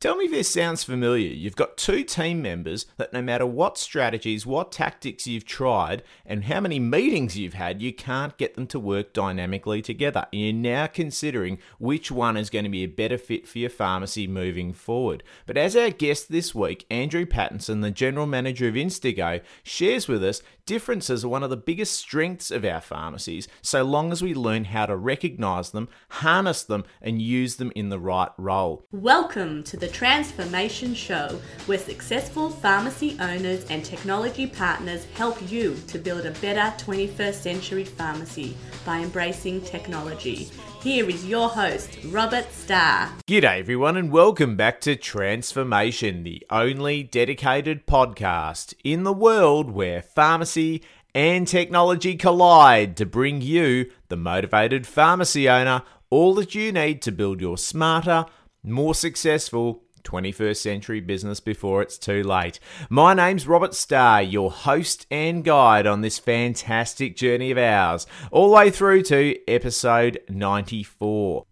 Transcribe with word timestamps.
Tell 0.00 0.16
me 0.16 0.24
if 0.24 0.30
this 0.30 0.48
sounds 0.48 0.82
familiar. 0.82 1.28
You've 1.28 1.56
got 1.56 1.76
two 1.76 2.04
team 2.04 2.40
members 2.40 2.86
that 2.96 3.12
no 3.12 3.20
matter 3.20 3.44
what 3.44 3.76
strategies, 3.76 4.46
what 4.46 4.72
tactics 4.72 5.26
you've 5.26 5.44
tried, 5.44 6.02
and 6.24 6.44
how 6.44 6.60
many 6.60 6.78
meetings 6.78 7.36
you've 7.36 7.52
had, 7.52 7.82
you 7.82 7.92
can't 7.92 8.38
get 8.38 8.54
them 8.54 8.66
to 8.68 8.80
work 8.80 9.12
dynamically 9.12 9.82
together. 9.82 10.26
And 10.32 10.40
you're 10.40 10.52
now 10.54 10.86
considering 10.86 11.58
which 11.78 12.10
one 12.10 12.38
is 12.38 12.48
going 12.48 12.64
to 12.64 12.70
be 12.70 12.82
a 12.82 12.88
better 12.88 13.18
fit 13.18 13.46
for 13.46 13.58
your 13.58 13.68
pharmacy 13.68 14.26
moving 14.26 14.72
forward. 14.72 15.22
But 15.44 15.58
as 15.58 15.76
our 15.76 15.90
guest 15.90 16.30
this 16.30 16.54
week, 16.54 16.86
Andrew 16.90 17.26
Pattinson, 17.26 17.82
the 17.82 17.90
general 17.90 18.26
manager 18.26 18.68
of 18.68 18.76
Instigo, 18.76 19.42
shares 19.62 20.08
with 20.08 20.24
us 20.24 20.40
differences 20.70 21.24
are 21.24 21.28
one 21.28 21.42
of 21.42 21.50
the 21.50 21.56
biggest 21.56 21.94
strengths 21.94 22.52
of 22.52 22.64
our 22.64 22.80
pharmacies, 22.80 23.48
so 23.60 23.82
long 23.82 24.12
as 24.12 24.22
we 24.22 24.32
learn 24.32 24.64
how 24.66 24.86
to 24.86 24.96
recognize 24.96 25.72
them, 25.72 25.88
harness 26.10 26.62
them, 26.62 26.84
and 27.02 27.20
use 27.20 27.56
them 27.56 27.72
in 27.74 27.88
the 27.88 27.98
right 27.98 28.30
role. 28.38 28.86
Welcome 28.92 29.64
to 29.64 29.76
the 29.76 29.89
Transformation 29.92 30.94
Show, 30.94 31.40
where 31.66 31.78
successful 31.78 32.50
pharmacy 32.50 33.16
owners 33.20 33.64
and 33.70 33.84
technology 33.84 34.46
partners 34.46 35.04
help 35.14 35.38
you 35.50 35.76
to 35.88 35.98
build 35.98 36.26
a 36.26 36.30
better 36.40 36.74
21st 36.84 37.34
century 37.34 37.84
pharmacy 37.84 38.56
by 38.84 39.00
embracing 39.00 39.60
technology. 39.62 40.48
Here 40.82 41.08
is 41.08 41.26
your 41.26 41.48
host, 41.48 41.98
Robert 42.06 42.50
Starr. 42.52 43.10
G'day, 43.26 43.60
everyone, 43.60 43.96
and 43.96 44.10
welcome 44.10 44.56
back 44.56 44.80
to 44.82 44.96
Transformation, 44.96 46.22
the 46.22 46.46
only 46.50 47.02
dedicated 47.02 47.86
podcast 47.86 48.74
in 48.82 49.04
the 49.04 49.12
world 49.12 49.70
where 49.70 50.00
pharmacy 50.00 50.82
and 51.14 51.46
technology 51.46 52.16
collide 52.16 52.96
to 52.96 53.04
bring 53.04 53.42
you, 53.42 53.90
the 54.08 54.16
motivated 54.16 54.86
pharmacy 54.86 55.48
owner, 55.48 55.82
all 56.08 56.34
that 56.34 56.54
you 56.54 56.72
need 56.72 57.02
to 57.02 57.12
build 57.12 57.40
your 57.40 57.58
smarter, 57.58 58.26
more 58.62 58.94
successful 58.94 59.82
21st 60.02 60.56
century 60.56 61.00
business 61.00 61.40
before 61.40 61.82
it's 61.82 61.98
too 61.98 62.22
late. 62.22 62.58
My 62.88 63.14
name's 63.14 63.46
Robert 63.46 63.74
Starr, 63.74 64.22
your 64.22 64.50
host 64.50 65.06
and 65.10 65.44
guide 65.44 65.86
on 65.86 66.00
this 66.00 66.18
fantastic 66.18 67.16
journey 67.16 67.50
of 67.50 67.58
ours, 67.58 68.06
all 68.30 68.48
the 68.48 68.56
way 68.56 68.70
through 68.70 69.02
to 69.04 69.36
episode 69.48 70.20
94. 70.28 71.46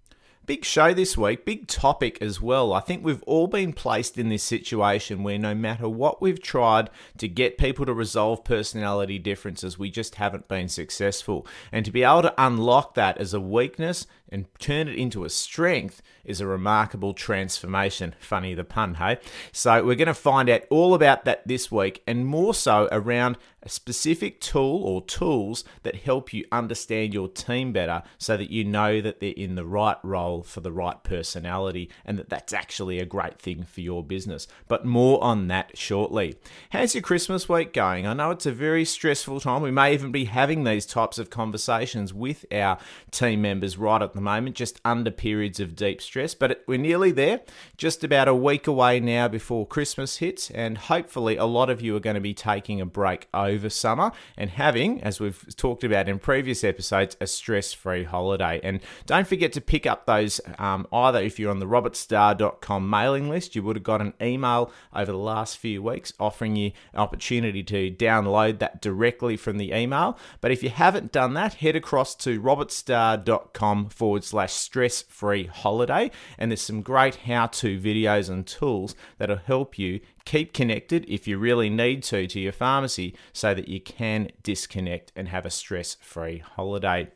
Big 0.47 0.65
show 0.65 0.95
this 0.95 1.15
week, 1.15 1.45
big 1.45 1.67
topic 1.67 2.17
as 2.23 2.41
well. 2.41 2.73
I 2.73 2.81
think 2.81 3.05
we've 3.05 3.22
all 3.25 3.48
been 3.48 3.75
placed 3.75 4.17
in 4.17 4.31
this 4.31 4.43
situation 4.43 5.22
where 5.22 5.39
no 5.39 5.55
matter 5.55 5.87
what 5.87 6.22
we've 6.22 6.41
tried 6.41 6.89
to 7.19 7.28
get 7.28 7.59
people 7.59 7.84
to 7.84 7.93
resolve 7.93 8.45
personality 8.45 9.19
differences, 9.19 9.78
we 9.78 9.91
just 9.91 10.15
haven't 10.15 10.48
been 10.48 10.69
successful. 10.69 11.47
And 11.70 11.84
to 11.84 11.91
be 11.91 12.03
able 12.03 12.22
to 12.22 12.34
unlock 12.39 12.95
that 12.95 13.19
as 13.19 13.34
a 13.34 13.41
weakness 13.41 14.06
and 14.31 14.47
turn 14.59 14.89
it 14.89 14.97
into 14.97 15.25
a 15.25 15.31
strength 15.31 16.03
is 16.25 16.41
a 16.41 16.47
remarkable 16.47 17.15
transformation. 17.15 18.15
Funny 18.21 18.55
the 18.55 18.65
pun, 18.65 18.95
hey? 18.95 19.19
So, 19.53 19.84
we're 19.84 19.95
going 19.95 20.07
to 20.07 20.15
find 20.15 20.48
out 20.48 20.62
all 20.71 20.95
about 20.95 21.25
that 21.25 21.47
this 21.47 21.71
week 21.71 22.03
and 22.07 22.27
more 22.27 22.55
so 22.55 22.89
around 22.93 23.37
a 23.62 23.69
specific 23.69 24.41
tool 24.41 24.83
or 24.84 25.03
tools 25.03 25.65
that 25.83 25.97
help 25.97 26.33
you 26.33 26.45
understand 26.53 27.12
your 27.12 27.29
team 27.29 27.73
better 27.73 28.03
so 28.17 28.37
that 28.37 28.51
you 28.51 28.65
know 28.65 29.01
that 29.01 29.21
they're 29.21 29.33
in 29.37 29.56
the 29.56 29.65
right 29.65 29.97
role 30.05 30.43
for 30.43 30.61
the 30.61 30.71
right 30.71 31.03
personality 31.03 31.91
and 32.05 32.19
that 32.19 32.29
that's 32.29 32.53
actually 32.53 33.01
a 33.01 33.05
great 33.05 33.39
thing 33.39 33.65
for 33.65 33.81
your 33.81 34.05
business. 34.05 34.47
But 34.69 34.84
more 34.84 35.23
on 35.23 35.49
that 35.49 35.77
shortly. 35.77 36.37
How's 36.71 36.95
your 36.95 37.03
Christmas 37.03 37.49
week 37.49 37.73
going? 37.73 38.06
I 38.06 38.15
know 38.15 38.31
it's 38.31 38.47
a 38.47 38.53
very 38.53 38.84
stressful 38.84 39.41
time. 39.41 39.62
We 39.62 39.71
may 39.71 39.93
even 39.93 40.12
be 40.12 40.27
having 40.27 40.62
these 40.62 40.87
types 40.87 41.19
of 41.19 41.31
conversations 41.31 42.15
with 42.15 42.45
our 42.53 42.79
team 43.11 43.43
members 43.43 43.77
right 43.77 44.03
at 44.03 44.15
the 44.15 44.17
moment, 44.20 44.56
just 44.56 44.80
under 44.84 45.11
periods 45.11 45.61
of 45.61 45.77
deep 45.77 46.00
stress. 46.00 46.34
But 46.34 46.62
we're 46.66 46.78
nearly 46.78 47.12
there, 47.12 47.41
just 47.77 48.05
about 48.05 48.28
a 48.28 48.34
week 48.34 48.66
away 48.66 49.00
now 49.00 49.28
before 49.28 49.66
Christmas 49.66 50.19
hits, 50.19 50.50
and 50.50 50.78
hopefully 50.78 51.36
a 51.36 51.44
lot 51.44 51.70
of 51.70 51.80
you 51.80 51.97
are 51.97 52.00
going 52.00 52.14
to 52.14 52.20
be 52.20 52.34
taking 52.34 52.80
a 52.80 52.86
break 52.86 53.28
over 53.33 53.69
summer 53.69 54.12
and 54.36 54.50
having, 54.50 55.02
as 55.02 55.20
we've 55.20 55.56
talked 55.56 55.84
about 55.84 56.08
in 56.08 56.19
previous 56.19 56.65
episodes, 56.65 57.16
a 57.20 57.26
stress 57.26 57.72
free 57.72 58.04
holiday. 58.04 58.60
And 58.62 58.81
don't 59.06 59.26
forget 59.26 59.53
to 59.54 59.60
pick 59.60 59.87
up 59.87 60.06
those 60.06 60.41
um, 60.59 60.87
either 60.93 61.20
if 61.20 61.38
you're 61.38 61.50
on 61.50 61.59
the 61.59 61.66
robertstar.com 61.66 62.88
mailing 62.88 63.28
list, 63.28 63.54
you 63.54 63.62
would 63.62 63.76
have 63.76 63.82
got 63.82 64.00
an 64.00 64.14
email 64.20 64.72
over 64.94 65.12
the 65.12 65.19
last 65.19 65.59
few 65.59 65.82
weeks 65.82 66.12
offering 66.19 66.56
you 66.56 66.72
an 66.93 67.00
opportunity 67.00 67.62
to 67.62 67.91
download 67.91 68.59
that 68.59 68.81
directly 68.81 69.37
from 69.37 69.59
the 69.59 69.72
email. 69.72 70.19
But 70.41 70.50
if 70.50 70.62
you 70.62 70.70
haven't 70.70 71.12
done 71.12 71.34
that, 71.34 71.54
head 71.54 71.76
across 71.76 72.14
to 72.16 72.41
robertstar.com 72.41 73.88
forward 74.08 74.24
slash 74.24 74.54
stress 74.54 75.02
free 75.02 75.44
holiday. 75.44 76.10
And 76.38 76.50
there's 76.50 76.62
some 76.62 76.80
great 76.80 77.16
how 77.26 77.48
to 77.48 77.78
videos 77.78 78.30
and 78.30 78.46
tools 78.46 78.94
that'll 79.19 79.36
help 79.36 79.78
you 79.78 80.00
keep 80.24 80.54
connected 80.54 81.04
if 81.10 81.28
you 81.28 81.36
really 81.36 81.69
need 81.69 82.02
to 82.04 82.26
to 82.26 82.41
your 82.41 82.52
pharmacy 82.52 83.14
so 83.34 83.52
that 83.52 83.69
you 83.69 83.82
can 83.82 84.30
disconnect 84.42 85.12
and 85.14 85.28
have 85.28 85.44
a 85.44 85.50
stress 85.50 85.98
free 86.00 86.38
holiday. 86.38 87.10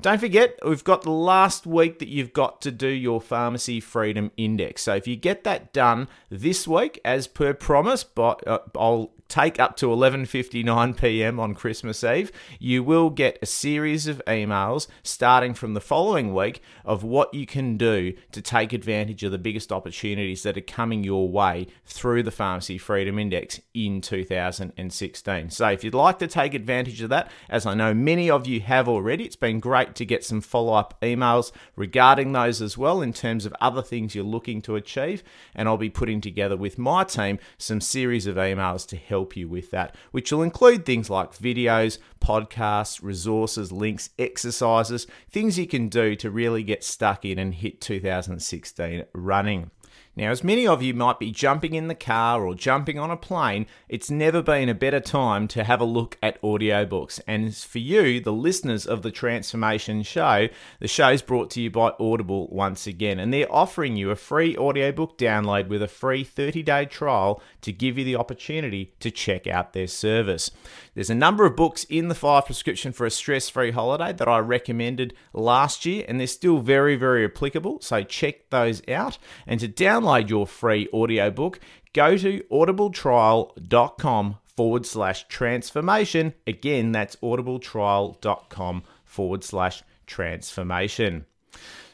Don't 0.00 0.18
forget, 0.18 0.58
we've 0.66 0.82
got 0.82 1.02
the 1.02 1.10
last 1.10 1.66
week 1.66 1.98
that 1.98 2.08
you've 2.08 2.32
got 2.32 2.62
to 2.62 2.70
do 2.70 2.88
your 2.88 3.20
Pharmacy 3.20 3.78
Freedom 3.78 4.30
Index. 4.38 4.82
So 4.82 4.94
if 4.94 5.06
you 5.06 5.16
get 5.16 5.44
that 5.44 5.74
done 5.74 6.08
this 6.30 6.66
week, 6.66 6.98
as 7.04 7.26
per 7.26 7.52
promise, 7.52 8.04
but 8.04 8.46
uh, 8.48 8.60
I'll 8.74 9.12
take 9.32 9.58
up 9.58 9.76
to 9.78 9.86
11:59 9.86 11.00
p.m. 11.00 11.40
on 11.40 11.54
Christmas 11.54 12.04
Eve, 12.04 12.30
you 12.58 12.84
will 12.84 13.08
get 13.08 13.38
a 13.40 13.46
series 13.46 14.06
of 14.06 14.20
emails 14.26 14.88
starting 15.02 15.54
from 15.54 15.72
the 15.72 15.80
following 15.80 16.34
week 16.34 16.60
of 16.84 17.02
what 17.02 17.32
you 17.32 17.46
can 17.46 17.78
do 17.78 18.12
to 18.30 18.42
take 18.42 18.74
advantage 18.74 19.24
of 19.24 19.32
the 19.32 19.38
biggest 19.38 19.72
opportunities 19.72 20.42
that 20.42 20.58
are 20.58 20.60
coming 20.60 21.02
your 21.02 21.30
way 21.30 21.66
through 21.86 22.22
the 22.22 22.30
Pharmacy 22.30 22.76
Freedom 22.76 23.18
Index 23.18 23.58
in 23.72 24.02
2016. 24.02 25.48
So 25.48 25.68
if 25.70 25.82
you'd 25.82 25.94
like 25.94 26.18
to 26.18 26.26
take 26.26 26.52
advantage 26.52 27.00
of 27.00 27.08
that, 27.08 27.30
as 27.48 27.64
I 27.64 27.72
know 27.72 27.94
many 27.94 28.28
of 28.28 28.46
you 28.46 28.60
have 28.60 28.86
already, 28.86 29.24
it's 29.24 29.34
been 29.34 29.60
great 29.60 29.94
to 29.94 30.04
get 30.04 30.26
some 30.26 30.42
follow-up 30.42 31.00
emails 31.00 31.52
regarding 31.74 32.32
those 32.32 32.60
as 32.60 32.76
well 32.76 33.00
in 33.00 33.14
terms 33.14 33.46
of 33.46 33.54
other 33.62 33.80
things 33.80 34.14
you're 34.14 34.24
looking 34.24 34.60
to 34.62 34.76
achieve, 34.76 35.22
and 35.54 35.70
I'll 35.70 35.78
be 35.78 35.88
putting 35.88 36.20
together 36.20 36.56
with 36.58 36.76
my 36.76 37.04
team 37.04 37.38
some 37.56 37.80
series 37.80 38.26
of 38.26 38.36
emails 38.36 38.86
to 38.88 38.96
help 38.98 39.21
help 39.22 39.36
you 39.36 39.48
with 39.48 39.70
that, 39.70 39.94
which 40.10 40.32
will 40.32 40.42
include 40.42 40.84
things 40.84 41.08
like 41.08 41.32
videos, 41.38 41.98
podcasts, 42.20 43.00
resources, 43.02 43.70
links, 43.70 44.10
exercises, 44.18 45.06
things 45.30 45.56
you 45.56 45.66
can 45.66 45.88
do 45.88 46.16
to 46.16 46.28
really 46.28 46.64
get 46.64 46.82
stuck 46.82 47.24
in 47.24 47.38
and 47.38 47.54
hit 47.54 47.80
2016 47.80 49.04
running. 49.14 49.70
Now, 50.14 50.30
as 50.30 50.44
many 50.44 50.66
of 50.66 50.82
you 50.82 50.92
might 50.92 51.18
be 51.18 51.30
jumping 51.30 51.72
in 51.74 51.88
the 51.88 51.94
car 51.94 52.44
or 52.44 52.54
jumping 52.54 52.98
on 52.98 53.10
a 53.10 53.16
plane, 53.16 53.66
it's 53.88 54.10
never 54.10 54.42
been 54.42 54.68
a 54.68 54.74
better 54.74 55.00
time 55.00 55.48
to 55.48 55.64
have 55.64 55.80
a 55.80 55.86
look 55.86 56.18
at 56.22 56.40
audiobooks. 56.42 57.18
And 57.26 57.56
for 57.56 57.78
you, 57.78 58.20
the 58.20 58.32
listeners 58.32 58.84
of 58.84 59.00
the 59.00 59.10
Transformation 59.10 60.02
Show, 60.02 60.48
the 60.80 60.88
show 60.88 61.08
is 61.08 61.22
brought 61.22 61.48
to 61.52 61.62
you 61.62 61.70
by 61.70 61.94
Audible 61.98 62.48
once 62.48 62.86
again. 62.86 63.18
And 63.18 63.32
they're 63.32 63.50
offering 63.50 63.96
you 63.96 64.10
a 64.10 64.16
free 64.16 64.54
audiobook 64.54 65.16
download 65.16 65.68
with 65.68 65.82
a 65.82 65.88
free 65.88 66.24
30 66.24 66.62
day 66.62 66.84
trial 66.84 67.42
to 67.62 67.72
give 67.72 67.96
you 67.96 68.04
the 68.04 68.16
opportunity 68.16 68.92
to 69.00 69.10
check 69.10 69.46
out 69.46 69.72
their 69.72 69.86
service. 69.86 70.50
There's 70.94 71.08
a 71.08 71.14
number 71.14 71.46
of 71.46 71.56
books 71.56 71.84
in 71.84 72.08
the 72.08 72.14
five 72.14 72.44
prescription 72.44 72.92
for 72.92 73.06
a 73.06 73.10
stress 73.10 73.48
free 73.48 73.70
holiday 73.70 74.12
that 74.12 74.28
I 74.28 74.40
recommended 74.40 75.14
last 75.32 75.86
year, 75.86 76.04
and 76.06 76.20
they're 76.20 76.26
still 76.26 76.58
very, 76.58 76.96
very 76.96 77.24
applicable. 77.24 77.80
So 77.80 78.02
check 78.02 78.50
those 78.50 78.82
out. 78.90 79.16
And 79.46 79.58
to 79.60 79.68
download 79.68 80.01
your 80.30 80.46
free 80.46 80.88
audiobook, 80.92 81.60
go 81.92 82.16
to 82.16 82.42
audibletrial.com 82.50 84.38
forward 84.44 84.86
slash 84.86 85.26
transformation. 85.28 86.34
Again, 86.46 86.92
that's 86.92 87.16
audibletrial.com 87.16 88.82
forward 89.04 89.44
slash 89.44 89.82
transformation. 90.06 91.26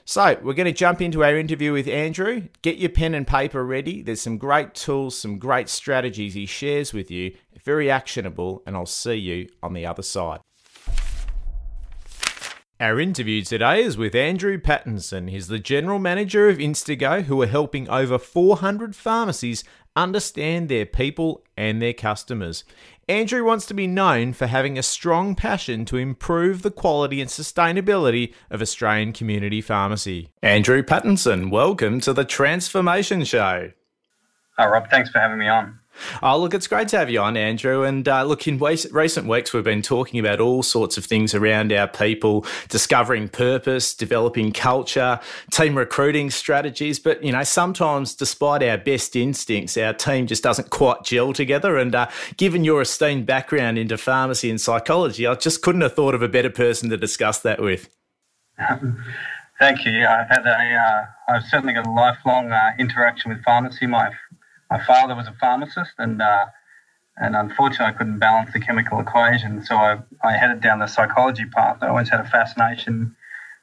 So, 0.05 0.39
we're 0.43 0.55
going 0.55 0.65
to 0.65 0.73
jump 0.73 1.03
into 1.03 1.23
our 1.23 1.37
interview 1.37 1.73
with 1.73 1.87
Andrew. 1.87 2.49
Get 2.63 2.79
your 2.79 2.89
pen 2.89 3.15
and 3.15 3.27
paper 3.27 3.63
ready. 3.63 4.01
There's 4.01 4.23
some 4.23 4.39
great 4.39 4.75
tools, 4.75 5.19
some 5.19 5.39
great 5.39 5.69
strategies 5.69 6.33
he 6.33 6.47
shares 6.47 6.95
with 6.95 7.11
you. 7.11 7.35
Very 7.63 7.91
actionable, 7.91 8.63
and 8.67 8.75
I'll 8.75 8.87
see 8.87 9.17
you 9.17 9.49
on 9.63 9.75
the 9.75 9.85
other 9.85 10.03
side. 10.03 10.41
Our 12.81 13.01
interview 13.01 13.43
today 13.43 13.83
is 13.83 13.99
with 13.99 14.15
Andrew 14.15 14.57
Pattinson. 14.57 15.29
He's 15.29 15.49
the 15.49 15.59
general 15.59 15.99
manager 15.99 16.49
of 16.49 16.59
Instigo, 16.59 17.25
who 17.25 17.43
are 17.43 17.49
helping 17.49 17.89
over 17.89 18.21
400 18.21 18.95
pharmacies 18.95 19.65
understand 19.97 20.69
their 20.69 20.87
people 20.87 21.43
and 21.57 21.83
their 21.83 21.93
customers. 21.93 22.63
Andrew 23.09 23.45
wants 23.45 23.67
to 23.67 23.75
be 23.75 23.89
known 23.89 24.33
for 24.33 24.47
having 24.47 24.79
a 24.79 24.85
strong 24.85 25.35
passion 25.35 25.87
to 25.87 25.97
improve 25.97 26.63
the 26.63 26.71
quality 26.71 27.21
and 27.21 27.29
sustainability 27.29 28.33
of 28.49 28.63
Australian 28.63 29.13
community 29.13 29.61
pharmacy. 29.61 30.29
Andrew 30.41 30.85
Pattinson, 30.85 31.51
welcome 31.51 31.99
to 32.03 32.13
the 32.13 32.25
Transformation 32.25 33.25
Show. 33.25 33.73
Hi, 34.57 34.67
Rob. 34.69 34.89
Thanks 34.89 35.11
for 35.11 35.19
having 35.19 35.39
me 35.39 35.49
on. 35.49 35.81
Oh, 36.23 36.39
look, 36.39 36.55
it's 36.55 36.67
great 36.67 36.89
to 36.89 36.99
have 36.99 37.11
you 37.11 37.21
on, 37.21 37.37
Andrew. 37.37 37.85
And 37.85 38.09
uh, 38.09 38.25
look, 38.25 38.47
in 38.47 38.59
recent 38.59 39.27
weeks, 39.27 39.53
we've 39.53 39.65
been 39.65 39.83
talking 39.83 40.21
about 40.21 40.41
all 40.41 40.63
sorts 40.63 40.97
of 40.97 41.05
things 41.05 41.35
around 41.35 41.73
our 41.73 41.89
people, 41.89 42.45
discovering 42.69 43.29
purpose, 43.29 43.95
developing 43.95 44.53
culture, 44.53 45.21
team 45.51 45.77
recruiting 45.77 46.31
strategies. 46.31 46.99
But, 46.99 47.23
you 47.23 47.33
know, 47.33 47.43
sometimes, 47.43 48.15
despite 48.15 48.63
our 48.63 48.79
best 48.79 49.17
instincts, 49.17 49.77
our 49.77 49.93
team 49.93 50.27
just 50.27 50.43
doesn't 50.43 50.71
quite 50.71 51.05
gel 51.05 51.33
together. 51.33 51.77
And 51.77 51.95
uh, 51.95 52.09
given 52.37 52.65
your 52.65 52.83
esteemed 52.83 53.27
background 53.27 53.79
into 53.79 53.97
pharmacy 53.97 54.51
and 54.51 54.61
psychology, 54.61 55.27
I 55.27 55.35
just 55.35 55.63
couldn't 55.63 55.81
have 55.83 55.95
thought 55.95 56.15
of 56.15 56.23
a 56.23 56.29
better 56.29 56.51
person 56.51 56.91
to 56.91 56.97
discuss 56.97 57.41
that 57.41 57.61
with. 57.61 57.89
Thank 59.59 59.85
you. 59.85 60.07
I've 60.07 60.29
had 60.29 60.47
a, 60.47 60.75
uh, 60.75 61.33
I've 61.35 61.43
certainly 61.45 61.75
got 61.75 61.87
a 61.87 61.91
lifelong 61.91 62.53
uh, 62.53 62.71
interaction 62.79 63.31
with 63.31 63.43
pharmacy. 63.43 63.87
My 63.87 64.11
my 64.71 64.83
father 64.85 65.15
was 65.15 65.27
a 65.27 65.37
pharmacist, 65.41 65.93
and 65.99 66.21
uh, 66.21 66.47
and 67.17 67.35
unfortunately, 67.35 67.87
I 67.87 67.93
couldn't 67.93 68.19
balance 68.19 68.53
the 68.53 68.61
chemical 68.61 69.01
equation. 69.01 69.65
So 69.65 69.77
I, 69.77 69.99
I 70.23 70.37
headed 70.37 70.61
down 70.61 70.79
the 70.79 70.87
psychology 70.87 71.47
path. 71.47 71.79
I 71.81 71.89
always 71.89 72.09
had 72.09 72.21
a 72.21 72.29
fascination 72.29 73.17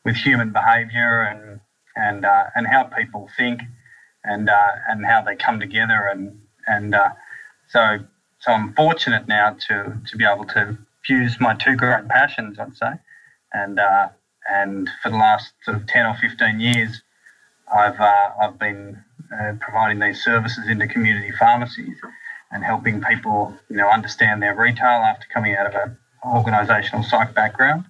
with 0.04 0.16
human 0.16 0.52
behaviour 0.52 1.22
and 1.22 1.60
and 1.96 2.26
uh, 2.26 2.46
and 2.56 2.68
how 2.68 2.84
people 2.84 3.30
think, 3.38 3.62
and 4.24 4.50
uh, 4.50 4.72
and 4.88 5.06
how 5.06 5.22
they 5.22 5.36
come 5.36 5.60
together, 5.60 6.10
and 6.12 6.40
and 6.68 6.96
uh, 6.96 7.10
so 7.70 8.00
so 8.40 8.52
I'm 8.52 8.74
fortunate 8.74 9.28
now 9.28 9.56
to 9.68 9.98
to 10.08 10.18
be 10.18 10.26
able 10.26 10.46
to 10.46 10.78
fuse 11.06 11.40
my 11.40 11.56
two 11.56 11.76
great 11.76 12.08
passions, 12.08 12.58
I'd 12.60 12.76
say, 12.76 12.94
and 13.54 13.80
uh, 13.80 14.10
and 14.50 14.90
for 15.02 15.10
the 15.10 15.18
last 15.18 15.54
sort 15.64 15.78
of 15.78 15.88
ten 15.88 16.06
or 16.06 16.16
fifteen 16.16 16.60
years, 16.60 17.02
I've 17.74 18.00
uh, 18.00 18.30
I've 18.42 18.60
been 18.60 19.04
uh, 19.40 19.54
providing 19.60 20.00
these 20.00 20.24
services 20.24 20.68
into 20.68 20.88
community 20.88 21.32
pharmacies 21.32 21.98
and 22.52 22.64
helping 22.64 23.02
people, 23.02 23.54
you 23.70 23.78
know, 23.78 23.90
understand 23.90 24.42
their 24.42 24.56
retail 24.56 25.02
after 25.12 25.26
coming 25.34 25.56
out 25.56 25.68
of 25.68 25.76
an 25.76 25.98
organisational 26.24 27.04
psych 27.04 27.34
background, 27.34 27.86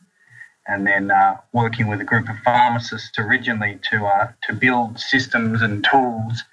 and 0.67 0.87
then 0.87 1.11
uh, 1.11 1.37
working 1.53 1.87
with 1.87 2.01
a 2.01 2.03
group 2.03 2.27
of 2.29 2.35
pharmacists 2.43 3.17
originally 3.19 3.79
to 3.89 4.05
uh, 4.05 4.27
to 4.47 4.53
build 4.53 4.99
systems 4.99 5.61
and 5.61 5.83
tools 5.83 6.43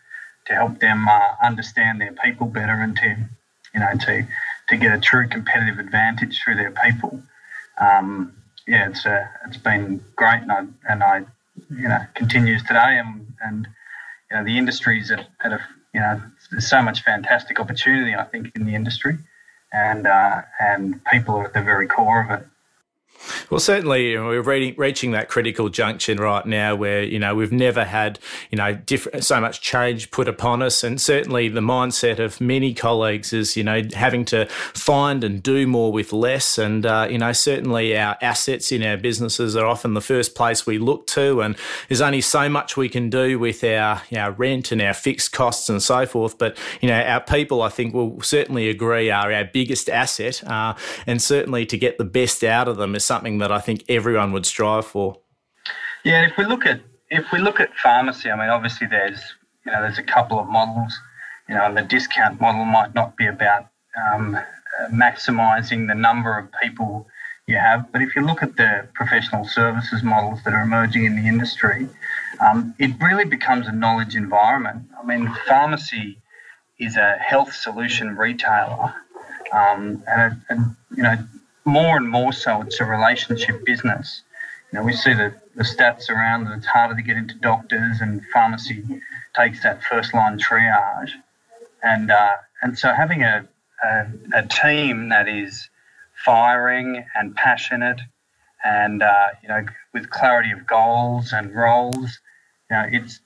to 0.46 0.54
help 0.54 0.78
them 0.80 1.08
uh, 1.08 1.20
understand 1.42 2.00
their 2.00 2.12
people 2.24 2.46
better 2.46 2.72
and 2.72 2.96
to, 2.96 3.16
you 3.74 3.80
know, 3.80 3.92
to 4.00 4.26
to 4.68 4.76
get 4.76 4.92
a 4.94 5.00
true 5.00 5.28
competitive 5.28 5.78
advantage 5.78 6.40
through 6.42 6.56
their 6.56 6.74
people. 6.84 7.22
Um, 7.78 8.32
yeah, 8.66 8.88
it's 8.88 9.06
uh, 9.06 9.26
it's 9.46 9.56
been 9.56 10.02
great, 10.16 10.42
and 10.42 10.52
I 10.52 10.66
and 10.88 11.02
I, 11.02 11.24
you 11.70 11.88
know, 11.88 12.00
continues 12.14 12.62
today, 12.62 12.98
and 12.98 13.26
and 13.40 13.66
you 14.32 14.38
know, 14.38 14.44
the 14.44 14.56
industry's 14.56 15.10
at, 15.10 15.26
at 15.44 15.52
a, 15.52 15.60
you 15.92 16.00
know, 16.00 16.22
there's 16.50 16.66
so 16.66 16.80
much 16.80 17.02
fantastic 17.02 17.60
opportunity, 17.60 18.14
I 18.14 18.24
think, 18.24 18.52
in 18.56 18.64
the 18.64 18.74
industry, 18.74 19.18
and 19.72 20.06
uh, 20.06 20.40
and 20.58 21.04
people 21.04 21.34
are 21.36 21.44
at 21.44 21.52
the 21.52 21.60
very 21.60 21.86
core 21.86 22.22
of 22.22 22.30
it. 22.40 22.46
Well, 23.50 23.60
certainly 23.60 24.10
you 24.10 24.16
know, 24.18 24.28
we're 24.28 24.42
reading, 24.42 24.74
reaching 24.76 25.12
that 25.12 25.28
critical 25.28 25.68
junction 25.68 26.18
right 26.18 26.44
now 26.44 26.74
where 26.74 27.02
you 27.02 27.18
know 27.18 27.34
we've 27.34 27.52
never 27.52 27.84
had 27.84 28.18
you 28.50 28.56
know 28.56 28.74
different, 28.74 29.24
so 29.24 29.40
much 29.40 29.60
change 29.60 30.10
put 30.10 30.28
upon 30.28 30.62
us, 30.62 30.82
and 30.82 31.00
certainly 31.00 31.48
the 31.48 31.60
mindset 31.60 32.18
of 32.18 32.40
many 32.40 32.74
colleagues 32.74 33.32
is 33.32 33.56
you 33.56 33.64
know 33.64 33.82
having 33.94 34.24
to 34.26 34.46
find 34.46 35.24
and 35.24 35.42
do 35.42 35.66
more 35.66 35.92
with 35.92 36.12
less, 36.12 36.58
and 36.58 36.86
uh, 36.86 37.06
you 37.10 37.18
know 37.18 37.32
certainly 37.32 37.96
our 37.96 38.16
assets 38.20 38.72
in 38.72 38.82
our 38.82 38.96
businesses 38.96 39.56
are 39.56 39.66
often 39.66 39.94
the 39.94 40.00
first 40.00 40.34
place 40.34 40.66
we 40.66 40.78
look 40.78 41.06
to, 41.08 41.40
and 41.40 41.56
there's 41.88 42.00
only 42.00 42.20
so 42.20 42.48
much 42.48 42.76
we 42.76 42.88
can 42.88 43.10
do 43.10 43.38
with 43.38 43.62
our 43.64 44.02
our 44.16 44.32
rent 44.32 44.72
and 44.72 44.82
our 44.82 44.94
fixed 44.94 45.32
costs 45.32 45.68
and 45.68 45.82
so 45.82 46.06
forth. 46.06 46.38
But 46.38 46.56
you 46.80 46.88
know 46.88 47.00
our 47.00 47.20
people, 47.20 47.62
I 47.62 47.68
think, 47.68 47.94
will 47.94 48.20
certainly 48.22 48.68
agree 48.68 49.10
are 49.10 49.32
our 49.32 49.44
biggest 49.44 49.88
asset, 49.88 50.42
uh, 50.44 50.74
and 51.06 51.20
certainly 51.20 51.66
to 51.66 51.78
get 51.78 51.98
the 51.98 52.04
best 52.04 52.42
out 52.42 52.68
of 52.68 52.76
them 52.76 52.94
is 52.94 53.04
something 53.12 53.38
that 53.38 53.52
I 53.52 53.60
think 53.60 53.84
everyone 53.88 54.32
would 54.32 54.46
strive 54.46 54.86
for. 54.86 55.18
Yeah, 56.02 56.20
if 56.28 56.36
we 56.38 56.44
look 56.44 56.64
at 56.66 56.80
if 57.10 57.24
we 57.32 57.38
look 57.46 57.60
at 57.60 57.70
pharmacy, 57.76 58.30
I 58.30 58.36
mean, 58.40 58.48
obviously 58.48 58.86
there's 58.86 59.20
you 59.64 59.72
know 59.72 59.82
there's 59.82 59.98
a 59.98 60.08
couple 60.14 60.38
of 60.42 60.46
models. 60.48 60.92
You 61.48 61.56
know, 61.56 61.64
and 61.68 61.76
the 61.76 61.82
discount 61.82 62.40
model 62.40 62.64
might 62.64 62.94
not 62.94 63.16
be 63.16 63.26
about 63.26 63.66
um, 64.02 64.38
maximising 64.90 65.80
the 65.88 65.94
number 65.94 66.38
of 66.38 66.46
people 66.62 67.06
you 67.46 67.56
have, 67.56 67.90
but 67.92 68.00
if 68.00 68.14
you 68.14 68.22
look 68.22 68.42
at 68.42 68.56
the 68.56 68.88
professional 68.94 69.44
services 69.44 70.02
models 70.02 70.38
that 70.44 70.54
are 70.54 70.62
emerging 70.62 71.04
in 71.04 71.16
the 71.16 71.26
industry, 71.28 71.88
um, 72.40 72.72
it 72.78 72.92
really 73.00 73.24
becomes 73.24 73.66
a 73.66 73.72
knowledge 73.72 74.14
environment. 74.14 74.80
I 74.98 75.04
mean, 75.04 75.28
pharmacy 75.48 76.22
is 76.78 76.96
a 76.96 77.18
health 77.18 77.52
solution 77.52 78.16
retailer, 78.16 78.94
um, 79.52 80.02
and, 80.06 80.40
and 80.48 80.76
you 80.96 81.02
know 81.02 81.16
more 81.64 81.96
and 81.96 82.08
more 82.08 82.32
so, 82.32 82.62
it's 82.62 82.80
a 82.80 82.84
relationship 82.84 83.64
business. 83.64 84.22
You 84.72 84.78
know, 84.78 84.84
we 84.84 84.92
see 84.94 85.12
the, 85.12 85.34
the 85.54 85.64
stats 85.64 86.08
around 86.08 86.44
that 86.44 86.56
it's 86.56 86.66
harder 86.66 86.94
to 86.94 87.02
get 87.02 87.16
into 87.16 87.34
doctors, 87.36 88.00
and 88.00 88.22
pharmacy 88.32 88.84
takes 89.36 89.62
that 89.62 89.82
first 89.84 90.14
line 90.14 90.38
triage. 90.38 91.10
And 91.82 92.10
uh, 92.10 92.32
and 92.62 92.78
so 92.78 92.92
having 92.92 93.22
a, 93.22 93.46
a, 93.84 94.06
a 94.34 94.46
team 94.46 95.08
that 95.10 95.28
is 95.28 95.68
firing 96.24 97.04
and 97.14 97.34
passionate, 97.34 98.00
and 98.64 99.02
uh, 99.02 99.28
you 99.42 99.48
know, 99.48 99.64
with 99.92 100.10
clarity 100.10 100.52
of 100.52 100.66
goals 100.66 101.32
and 101.32 101.54
roles, 101.54 102.20
you 102.70 102.76
know, 102.76 102.86
it's 102.90 103.20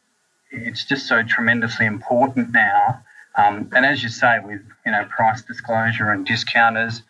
it's 0.51 0.85
just 0.85 1.07
so 1.07 1.23
tremendously 1.23 1.87
important 1.87 2.53
now. 2.53 3.03
Um, 3.37 3.71
and 3.75 3.85
as 3.85 4.03
you 4.03 4.09
say, 4.09 4.39
with 4.43 4.63
you 4.85 4.93
know 4.93 5.05
price 5.05 5.43
disclosure 5.43 6.11
and 6.11 6.27
discounters, 6.27 7.03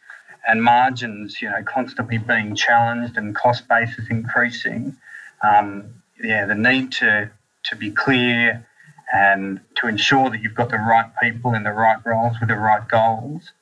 and 0.46 0.62
margins, 0.62 1.40
you 1.42 1.50
know, 1.50 1.62
constantly 1.64 2.18
being 2.18 2.54
challenged 2.54 3.16
and 3.16 3.34
cost 3.34 3.68
bases 3.68 4.06
increasing, 4.10 4.96
um, 5.42 5.84
yeah, 6.22 6.46
the 6.46 6.54
need 6.54 6.92
to 6.92 7.30
to 7.64 7.76
be 7.76 7.90
clear 7.90 8.64
and 9.12 9.60
to 9.76 9.86
ensure 9.86 10.30
that 10.30 10.42
you've 10.42 10.54
got 10.54 10.70
the 10.70 10.78
right 10.78 11.10
people 11.22 11.54
in 11.54 11.62
the 11.62 11.72
right 11.72 11.98
roles 12.04 12.36
with 12.40 12.48
the 12.48 12.56
right 12.56 12.86
goals, 12.88 13.52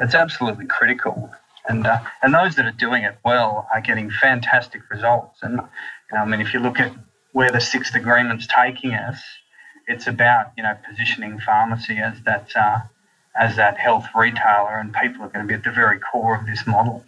it's 0.00 0.14
absolutely 0.14 0.66
critical. 0.66 1.30
And 1.68 1.86
uh, 1.86 1.98
and 2.22 2.32
those 2.32 2.56
that 2.56 2.66
are 2.66 2.72
doing 2.72 3.04
it 3.04 3.18
well 3.24 3.68
are 3.74 3.80
getting 3.80 4.10
fantastic 4.10 4.88
results. 4.90 5.40
And 5.42 5.56
you 5.56 6.14
know, 6.14 6.18
I 6.18 6.24
mean, 6.24 6.40
if 6.40 6.54
you 6.54 6.60
look 6.60 6.80
at 6.80 6.92
where 7.32 7.50
the 7.50 7.60
sixth 7.60 7.94
agreement's 7.94 8.46
taking 8.46 8.94
us, 8.94 9.20
it's 9.86 10.06
about 10.06 10.52
you 10.56 10.62
know 10.62 10.76
positioning 10.88 11.38
pharmacy 11.40 11.98
as 11.98 12.20
that. 12.22 12.50
Uh, 12.56 12.78
as 13.38 13.56
that 13.56 13.78
health 13.78 14.06
retailer, 14.14 14.78
and 14.78 14.94
people 14.94 15.24
are 15.24 15.28
going 15.28 15.46
to 15.46 15.48
be 15.48 15.54
at 15.54 15.64
the 15.64 15.70
very 15.70 15.98
core 15.98 16.36
of 16.36 16.46
this 16.46 16.66
model. 16.66 17.04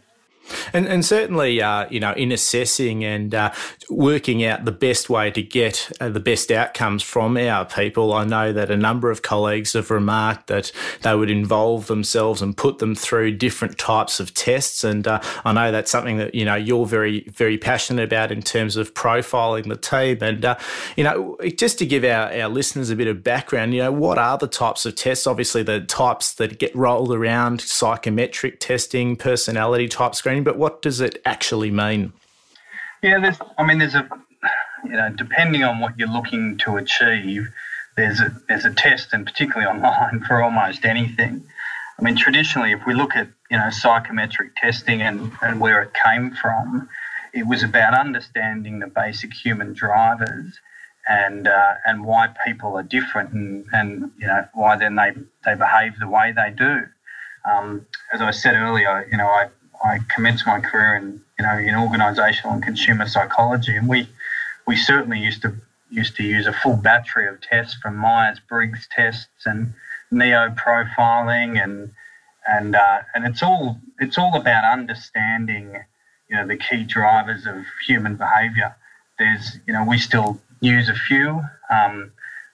And, 0.72 0.86
and 0.86 1.04
certainly, 1.04 1.62
uh, 1.62 1.88
you 1.90 2.00
know, 2.00 2.12
in 2.12 2.32
assessing 2.32 3.04
and 3.04 3.34
uh, 3.34 3.52
working 3.88 4.44
out 4.44 4.64
the 4.64 4.72
best 4.72 5.08
way 5.08 5.30
to 5.30 5.42
get 5.42 5.90
uh, 6.00 6.08
the 6.08 6.20
best 6.20 6.50
outcomes 6.50 7.02
from 7.02 7.36
our 7.36 7.64
people, 7.64 8.12
I 8.12 8.24
know 8.24 8.52
that 8.52 8.70
a 8.70 8.76
number 8.76 9.10
of 9.10 9.22
colleagues 9.22 9.72
have 9.74 9.90
remarked 9.90 10.48
that 10.48 10.72
they 11.02 11.14
would 11.14 11.30
involve 11.30 11.86
themselves 11.86 12.42
and 12.42 12.56
put 12.56 12.78
them 12.78 12.94
through 12.94 13.36
different 13.36 13.78
types 13.78 14.20
of 14.20 14.34
tests. 14.34 14.84
And 14.84 15.06
uh, 15.06 15.20
I 15.44 15.52
know 15.52 15.72
that's 15.72 15.90
something 15.90 16.18
that, 16.18 16.34
you 16.34 16.44
know, 16.44 16.56
you're 16.56 16.86
very, 16.86 17.20
very 17.28 17.58
passionate 17.58 18.04
about 18.04 18.32
in 18.32 18.42
terms 18.42 18.76
of 18.76 18.94
profiling 18.94 19.68
the 19.68 19.76
team. 19.76 20.18
And, 20.22 20.44
uh, 20.44 20.58
you 20.96 21.04
know, 21.04 21.36
just 21.56 21.78
to 21.78 21.86
give 21.86 22.04
our, 22.04 22.32
our 22.32 22.48
listeners 22.48 22.90
a 22.90 22.96
bit 22.96 23.08
of 23.08 23.22
background, 23.22 23.74
you 23.74 23.82
know, 23.82 23.92
what 23.92 24.18
are 24.18 24.38
the 24.38 24.48
types 24.48 24.86
of 24.86 24.94
tests? 24.94 25.26
Obviously, 25.26 25.62
the 25.62 25.80
types 25.80 26.34
that 26.34 26.58
get 26.58 26.74
rolled 26.74 27.12
around 27.12 27.60
psychometric 27.60 28.60
testing, 28.60 29.16
personality 29.16 29.88
type 29.88 30.14
but 30.38 30.56
what 30.56 30.82
does 30.82 31.00
it 31.00 31.20
actually 31.24 31.70
mean? 31.70 32.12
Yeah, 33.02 33.18
there's. 33.18 33.38
I 33.58 33.64
mean, 33.64 33.78
there's 33.78 33.94
a. 33.94 34.08
You 34.84 34.92
know, 34.92 35.10
depending 35.10 35.62
on 35.62 35.80
what 35.80 35.98
you're 35.98 36.08
looking 36.08 36.56
to 36.58 36.76
achieve, 36.76 37.48
there's 37.96 38.20
a 38.20 38.34
there's 38.48 38.64
a 38.64 38.72
test, 38.72 39.12
and 39.12 39.26
particularly 39.26 39.66
online 39.74 40.20
for 40.26 40.42
almost 40.42 40.84
anything. 40.84 41.44
I 41.98 42.02
mean, 42.02 42.16
traditionally, 42.16 42.72
if 42.72 42.80
we 42.86 42.94
look 42.94 43.14
at 43.14 43.28
you 43.50 43.58
know 43.58 43.68
psychometric 43.70 44.56
testing 44.56 45.02
and, 45.02 45.32
and 45.42 45.60
where 45.60 45.82
it 45.82 45.90
came 46.04 46.30
from, 46.34 46.88
it 47.34 47.46
was 47.46 47.62
about 47.62 47.94
understanding 47.94 48.78
the 48.78 48.86
basic 48.86 49.34
human 49.34 49.74
drivers 49.74 50.58
and 51.08 51.48
uh, 51.48 51.74
and 51.86 52.04
why 52.04 52.28
people 52.46 52.76
are 52.76 52.82
different 52.82 53.32
and, 53.32 53.66
and 53.72 54.10
you 54.18 54.26
know 54.26 54.46
why 54.54 54.76
then 54.76 54.94
they 54.96 55.12
they 55.44 55.54
behave 55.54 55.98
the 55.98 56.08
way 56.08 56.32
they 56.32 56.50
do. 56.56 56.82
Um, 57.50 57.86
as 58.12 58.20
I 58.20 58.30
said 58.30 58.54
earlier, 58.54 59.06
you 59.10 59.18
know 59.18 59.26
I 59.26 59.48
I 59.82 60.00
commenced 60.14 60.46
my 60.46 60.60
career 60.60 60.96
in 60.96 61.20
you 61.38 61.44
know 61.44 61.58
in 61.58 61.74
organisational 61.74 62.52
and 62.52 62.62
consumer 62.62 63.06
psychology, 63.06 63.76
and 63.76 63.88
we 63.88 64.08
we 64.66 64.76
certainly 64.76 65.18
used 65.18 65.42
to 65.42 65.54
used 65.90 66.16
to 66.16 66.22
use 66.22 66.46
a 66.46 66.52
full 66.52 66.76
battery 66.76 67.26
of 67.28 67.40
tests 67.40 67.76
from 67.80 67.96
Myers 67.96 68.40
Briggs 68.48 68.88
tests 68.94 69.46
and 69.46 69.72
NEO 70.10 70.50
profiling 70.50 71.62
and 71.62 71.92
and 72.46 72.76
uh, 72.76 73.00
and 73.14 73.26
it's 73.26 73.42
all 73.42 73.78
it's 73.98 74.18
all 74.18 74.36
about 74.36 74.64
understanding 74.64 75.76
you 76.28 76.36
know 76.36 76.46
the 76.46 76.56
key 76.56 76.84
drivers 76.84 77.46
of 77.46 77.64
human 77.86 78.16
behaviour. 78.16 78.76
There's 79.18 79.58
you 79.66 79.72
know 79.72 79.84
we 79.84 79.98
still 79.98 80.40
use 80.60 80.88
a 80.88 80.94
few. 80.94 81.42
Um, 81.70 82.12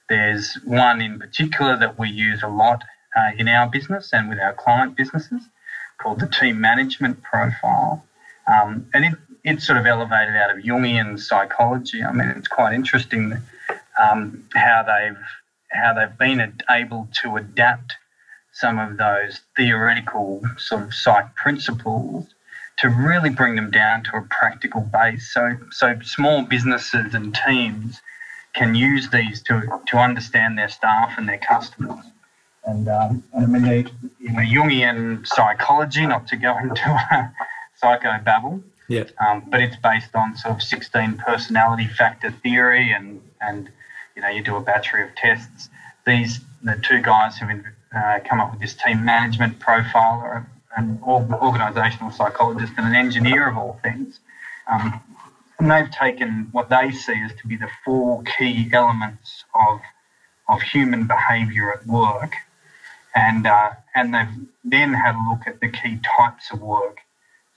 there's 0.09 0.55
one 0.65 1.01
in 1.01 1.19
particular 1.19 1.77
that 1.77 1.99
we 1.99 2.09
use 2.09 2.43
a 2.45 2.49
lot, 2.49 2.85
uh, 3.17 3.31
in 3.37 3.49
our 3.49 3.69
business 3.69 4.11
and 4.13 4.29
with 4.29 4.39
our 4.39 4.53
client 4.53 4.97
businesses 4.97 5.43
called 5.99 6.21
the 6.21 6.27
team 6.27 6.61
management 6.61 7.23
profile. 7.23 8.05
Um, 8.47 8.89
and 8.95 9.05
it, 9.05 9.15
it's 9.45 9.67
sort 9.67 9.79
of 9.79 9.87
elevated 9.87 10.35
out 10.37 10.51
of 10.51 10.63
Jungian 10.65 11.19
psychology. 11.19 12.03
I 12.03 12.13
mean, 12.13 12.29
it's 12.29 12.49
quite 12.49 12.75
interesting 12.75 13.37
um, 14.01 14.45
how 14.55 14.85
they've 14.87 15.19
how 15.71 15.93
they've 15.95 16.17
been 16.19 16.55
able 16.71 17.09
to 17.23 17.37
adapt 17.37 17.95
some 18.53 18.79
of 18.79 18.97
those 18.97 19.41
theoretical 19.57 20.43
sort 20.57 20.83
of 20.83 20.95
psych 20.95 21.35
principles 21.35 22.27
to 22.79 22.89
really 22.89 23.31
bring 23.31 23.57
them 23.57 23.71
down 23.71 24.03
to 24.05 24.17
a 24.17 24.23
practical 24.23 24.81
base. 24.81 25.33
So, 25.33 25.57
so 25.71 25.99
small 26.03 26.43
businesses 26.43 27.15
and 27.15 27.35
teams 27.47 28.01
can 28.55 28.75
use 28.75 29.11
these 29.11 29.43
to, 29.43 29.83
to 29.89 29.99
understand 29.99 30.57
their 30.57 30.69
staff 30.69 31.19
and 31.19 31.29
their 31.29 31.39
customers. 31.39 32.05
And, 32.67 32.89
um, 32.89 33.25
and 33.33 33.45
I 33.45 33.47
mean, 33.47 33.63
the 33.63 33.91
you 34.19 34.33
know, 34.33 34.41
Jungian 34.41 35.27
psychology, 35.27 36.05
not 36.05 36.27
to 36.29 36.37
go 36.37 36.59
into 36.59 36.83
a 36.83 37.33
psycho 37.77 38.19
babble, 38.25 38.63
yeah. 38.89 39.05
Um, 39.19 39.45
but 39.49 39.61
it's 39.61 39.77
based 39.77 40.15
on 40.15 40.37
sort 40.37 40.55
of 40.55 40.63
16 40.63 41.19
personality 41.19 41.87
factor 41.87 42.31
theory, 42.31 42.93
and 42.93 43.21
and 43.41 43.69
you 44.15 44.23
know 44.23 44.29
you 44.29 44.43
do 44.43 44.57
a 44.57 44.61
battery 44.61 45.03
of 45.03 45.15
tests. 45.17 45.69
These 46.07 46.41
the 46.63 46.77
two 46.77 47.03
guys 47.03 47.37
who've 47.37 47.65
uh, 47.95 48.21
come 48.25 48.41
up 48.41 48.53
with 48.53 48.61
this 48.61 48.75
team 48.75 49.05
management 49.05 49.59
profile 49.59 50.21
are 50.21 50.51
an 50.77 50.99
organisational 50.99 52.13
psychologist 52.13 52.73
and 52.77 52.87
an 52.87 52.95
engineer 52.95 53.49
of 53.49 53.57
all 53.57 53.81
things. 53.83 54.21
Um, 54.71 55.01
and 55.59 55.71
they've 55.71 55.91
taken 55.91 56.49
what 56.53 56.69
they 56.69 56.91
see 56.91 57.19
as 57.25 57.33
to 57.41 57.47
be 57.47 57.57
the 57.57 57.71
four 57.85 58.23
key 58.23 58.69
elements 58.73 59.45
of 59.55 59.81
of 60.49 60.63
human 60.63 61.09
behaviour 61.09 61.73
at 61.73 61.85
work, 61.87 62.35
and 63.17 63.47
uh, 63.47 63.71
and 63.95 64.15
they've 64.15 64.47
then 64.63 64.93
had 64.93 65.15
a 65.15 65.31
look 65.31 65.41
at 65.47 65.61
the 65.61 65.69
key 65.69 65.99
types 66.19 66.53
of 66.53 66.61
work. 66.61 66.99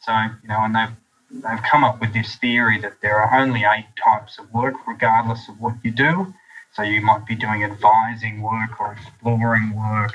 So 0.02 0.14
you 0.14 0.48
know, 0.48 0.62
and 0.62 0.74
they've 0.74 1.44
they've 1.44 1.64
come 1.70 1.84
up 1.84 2.00
with 2.00 2.14
this 2.14 2.38
theory 2.38 2.80
that 2.80 3.02
there 3.02 3.18
are 3.18 3.40
only 3.40 3.64
eight 3.66 3.90
types 4.02 4.40
of 4.40 4.52
work, 4.54 4.76
regardless 4.88 5.48
of 5.50 5.60
what 5.60 5.76
you 5.84 5.92
do. 5.92 6.34
So 6.74 6.84
you 6.84 7.02
might 7.02 7.26
be 7.28 7.36
doing 7.36 7.64
advising 7.64 8.42
work 8.42 8.80
or 8.80 8.94
exploring 8.94 9.76
work, 9.76 10.14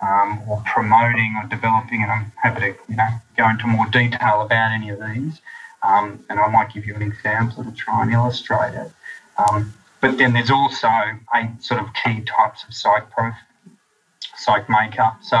um, 0.00 0.42
or 0.48 0.62
promoting 0.66 1.40
or 1.40 1.48
developing, 1.48 2.02
and 2.02 2.10
I'm 2.10 2.32
happy 2.42 2.60
to 2.60 2.74
you 2.88 2.96
know 2.96 3.08
go 3.36 3.48
into 3.48 3.68
more 3.68 3.86
detail 3.86 4.42
about 4.42 4.72
any 4.72 4.90
of 4.90 4.98
these. 4.98 5.40
Um, 5.82 6.24
and 6.28 6.38
I 6.38 6.46
might 6.48 6.74
give 6.74 6.84
you 6.84 6.94
an 6.94 7.00
example 7.00 7.64
to 7.64 7.72
try 7.72 8.02
and 8.02 8.12
illustrate 8.12 8.74
it. 8.74 8.90
Um, 9.38 9.72
but 10.02 10.18
then 10.18 10.34
there's 10.34 10.50
also 10.50 10.88
eight 11.34 11.62
sort 11.62 11.80
of 11.80 11.86
key 11.94 12.22
types 12.22 12.64
of 12.64 12.74
psych 12.74 13.10
prof- 13.10 13.34
psych 14.40 14.68
makeup. 14.68 15.18
So, 15.22 15.36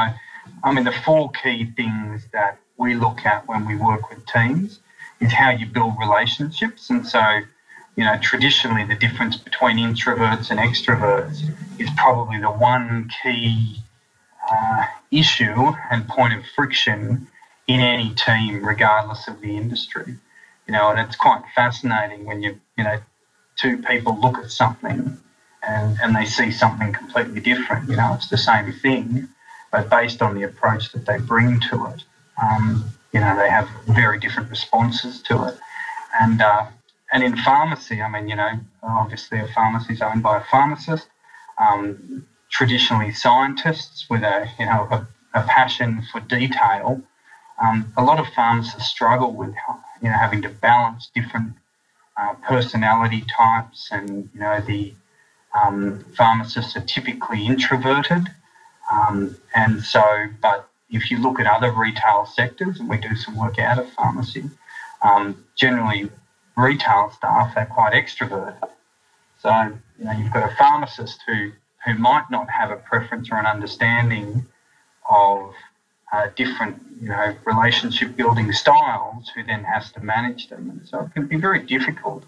I 0.62 0.72
mean, 0.72 0.84
the 0.84 0.92
four 0.92 1.30
key 1.30 1.66
things 1.76 2.26
that 2.32 2.58
we 2.76 2.94
look 2.94 3.24
at 3.24 3.46
when 3.46 3.66
we 3.66 3.76
work 3.76 4.10
with 4.10 4.24
teams 4.26 4.80
is 5.20 5.32
how 5.32 5.50
you 5.50 5.66
build 5.66 5.94
relationships. 5.98 6.90
And 6.90 7.06
so, 7.06 7.40
you 7.96 8.04
know, 8.04 8.16
traditionally 8.20 8.84
the 8.84 8.94
difference 8.94 9.36
between 9.36 9.76
introverts 9.76 10.50
and 10.50 10.60
extroverts 10.60 11.42
is 11.78 11.90
probably 11.96 12.38
the 12.38 12.50
one 12.50 13.10
key 13.22 13.82
uh, 14.50 14.84
issue 15.10 15.72
and 15.90 16.06
point 16.08 16.34
of 16.34 16.44
friction 16.54 17.26
in 17.66 17.80
any 17.80 18.14
team, 18.14 18.64
regardless 18.64 19.28
of 19.28 19.40
the 19.40 19.56
industry. 19.56 20.16
You 20.66 20.72
know, 20.72 20.90
and 20.90 21.00
it's 21.00 21.16
quite 21.16 21.42
fascinating 21.54 22.24
when 22.26 22.42
you, 22.42 22.60
you 22.76 22.84
know, 22.84 23.00
two 23.56 23.78
people 23.78 24.18
look 24.18 24.38
at 24.38 24.50
something 24.50 25.18
and, 25.66 25.98
and 26.02 26.16
they 26.16 26.24
see 26.24 26.50
something 26.50 26.92
completely 26.92 27.40
different. 27.40 27.88
You 27.88 27.96
know, 27.96 28.14
it's 28.14 28.28
the 28.28 28.38
same 28.38 28.72
thing, 28.72 29.28
but 29.70 29.90
based 29.90 30.22
on 30.22 30.34
the 30.34 30.42
approach 30.44 30.92
that 30.92 31.06
they 31.06 31.18
bring 31.18 31.60
to 31.70 31.86
it. 31.86 32.04
Um, 32.42 32.84
you 33.12 33.20
know, 33.20 33.36
they 33.36 33.50
have 33.50 33.68
very 33.88 34.18
different 34.18 34.50
responses 34.50 35.20
to 35.22 35.44
it. 35.48 35.58
And 36.20 36.40
uh, 36.40 36.66
and 37.12 37.22
in 37.22 37.36
pharmacy, 37.36 38.00
I 38.00 38.08
mean, 38.08 38.28
you 38.28 38.36
know, 38.36 38.52
obviously 38.82 39.40
a 39.40 39.48
pharmacy 39.48 39.94
is 39.94 40.02
owned 40.02 40.22
by 40.22 40.38
a 40.38 40.44
pharmacist. 40.44 41.08
Um, 41.58 42.26
traditionally, 42.50 43.12
scientists 43.12 44.08
with 44.08 44.22
a 44.22 44.48
you 44.58 44.66
know 44.66 44.88
a, 44.90 45.06
a 45.34 45.42
passion 45.42 46.02
for 46.10 46.20
detail. 46.20 47.02
Um, 47.60 47.92
a 47.96 48.02
lot 48.02 48.18
of 48.18 48.26
pharmacists 48.28 48.88
struggle 48.88 49.32
with 49.32 49.54
you 50.02 50.08
know 50.08 50.16
having 50.16 50.42
to 50.42 50.48
balance 50.48 51.10
different 51.14 51.54
uh, 52.16 52.34
personality 52.46 53.24
types, 53.36 53.88
and 53.90 54.28
you 54.32 54.40
know 54.40 54.60
the 54.60 54.94
um, 55.54 56.04
pharmacists 56.16 56.76
are 56.76 56.84
typically 56.84 57.46
introverted, 57.46 58.28
um, 58.90 59.36
and 59.54 59.82
so 59.82 60.02
but 60.40 60.68
if 60.90 61.10
you 61.10 61.18
look 61.18 61.38
at 61.40 61.46
other 61.46 61.72
retail 61.72 62.26
sectors, 62.26 62.80
and 62.80 62.88
we 62.88 62.98
do 62.98 63.14
some 63.14 63.36
work 63.36 63.58
out 63.58 63.78
of 63.78 63.88
pharmacy, 63.92 64.50
um, 65.02 65.44
generally 65.56 66.10
retail 66.56 67.10
staff 67.16 67.56
are 67.56 67.66
quite 67.66 67.92
extroverted. 67.92 68.68
So, 69.40 69.72
you 69.98 70.04
know, 70.04 70.12
you've 70.12 70.32
got 70.32 70.50
a 70.50 70.54
pharmacist 70.56 71.22
who, 71.26 71.52
who 71.86 71.94
might 71.94 72.24
not 72.30 72.50
have 72.50 72.70
a 72.70 72.76
preference 72.76 73.30
or 73.30 73.38
an 73.38 73.46
understanding 73.46 74.44
of 75.08 75.54
uh, 76.12 76.28
different, 76.36 76.82
you 77.00 77.08
know, 77.08 77.34
relationship 77.46 78.16
building 78.16 78.52
styles 78.52 79.30
who 79.34 79.42
then 79.44 79.64
has 79.64 79.92
to 79.92 80.00
manage 80.00 80.48
them. 80.48 80.68
And 80.70 80.86
so 80.86 81.00
it 81.00 81.14
can 81.14 81.26
be 81.26 81.36
very 81.36 81.60
difficult 81.60 82.24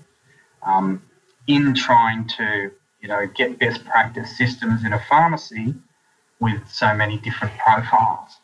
um, 0.62 1.02
in 1.47 1.75
trying 1.75 2.29
to, 2.29 2.71
you 3.02 3.09
know, 3.09 3.26
get 3.35 3.59
best 3.59 3.85
practice 3.85 4.38
systems 4.38 4.85
in 4.85 4.92
a 4.92 4.99
pharmacy 5.09 5.75
with 6.40 6.61
so 6.68 6.94
many 6.94 7.18
different 7.18 7.52
profiles. 7.59 8.38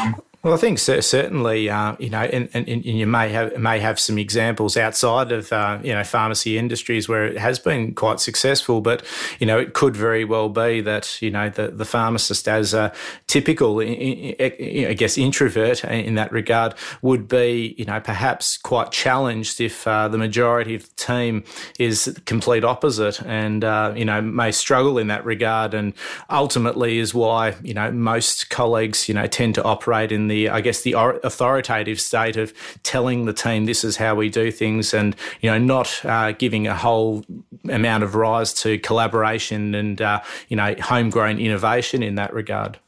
Um, 0.00 0.20
well, 0.42 0.54
I 0.54 0.56
think 0.56 0.80
certainly, 0.80 1.70
uh, 1.70 1.94
you 2.00 2.10
know, 2.10 2.22
and, 2.22 2.48
and, 2.52 2.66
and, 2.68 2.84
you 2.84 3.06
may 3.06 3.28
have 3.28 3.56
may 3.58 3.78
have 3.78 4.00
some 4.00 4.18
examples 4.18 4.76
outside 4.76 5.30
of 5.30 5.52
uh, 5.52 5.78
you 5.84 5.94
know 5.94 6.02
pharmacy 6.02 6.58
industries 6.58 7.08
where 7.08 7.24
it 7.24 7.38
has 7.38 7.60
been 7.60 7.94
quite 7.94 8.18
successful, 8.18 8.80
but 8.80 9.04
you 9.38 9.46
know 9.46 9.56
it 9.56 9.72
could 9.72 9.96
very 9.96 10.24
well 10.24 10.48
be 10.48 10.80
that 10.80 11.22
you 11.22 11.30
know 11.30 11.48
the, 11.48 11.68
the 11.68 11.84
pharmacist, 11.84 12.48
as 12.48 12.74
a 12.74 12.92
typical, 13.28 13.78
I 13.78 14.94
guess, 14.96 15.16
introvert 15.16 15.84
in 15.84 16.16
that 16.16 16.32
regard, 16.32 16.74
would 17.02 17.28
be 17.28 17.76
you 17.78 17.84
know 17.84 18.00
perhaps 18.00 18.56
quite 18.56 18.90
challenged 18.90 19.60
if 19.60 19.86
uh, 19.86 20.08
the 20.08 20.18
majority 20.18 20.74
of 20.74 20.82
the 20.82 20.94
team 20.96 21.44
is 21.78 22.18
complete 22.26 22.64
opposite, 22.64 23.22
and 23.22 23.62
uh, 23.62 23.92
you 23.94 24.04
know 24.04 24.20
may 24.20 24.50
struggle 24.50 24.98
in 24.98 25.06
that 25.06 25.24
regard, 25.24 25.72
and 25.72 25.94
ultimately 26.30 26.98
is 26.98 27.14
why 27.14 27.54
you 27.62 27.74
know 27.74 27.92
most 27.92 28.50
colleagues 28.50 29.08
you 29.08 29.14
know 29.14 29.28
tend 29.28 29.54
to 29.54 29.62
operate 29.62 30.10
in 30.10 30.31
the, 30.32 30.48
I 30.48 30.62
guess, 30.62 30.80
the 30.80 30.94
authoritative 30.94 32.00
state 32.00 32.36
of 32.36 32.54
telling 32.82 33.26
the 33.26 33.34
team 33.34 33.66
this 33.66 33.84
is 33.84 33.96
how 33.96 34.14
we 34.14 34.30
do 34.30 34.50
things, 34.50 34.94
and 34.94 35.14
you 35.42 35.50
know, 35.50 35.58
not 35.58 36.04
uh, 36.04 36.32
giving 36.32 36.66
a 36.66 36.74
whole 36.74 37.24
amount 37.68 38.02
of 38.02 38.14
rise 38.14 38.54
to 38.54 38.78
collaboration 38.78 39.74
and 39.74 40.00
uh, 40.00 40.22
you 40.48 40.56
know, 40.56 40.74
homegrown 40.80 41.38
innovation 41.38 42.02
in 42.02 42.14
that 42.14 42.32
regard. 42.32 42.78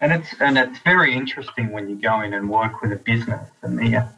And 0.00 0.12
it's 0.12 0.34
and 0.40 0.56
it's 0.56 0.78
very 0.80 1.14
interesting 1.14 1.72
when 1.72 1.88
you 1.88 1.96
go 1.96 2.20
in 2.20 2.32
and 2.34 2.48
work 2.48 2.80
with 2.80 2.92
a 2.92 2.96
business, 2.96 3.48
and 3.62 3.78
the 3.78 4.08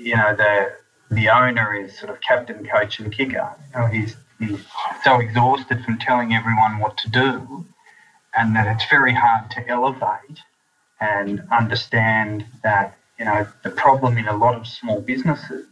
you 0.00 0.16
know 0.16 0.34
the 0.36 0.72
the 1.10 1.28
owner 1.28 1.74
is 1.74 1.96
sort 1.98 2.10
of 2.10 2.20
captain, 2.20 2.66
coach, 2.66 2.98
and 2.98 3.12
kicker. 3.12 3.54
You 3.74 3.80
know, 3.80 3.86
he's 3.86 4.16
he's 4.38 4.60
so 5.04 5.20
exhausted 5.20 5.84
from 5.84 5.98
telling 5.98 6.34
everyone 6.34 6.78
what 6.78 6.96
to 6.98 7.10
do, 7.10 7.66
and 8.36 8.54
that 8.56 8.66
it's 8.66 8.88
very 8.90 9.14
hard 9.14 9.50
to 9.52 9.68
elevate 9.68 10.40
and 11.00 11.42
understand 11.50 12.44
that 12.62 12.96
you 13.18 13.24
know 13.24 13.46
the 13.62 13.70
problem 13.70 14.18
in 14.18 14.26
a 14.28 14.36
lot 14.36 14.54
of 14.54 14.66
small 14.66 15.00
businesses 15.00 15.66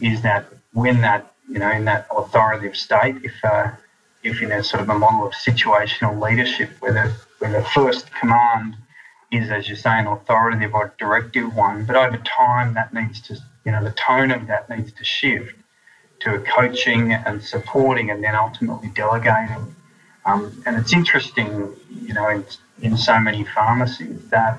is 0.00 0.22
that 0.22 0.46
when 0.72 1.00
that 1.00 1.32
you 1.48 1.58
know 1.58 1.70
in 1.70 1.84
that 1.84 2.06
authoritative 2.10 2.76
state, 2.76 3.16
if 3.22 3.34
uh, 3.44 3.70
if 4.22 4.40
in 4.42 4.52
a 4.52 4.62
sort 4.62 4.82
of 4.82 4.88
a 4.88 4.98
model 4.98 5.26
of 5.26 5.32
situational 5.32 6.20
leadership 6.20 6.70
where 6.80 6.92
the 6.92 7.12
where 7.38 7.52
the 7.52 7.66
first 7.68 8.12
command 8.14 8.76
is, 9.30 9.50
as 9.50 9.68
you 9.68 9.74
say, 9.74 9.98
an 9.98 10.06
authoritative 10.06 10.74
or 10.74 10.94
directive 10.98 11.54
one, 11.54 11.84
but 11.84 11.96
over 11.96 12.18
time 12.18 12.74
that 12.74 12.92
needs 12.94 13.20
to 13.22 13.36
you 13.64 13.72
know 13.72 13.82
the 13.82 13.92
tone 13.92 14.30
of 14.30 14.46
that 14.46 14.68
needs 14.70 14.92
to 14.92 15.04
shift 15.04 15.56
to 16.20 16.34
a 16.34 16.38
coaching 16.38 17.12
and 17.12 17.42
supporting 17.42 18.10
and 18.10 18.22
then 18.22 18.34
ultimately 18.34 18.88
delegating. 18.94 19.74
Um, 20.24 20.62
and 20.66 20.76
it's 20.76 20.92
interesting, 20.92 21.74
you 21.90 22.14
know, 22.14 22.28
in, 22.28 22.44
in 22.82 22.96
so 22.96 23.18
many 23.18 23.44
pharmacies 23.44 24.28
that 24.28 24.58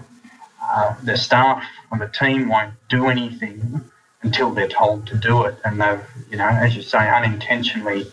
uh, 0.61 0.95
the 1.03 1.17
staff 1.17 1.63
on 1.91 1.99
the 1.99 2.07
team 2.07 2.47
won't 2.49 2.73
do 2.89 3.07
anything 3.07 3.81
until 4.21 4.51
they're 4.51 4.67
told 4.67 5.05
to 5.07 5.17
do 5.17 5.43
it. 5.43 5.55
And 5.65 5.81
they've, 5.81 6.01
you 6.31 6.37
know, 6.37 6.47
as 6.47 6.75
you 6.75 6.81
say, 6.81 7.09
unintentionally 7.09 8.05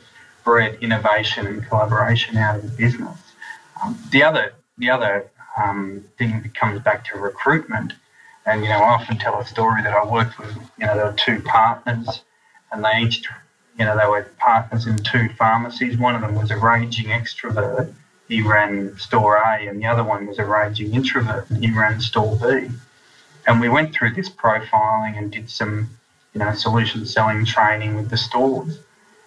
bred 0.44 0.78
innovation 0.80 1.46
and 1.46 1.64
collaboration 1.66 2.36
out 2.36 2.56
of 2.56 2.62
the 2.62 2.76
business. 2.76 3.18
Um, 3.82 3.98
the 4.10 4.22
other, 4.22 4.52
the 4.78 4.90
other 4.90 5.30
um, 5.56 6.04
thing 6.18 6.42
that 6.42 6.54
comes 6.54 6.80
back 6.82 7.04
to 7.06 7.18
recruitment, 7.18 7.92
and 8.46 8.62
you 8.62 8.68
know, 8.68 8.78
I 8.78 8.94
often 8.94 9.18
tell 9.18 9.38
a 9.40 9.46
story 9.46 9.82
that 9.82 9.92
I 9.92 10.04
worked 10.04 10.38
with. 10.38 10.54
You 10.78 10.86
know, 10.86 10.96
there 10.96 11.06
were 11.06 11.12
two 11.12 11.40
partners, 11.42 12.22
and 12.72 12.84
they 12.84 13.02
each, 13.02 13.22
you 13.78 13.84
know, 13.84 13.96
they 13.96 14.06
were 14.06 14.22
partners 14.38 14.86
in 14.86 14.96
two 14.98 15.28
pharmacies. 15.38 15.98
One 15.98 16.14
of 16.14 16.22
them 16.22 16.34
was 16.34 16.50
a 16.50 16.56
raging 16.56 17.06
extrovert, 17.06 17.92
he 18.30 18.42
ran 18.42 18.96
store 18.96 19.37
A, 19.37 19.66
and 19.66 19.82
the 19.82 19.87
other 19.87 20.04
one 20.04 20.26
was 20.26 20.38
a 20.38 20.44
raging 20.44 20.94
introvert, 20.94 21.49
he 21.49 21.70
ran 21.72 22.00
store 22.00 22.37
B. 22.37 22.70
And 23.46 23.60
we 23.60 23.68
went 23.68 23.92
through 23.92 24.14
this 24.14 24.30
profiling 24.30 25.18
and 25.18 25.32
did 25.32 25.50
some, 25.50 25.90
you 26.32 26.38
know, 26.38 26.54
solution 26.54 27.04
selling 27.04 27.44
training 27.44 27.96
with 27.96 28.08
the 28.08 28.16
stores. 28.16 28.78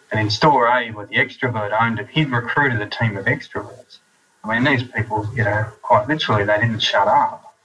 And 0.10 0.22
in 0.22 0.29
store 0.29 0.67
A, 0.67 0.91
where 0.91 1.05
the 1.05 1.15
extrovert 1.15 1.77
owned 1.79 2.00
it, 2.00 2.07
he'd 2.07 2.31
recruited 2.31 2.81
a 2.81 2.89
team 2.89 3.17
of 3.17 3.25
extroverts. 3.25 3.98
I 4.43 4.53
mean, 4.53 4.63
these 4.63 4.88
people, 4.89 5.29
you 5.36 5.43
know, 5.43 5.65
quite 5.81 6.07
literally, 6.07 6.45
they 6.45 6.57
didn't 6.57 6.79
shut 6.79 7.07
up. 7.07 7.55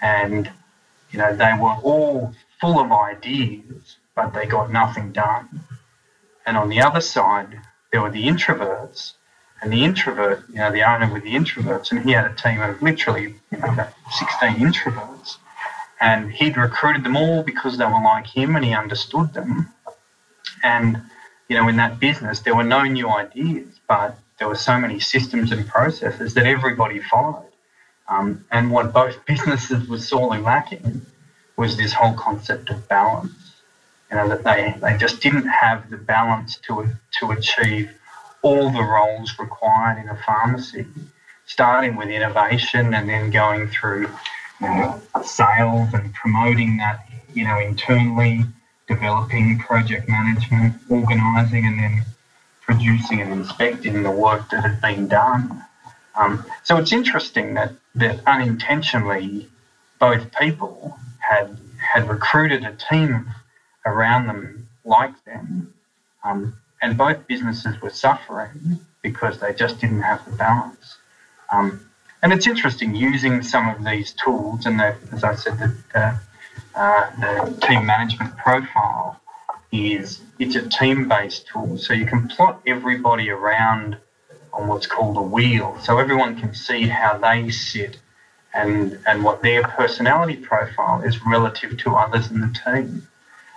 And, 0.00 0.50
you 1.10 1.18
know, 1.18 1.36
they 1.36 1.52
were 1.60 1.76
all 1.82 2.32
full 2.58 2.78
of 2.80 2.90
ideas, 2.90 3.96
but 4.14 4.32
they 4.32 4.46
got 4.46 4.72
nothing 4.72 5.12
done. 5.12 5.60
And 6.46 6.56
on 6.56 6.70
the 6.70 6.80
other 6.80 7.02
side, 7.02 7.60
there 7.92 8.00
were 8.00 8.10
the 8.10 8.26
introverts. 8.26 9.12
And 9.66 9.72
the 9.72 9.82
introvert, 9.82 10.44
you 10.48 10.58
know, 10.58 10.70
the 10.70 10.88
owner 10.88 11.12
with 11.12 11.24
the 11.24 11.34
introverts, 11.34 11.90
and 11.90 12.00
he 12.04 12.12
had 12.12 12.30
a 12.30 12.34
team 12.36 12.60
of 12.62 12.80
literally, 12.80 13.34
you 13.50 13.58
know, 13.58 13.88
16 14.12 14.50
introverts. 14.58 15.38
And 16.00 16.30
he'd 16.30 16.56
recruited 16.56 17.02
them 17.02 17.16
all 17.16 17.42
because 17.42 17.76
they 17.76 17.84
were 17.84 18.00
like 18.00 18.28
him 18.28 18.54
and 18.54 18.64
he 18.64 18.72
understood 18.72 19.34
them. 19.34 19.74
And, 20.62 21.02
you 21.48 21.56
know, 21.56 21.66
in 21.66 21.74
that 21.78 21.98
business, 21.98 22.38
there 22.38 22.54
were 22.54 22.62
no 22.62 22.84
new 22.84 23.08
ideas, 23.08 23.66
but 23.88 24.16
there 24.38 24.46
were 24.46 24.54
so 24.54 24.78
many 24.78 25.00
systems 25.00 25.50
and 25.50 25.66
processes 25.66 26.34
that 26.34 26.46
everybody 26.46 27.00
followed. 27.00 27.50
Um, 28.08 28.44
and 28.52 28.70
what 28.70 28.92
both 28.92 29.16
businesses 29.26 29.88
were 29.88 29.98
sorely 29.98 30.38
lacking 30.38 31.04
was 31.56 31.76
this 31.76 31.92
whole 31.92 32.14
concept 32.14 32.70
of 32.70 32.86
balance. 32.86 33.32
You 34.12 34.18
know, 34.18 34.28
that 34.28 34.44
they, 34.44 34.76
they 34.80 34.96
just 34.96 35.20
didn't 35.20 35.48
have 35.48 35.90
the 35.90 35.96
balance 35.96 36.56
to, 36.68 36.88
to 37.18 37.32
achieve 37.32 37.90
all 38.46 38.70
the 38.70 38.82
roles 38.82 39.36
required 39.40 39.98
in 39.98 40.08
a 40.08 40.16
pharmacy, 40.24 40.86
starting 41.46 41.96
with 41.96 42.08
innovation 42.08 42.94
and 42.94 43.08
then 43.08 43.28
going 43.30 43.66
through 43.66 44.08
you 44.60 44.68
know, 44.68 45.02
sales 45.24 45.92
and 45.92 46.14
promoting 46.14 46.76
that, 46.76 47.08
you 47.34 47.44
know, 47.44 47.58
internally, 47.58 48.44
developing 48.86 49.58
project 49.58 50.08
management, 50.08 50.74
organising, 50.88 51.66
and 51.66 51.76
then 51.80 52.02
producing 52.60 53.20
and 53.20 53.32
inspecting 53.32 54.04
the 54.04 54.12
work 54.12 54.48
that 54.50 54.62
had 54.62 54.80
been 54.80 55.08
done. 55.08 55.64
Um, 56.14 56.46
so 56.62 56.76
it's 56.76 56.92
interesting 56.92 57.54
that, 57.54 57.72
that 57.96 58.20
unintentionally 58.26 59.48
both 59.98 60.30
people 60.38 60.96
had 61.18 61.58
had 61.78 62.08
recruited 62.08 62.64
a 62.64 62.72
team 62.72 63.26
around 63.84 64.28
them 64.28 64.68
like 64.84 65.24
them, 65.24 65.74
um, 66.22 66.56
and 66.82 66.96
both 66.96 67.26
businesses 67.26 67.80
were 67.80 67.90
suffering 67.90 68.78
because 69.02 69.38
they 69.38 69.52
just 69.52 69.80
didn't 69.80 70.02
have 70.02 70.24
the 70.24 70.36
balance. 70.36 70.96
Um, 71.52 71.88
and 72.22 72.32
it's 72.32 72.46
interesting 72.46 72.94
using 72.94 73.42
some 73.42 73.68
of 73.68 73.84
these 73.84 74.12
tools, 74.12 74.66
and 74.66 74.80
the, 74.80 74.96
as 75.12 75.22
I 75.22 75.34
said, 75.34 75.58
the, 75.58 75.76
the, 75.92 76.20
uh, 76.74 77.10
the 77.20 77.66
team 77.66 77.86
management 77.86 78.36
profile 78.36 79.20
is 79.72 80.20
it's 80.38 80.56
a 80.56 80.68
team-based 80.68 81.46
tool, 81.48 81.78
so 81.78 81.92
you 81.92 82.06
can 82.06 82.28
plot 82.28 82.60
everybody 82.66 83.30
around 83.30 83.96
on 84.52 84.68
what's 84.68 84.86
called 84.86 85.16
a 85.16 85.22
wheel, 85.22 85.78
so 85.82 85.98
everyone 85.98 86.38
can 86.40 86.54
see 86.54 86.88
how 86.88 87.18
they 87.18 87.50
sit 87.50 87.98
and 88.54 88.98
and 89.06 89.22
what 89.22 89.42
their 89.42 89.62
personality 89.62 90.36
profile 90.36 91.02
is 91.02 91.24
relative 91.26 91.76
to 91.76 91.94
others 91.94 92.30
in 92.30 92.40
the 92.40 92.58
team, 92.64 93.06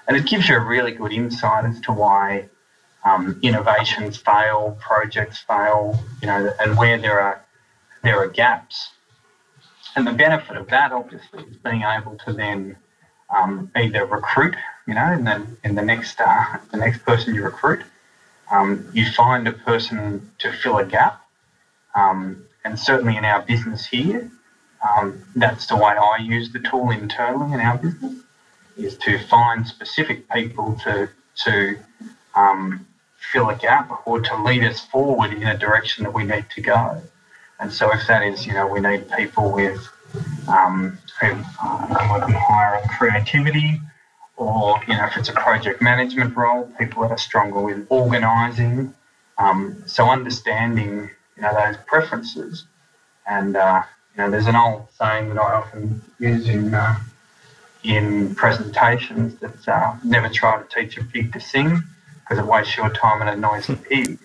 and 0.07 0.17
it 0.17 0.25
gives 0.25 0.49
you 0.49 0.55
a 0.55 0.59
really 0.59 0.91
good 0.91 1.13
insight 1.13 1.65
as 1.65 1.79
to 1.81 1.93
why 1.93 2.49
um, 3.03 3.39
innovations 3.41 4.17
fail, 4.17 4.77
projects 4.79 5.39
fail, 5.39 5.99
you 6.21 6.27
know, 6.27 6.51
and 6.59 6.77
where 6.77 6.97
there 6.97 7.19
are 7.19 7.45
there 8.03 8.17
are 8.17 8.27
gaps. 8.27 8.91
And 9.95 10.05
the 10.05 10.13
benefit 10.13 10.55
of 10.55 10.67
that, 10.69 10.91
obviously, 10.91 11.43
is 11.43 11.57
being 11.57 11.81
able 11.83 12.17
to 12.25 12.33
then 12.33 12.77
um, 13.35 13.71
either 13.75 14.05
recruit, 14.05 14.55
you 14.87 14.93
know, 14.93 15.11
in 15.11 15.23
the 15.23 15.45
in 15.63 15.75
the 15.75 15.81
next 15.81 16.19
uh, 16.19 16.57
the 16.71 16.77
next 16.77 17.03
person 17.03 17.33
you 17.35 17.43
recruit, 17.43 17.81
um, 18.51 18.89
you 18.93 19.05
find 19.11 19.47
a 19.47 19.53
person 19.53 20.31
to 20.39 20.51
fill 20.51 20.77
a 20.77 20.85
gap. 20.85 21.21
Um, 21.95 22.45
and 22.63 22.77
certainly 22.77 23.17
in 23.17 23.25
our 23.25 23.41
business 23.41 23.85
here, 23.85 24.29
um, 24.87 25.23
that's 25.35 25.65
the 25.65 25.75
way 25.75 25.95
I 25.97 26.17
use 26.21 26.51
the 26.51 26.59
tool 26.59 26.91
internally 26.91 27.53
in 27.53 27.59
our 27.59 27.77
business, 27.77 28.15
is 28.77 28.97
to 28.97 29.17
find 29.27 29.67
specific 29.67 30.29
people 30.29 30.75
to 30.83 31.09
to 31.43 31.77
um, 32.35 32.85
fill 33.31 33.49
a 33.49 33.55
gap 33.55 33.89
or 34.05 34.19
to 34.21 34.43
lead 34.43 34.63
us 34.63 34.79
forward 34.85 35.33
in 35.33 35.43
a 35.43 35.57
direction 35.57 36.03
that 36.03 36.13
we 36.13 36.23
need 36.23 36.45
to 36.55 36.61
go. 36.61 37.01
And 37.59 37.71
so 37.71 37.91
if 37.93 38.07
that 38.07 38.23
is, 38.23 38.45
you 38.45 38.53
know, 38.53 38.67
we 38.67 38.79
need 38.79 39.09
people 39.11 39.51
with 39.51 39.87
um, 40.47 40.97
who 41.21 41.27
uh, 41.61 42.05
might 42.09 42.25
be 42.25 42.33
higher 42.33 42.81
in 42.81 42.89
creativity, 42.89 43.81
or 44.37 44.79
you 44.87 44.95
know, 44.95 45.05
if 45.05 45.17
it's 45.17 45.29
a 45.29 45.33
project 45.33 45.81
management 45.81 46.35
role, 46.35 46.71
people 46.79 47.03
that 47.03 47.11
are 47.11 47.17
stronger 47.17 47.59
with 47.59 47.85
organising. 47.89 48.93
Um, 49.37 49.83
so 49.85 50.09
understanding, 50.09 51.09
you 51.35 51.41
know, 51.41 51.53
those 51.53 51.77
preferences, 51.85 52.65
and 53.27 53.55
uh, 53.55 53.83
you 54.15 54.23
know, 54.23 54.31
there's 54.31 54.47
an 54.47 54.55
old 54.55 54.87
saying 54.97 55.29
that 55.29 55.39
I 55.39 55.53
often 55.53 56.01
use 56.17 56.47
in 56.47 56.73
uh, 56.73 56.95
in 57.83 58.33
presentations 58.35 59.35
that 59.35 59.67
uh, 59.67 59.95
never 60.03 60.29
try 60.29 60.61
to 60.61 60.67
teach 60.73 60.97
a 60.97 61.03
pig 61.03 61.33
to 61.33 61.39
sing 61.39 61.83
because 62.29 62.43
it 62.43 62.47
wastes 62.47 62.77
your 62.77 62.89
time 62.89 63.21
and 63.21 63.29
annoys 63.29 63.65
the 63.67 63.75
pig. 63.89 64.19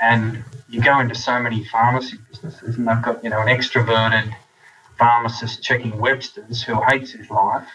And 0.00 0.42
you 0.68 0.82
go 0.82 0.98
into 0.98 1.14
so 1.14 1.38
many 1.38 1.64
pharmacy 1.64 2.18
businesses, 2.28 2.76
and 2.76 2.88
they've 2.88 3.02
got 3.02 3.22
you 3.22 3.30
know 3.30 3.40
an 3.40 3.46
extroverted 3.46 4.34
pharmacist 4.98 5.62
checking 5.62 5.98
Webster's 5.98 6.62
who 6.62 6.82
hates 6.82 7.12
his 7.12 7.30
life. 7.30 7.68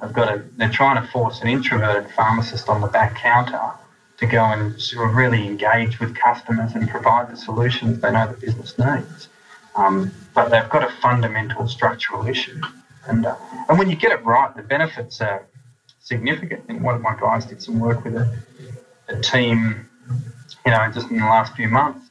They've 0.00 0.12
got 0.12 0.34
a, 0.34 0.44
they're 0.56 0.70
trying 0.70 1.00
to 1.02 1.08
force 1.10 1.40
an 1.40 1.48
introverted 1.48 2.10
pharmacist 2.12 2.68
on 2.68 2.80
the 2.80 2.86
back 2.88 3.16
counter 3.16 3.72
to 4.18 4.26
go 4.26 4.44
and 4.44 4.80
sort 4.80 5.08
of 5.08 5.14
really 5.14 5.46
engage 5.46 6.00
with 6.00 6.16
customers 6.16 6.72
and 6.74 6.88
provide 6.88 7.30
the 7.30 7.36
solutions 7.36 8.00
they 8.00 8.10
know 8.10 8.26
the 8.26 8.36
business 8.36 8.76
needs. 8.78 9.28
Um, 9.76 10.10
but 10.34 10.48
they've 10.48 10.68
got 10.68 10.82
a 10.82 10.92
fundamental 11.00 11.68
structural 11.68 12.26
issue. 12.26 12.60
And, 13.06 13.26
uh, 13.26 13.36
and 13.68 13.78
when 13.78 13.88
you 13.88 13.96
get 13.96 14.10
it 14.10 14.24
right, 14.24 14.54
the 14.56 14.62
benefits 14.62 15.20
are 15.20 15.46
significant. 16.00 16.64
And 16.68 16.82
one 16.82 16.96
of 16.96 17.00
my 17.00 17.16
guys 17.18 17.46
did 17.46 17.62
some 17.62 17.78
work 17.78 18.04
with 18.04 18.16
a, 18.16 18.38
a 19.08 19.20
team 19.20 19.88
you 20.68 20.74
know, 20.74 20.90
just 20.92 21.10
in 21.10 21.16
the 21.16 21.24
last 21.24 21.54
few 21.54 21.68
months. 21.68 22.10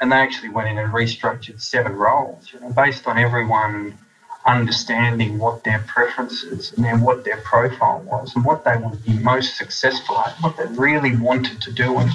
And 0.00 0.10
they 0.10 0.16
actually 0.16 0.48
went 0.50 0.68
in 0.68 0.78
and 0.78 0.92
restructured 0.92 1.60
seven 1.60 1.92
roles, 1.92 2.50
you 2.52 2.60
know, 2.60 2.70
based 2.70 3.06
on 3.06 3.18
everyone 3.18 3.98
understanding 4.46 5.38
what 5.38 5.62
their 5.64 5.80
preferences 5.80 6.72
and 6.72 6.84
then 6.84 7.02
what 7.02 7.24
their 7.24 7.36
profile 7.38 8.00
was 8.06 8.34
and 8.34 8.44
what 8.46 8.64
they 8.64 8.76
would 8.78 9.04
be 9.04 9.12
most 9.18 9.58
successful 9.58 10.18
at, 10.20 10.34
what 10.40 10.56
they 10.56 10.64
really 10.68 11.14
wanted 11.16 11.60
to 11.60 11.72
do 11.72 11.98
and, 11.98 12.10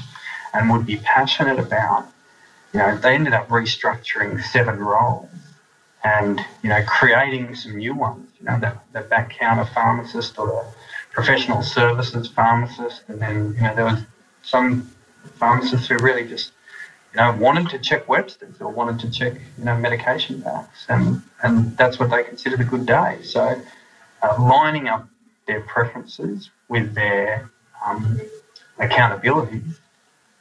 and 0.53 0.71
would 0.71 0.85
be 0.85 0.97
passionate 0.97 1.59
about. 1.59 2.07
You 2.73 2.79
know, 2.79 2.97
they 2.97 3.13
ended 3.13 3.33
up 3.33 3.49
restructuring 3.49 4.41
seven 4.41 4.79
roles 4.79 5.29
and, 6.03 6.41
you 6.63 6.69
know, 6.69 6.83
creating 6.87 7.53
some 7.53 7.77
new 7.77 7.93
ones, 7.93 8.31
you 8.39 8.45
know, 8.47 8.59
that, 8.61 8.83
that 8.93 9.09
back 9.09 9.29
counter 9.37 9.65
pharmacist 9.65 10.39
or 10.39 10.47
the 10.47 10.65
professional 11.11 11.61
services 11.61 12.29
pharmacist. 12.29 13.03
And 13.09 13.21
then, 13.21 13.53
you 13.55 13.61
know, 13.61 13.75
there 13.75 13.85
was 13.85 13.99
some 14.43 14.89
pharmacists 15.39 15.87
who 15.87 15.97
really 15.97 16.27
just 16.27 16.53
you 17.13 17.19
know 17.19 17.33
wanted 17.39 17.69
to 17.69 17.79
check 17.79 18.07
Webster's 18.07 18.61
or 18.61 18.71
wanted 18.71 18.99
to 19.01 19.11
check 19.11 19.33
you 19.57 19.65
know 19.65 19.77
medication 19.77 20.41
packs, 20.41 20.85
and 20.89 21.21
and 21.43 21.75
that's 21.77 21.99
what 21.99 22.09
they 22.11 22.23
considered 22.23 22.61
a 22.61 22.65
good 22.65 22.85
day. 22.85 23.19
So 23.23 23.61
uh, 24.21 24.35
lining 24.39 24.87
up 24.87 25.07
their 25.47 25.61
preferences 25.61 26.49
with 26.69 26.93
their 26.93 27.49
um, 27.85 28.19
accountability 28.79 29.61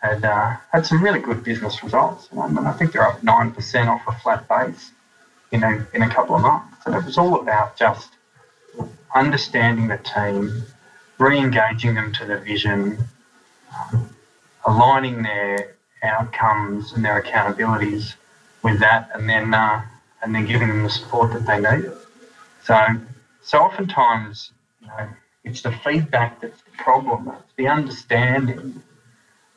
had 0.03 0.25
uh, 0.25 0.57
had 0.73 0.85
some 0.87 1.03
really 1.03 1.21
good 1.21 1.45
business 1.45 1.83
results. 1.83 2.29
And 2.33 2.59
I 2.59 2.73
think 2.73 2.93
they're 2.93 3.07
up 3.07 3.23
nine 3.23 3.53
percent 3.53 3.89
off 3.89 4.03
a 4.07 4.13
flat 4.13 4.49
base 4.49 4.91
in 5.53 5.63
a 5.63 5.87
in 5.95 6.03
a 6.03 6.09
couple 6.09 6.37
of 6.37 6.43
months, 6.43 6.87
and 6.87 6.95
it 6.95 7.05
was 7.05 7.19
all 7.19 7.41
about 7.41 7.77
just 7.77 8.11
understanding 9.15 9.89
the 9.89 9.99
team, 9.99 10.65
re-engaging 11.19 11.95
them 11.95 12.13
to 12.15 12.25
the 12.25 12.39
vision. 12.39 12.99
Aligning 14.67 15.23
their 15.23 15.75
outcomes 16.03 16.93
and 16.93 17.05
their 17.05 17.21
accountabilities 17.21 18.15
with 18.63 18.79
that, 18.81 19.11
and 19.15 19.29
then 19.29 19.53
uh, 19.55 19.83
and 20.23 20.35
then 20.35 20.47
giving 20.47 20.69
them 20.69 20.83
the 20.83 20.91
support 20.91 21.33
that 21.33 21.47
they 21.47 21.61
need. 21.61 21.91
So 22.63 22.79
so 23.43 23.59
oftentimes, 23.59 24.53
you 24.81 24.87
know, 24.87 25.09
it's 25.45 25.63
the 25.63 25.73
feedback 25.73 26.41
that's 26.41 26.63
the 26.63 26.71
problem. 26.79 27.29
It's 27.29 27.55
the 27.57 27.69
understanding 27.69 28.83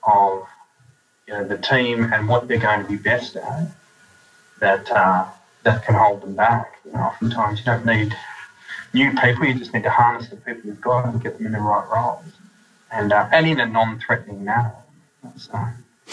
of 0.03 0.47
you 1.27 1.33
know 1.33 1.47
the 1.47 1.57
team 1.57 2.11
and 2.11 2.27
what 2.27 2.47
they're 2.47 2.57
going 2.57 2.83
to 2.83 2.89
be 2.89 2.97
best 2.97 3.35
at 3.35 3.67
that 4.59 4.91
uh, 4.91 5.25
that 5.63 5.85
can 5.85 5.95
hold 5.95 6.21
them 6.21 6.35
back. 6.35 6.79
You 6.85 6.93
know, 6.93 6.99
oftentimes 6.99 7.59
you 7.59 7.65
don't 7.65 7.85
need 7.85 8.15
new 8.93 9.11
people; 9.11 9.45
you 9.45 9.53
just 9.53 9.73
need 9.73 9.83
to 9.83 9.89
harness 9.89 10.29
the 10.29 10.37
people 10.37 10.63
you've 10.65 10.81
got 10.81 11.05
and 11.05 11.21
get 11.21 11.37
them 11.37 11.45
in 11.47 11.51
the 11.51 11.59
right 11.59 11.87
roles, 11.89 12.25
and 12.91 13.13
uh, 13.13 13.27
and 13.31 13.47
in 13.47 13.59
a 13.59 13.65
non-threatening 13.65 14.45
manner. 14.45 14.73
So, 15.37 15.59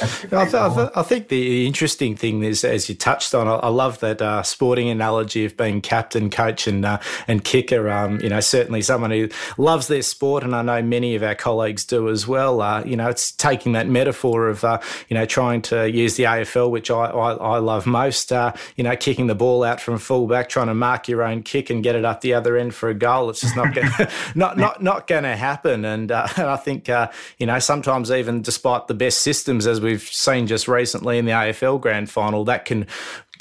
I, 0.00 0.06
th- 0.06 0.32
I, 0.32 0.74
th- 0.74 0.90
I, 0.96 1.02
think 1.02 1.28
the 1.28 1.66
interesting 1.66 2.16
thing 2.16 2.42
is, 2.42 2.64
as 2.64 2.88
you 2.88 2.94
touched 2.94 3.34
on, 3.34 3.46
I, 3.46 3.56
I 3.56 3.68
love 3.68 4.00
that 4.00 4.22
uh, 4.22 4.42
sporting 4.42 4.88
analogy 4.88 5.44
of 5.44 5.54
being 5.54 5.82
captain, 5.82 6.30
coach, 6.30 6.66
and 6.66 6.82
uh, 6.86 6.98
and 7.28 7.44
kicker. 7.44 7.90
Um, 7.90 8.18
you 8.20 8.30
know, 8.30 8.40
certainly 8.40 8.80
someone 8.80 9.10
who 9.10 9.28
loves 9.58 9.88
their 9.88 10.00
sport, 10.00 10.44
and 10.44 10.56
I 10.56 10.62
know 10.62 10.80
many 10.80 11.14
of 11.14 11.22
our 11.22 11.34
colleagues 11.34 11.84
do 11.84 12.08
as 12.08 12.26
well. 12.26 12.62
Uh, 12.62 12.82
you 12.84 12.96
know, 12.96 13.10
it's 13.10 13.32
taking 13.32 13.72
that 13.72 13.86
metaphor 13.86 14.48
of 14.48 14.64
uh, 14.64 14.80
you 15.10 15.14
know 15.14 15.26
trying 15.26 15.60
to 15.62 15.90
use 15.90 16.16
the 16.16 16.22
AFL, 16.22 16.70
which 16.70 16.90
I 16.90 17.04
I, 17.04 17.32
I 17.34 17.58
love 17.58 17.84
most. 17.84 18.32
Uh, 18.32 18.54
you 18.76 18.84
know, 18.84 18.96
kicking 18.96 19.26
the 19.26 19.34
ball 19.34 19.62
out 19.62 19.78
from 19.78 19.98
fullback, 19.98 20.48
trying 20.48 20.68
to 20.68 20.74
mark 20.74 21.06
your 21.06 21.22
own 21.22 21.42
kick 21.42 21.68
and 21.68 21.82
get 21.82 21.96
it 21.96 22.04
up 22.06 22.22
the 22.22 22.32
other 22.32 22.56
end 22.56 22.74
for 22.74 22.88
a 22.88 22.94
goal. 22.94 23.28
It's 23.28 23.42
just 23.42 23.56
not 23.56 23.74
gonna, 23.74 24.10
not 24.34 24.56
not 24.56 24.82
not 24.82 25.06
going 25.06 25.24
to 25.24 25.36
happen. 25.36 25.84
And, 25.84 26.10
uh, 26.10 26.28
and 26.38 26.46
I 26.46 26.56
think 26.56 26.88
you 26.88 27.46
know 27.46 27.58
sometimes 27.58 28.10
even 28.10 28.40
despite 28.40 28.86
the 28.86 28.94
best 28.94 29.20
systems 29.20 29.66
as 29.66 29.81
we've 29.82 30.02
seen 30.02 30.46
just 30.46 30.68
recently 30.68 31.18
in 31.18 31.24
the 31.24 31.32
AFL 31.32 31.80
grand 31.80 32.10
final, 32.10 32.44
that 32.44 32.64
can 32.64 32.86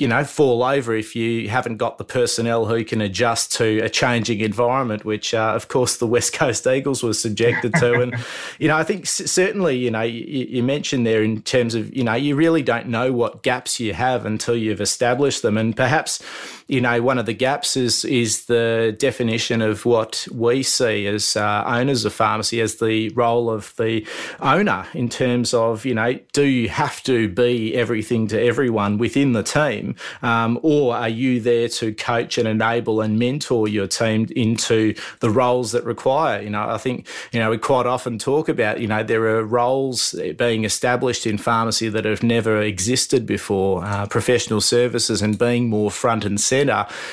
you 0.02 0.08
know, 0.08 0.24
fall 0.24 0.64
over 0.64 0.96
if 0.96 1.16
you 1.16 1.48
haven't 1.48 1.78
got 1.78 2.00
the 2.00 2.04
personnel 2.04 2.66
who 2.66 2.84
can 2.84 3.02
adjust 3.02 3.52
to 3.52 3.80
a 3.82 3.90
changing 3.90 4.40
environment, 4.40 5.06
which, 5.06 5.32
uh, 5.34 5.52
of 5.54 5.68
course, 5.68 5.98
the 5.98 6.08
West 6.08 6.34
Coast 6.34 6.66
Eagles 6.66 7.04
were 7.04 7.14
subjected 7.14 7.72
to. 7.76 8.02
And, 8.02 8.16
you 8.60 8.68
know, 8.68 8.76
I 8.76 8.84
think 8.84 9.06
certainly, 9.06 9.78
you 9.78 9.92
know, 9.92 10.02
you, 10.02 10.48
you, 10.50 10.64
mentioned 10.64 11.06
there 11.06 11.22
in 11.22 11.44
terms 11.44 11.76
of, 11.76 11.96
you 11.96 12.04
know, 12.04 12.16
you 12.16 12.36
really 12.36 12.64
don't 12.64 12.88
know 12.88 13.14
what 13.14 13.44
gaps 13.44 13.80
you 13.80 13.94
have 13.94 14.26
until 14.26 14.56
you've 14.56 14.82
established 14.82 15.44
them. 15.44 15.56
And 15.56 15.78
perhaps, 15.78 16.24
you 16.72 16.80
know, 16.80 17.02
one 17.02 17.20
of 17.20 17.26
the 17.26 17.34
gaps 17.34 17.76
is 17.76 18.06
is 18.06 18.46
the 18.46 18.96
definition 18.98 19.62
of 19.62 19.86
what 19.86 20.26
we 20.34 20.64
see 20.64 21.06
as 21.06 21.36
uh, 21.36 21.66
owners 21.68 22.06
of 22.06 22.14
pharmacy 22.14 22.62
as 22.62 22.76
the 22.76 23.10
role 23.10 23.50
of 23.50 23.76
the 23.76 24.08
owner 24.40 24.88
in 24.94 25.10
terms 25.10 25.54
of, 25.54 25.86
you 25.86 25.94
know, 25.94 26.18
do 26.32 26.44
you 26.44 26.70
have 26.70 27.04
to 27.04 27.28
be 27.28 27.76
everything 27.76 28.26
to 28.30 28.42
everyone 28.42 28.98
within 28.98 29.34
the 29.34 29.44
team, 29.44 29.98
um, 30.22 30.58
or 30.64 30.96
are 30.96 31.10
you 31.10 31.42
there 31.42 31.68
to 31.68 31.94
coach 31.94 32.38
and 32.38 32.48
enable 32.48 33.02
and 33.02 33.20
mentor 33.20 33.68
your 33.68 33.88
team 33.88 34.28
into 34.34 34.96
the 35.20 35.30
roles 35.30 35.74
that 35.74 35.84
require? 35.84 36.42
You 36.42 36.52
know, 36.52 36.70
I 36.70 36.78
think 36.78 37.06
you 37.34 37.40
know 37.42 37.50
we 37.50 37.58
quite 37.58 37.86
often 37.86 38.18
talk 38.18 38.48
about, 38.48 38.80
you 38.80 38.88
know, 38.88 39.04
there 39.04 39.26
are 39.36 39.44
roles 39.44 40.16
being 40.38 40.64
established 40.64 41.28
in 41.28 41.38
pharmacy 41.38 41.90
that 41.90 42.06
have 42.06 42.24
never 42.24 42.62
existed 42.62 43.26
before, 43.26 43.84
uh, 43.84 44.06
professional 44.06 44.62
services, 44.62 45.22
and 45.22 45.38
being 45.38 45.68
more 45.68 45.92
front 45.92 46.24
and 46.24 46.40
centre 46.40 46.61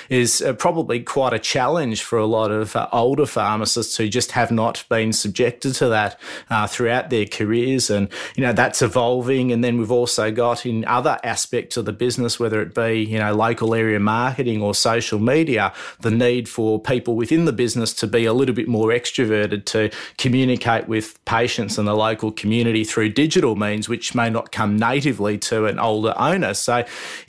is 0.09 0.43
uh, 0.43 0.53
probably 0.53 1.01
quite 1.01 1.33
a 1.33 1.39
challenge 1.39 2.03
for 2.03 2.19
a 2.19 2.27
lot 2.27 2.51
of 2.51 2.75
uh, 2.77 2.89
older 2.93 3.27
pharmacists 3.27 3.97
who 3.97 4.09
just 4.09 4.33
have 4.33 4.51
not 4.51 4.85
been 4.89 5.13
subjected 5.13 5.75
to 5.75 5.89
that 5.89 6.19
uh, 6.51 6.67
throughout 6.67 7.11
their 7.11 7.27
careers. 7.27 7.91
And, 7.91 8.09
you 8.37 8.43
know, 8.43 8.53
that's 8.53 8.83
evolving. 8.83 9.53
And 9.53 9.63
then 9.63 9.79
we've 9.79 9.91
also 9.91 10.31
got 10.31 10.67
in 10.67 10.85
other 10.85 11.19
aspects 11.23 11.77
of 11.77 11.85
the 11.85 11.93
business, 11.93 12.39
whether 12.39 12.61
it 12.61 12.75
be, 12.75 13.01
you 13.03 13.19
know, 13.19 13.35
local 13.35 13.75
area 13.75 14.01
marketing 14.01 14.63
or 14.63 14.75
social 14.75 15.19
media, 15.19 15.73
the 16.01 16.11
need 16.11 16.49
for 16.49 16.81
people 16.81 17.17
within 17.17 17.45
the 17.45 17.53
business 17.53 17.93
to 17.95 18.07
be 18.07 18.25
a 18.25 18.33
little 18.33 18.55
bit 18.55 18.69
more 18.69 18.89
extroverted 18.89 19.65
to 19.67 19.91
communicate 20.17 20.89
with 20.89 21.23
patients 21.25 21.79
and 21.79 21.87
the 21.87 21.95
local 21.95 22.31
community 22.33 22.85
through 22.85 23.11
digital 23.11 23.57
means, 23.57 23.89
which 23.89 24.15
may 24.15 24.31
not 24.31 24.53
come 24.53 24.77
natively 24.77 25.39
to 25.39 25.67
an 25.67 25.79
older 25.79 26.15
owner. 26.17 26.55
So, 26.55 26.85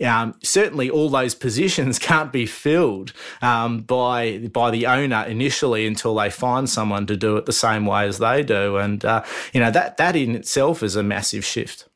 um, 0.05 0.35
certainly 0.43 0.89
all 0.89 1.09
those 1.09 1.35
positions 1.35 1.99
can't 2.09 2.31
be 2.31 2.47
filled 2.47 3.13
um, 3.43 3.81
by 3.81 4.39
by 4.51 4.71
the 4.71 4.87
owner 4.87 5.23
initially 5.27 5.85
until 5.85 6.15
they 6.15 6.31
find 6.31 6.67
someone 6.67 7.05
to 7.05 7.15
do 7.15 7.37
it 7.37 7.45
the 7.45 7.53
same 7.53 7.85
way 7.85 8.07
as 8.07 8.17
they 8.17 8.41
do, 8.41 8.77
and 8.77 9.05
uh, 9.05 9.23
you 9.53 9.59
know 9.59 9.69
that 9.69 9.97
that 9.97 10.15
in 10.15 10.35
itself 10.35 10.81
is 10.81 10.95
a 10.95 11.03
massive 11.03 11.45
shift. 11.45 11.87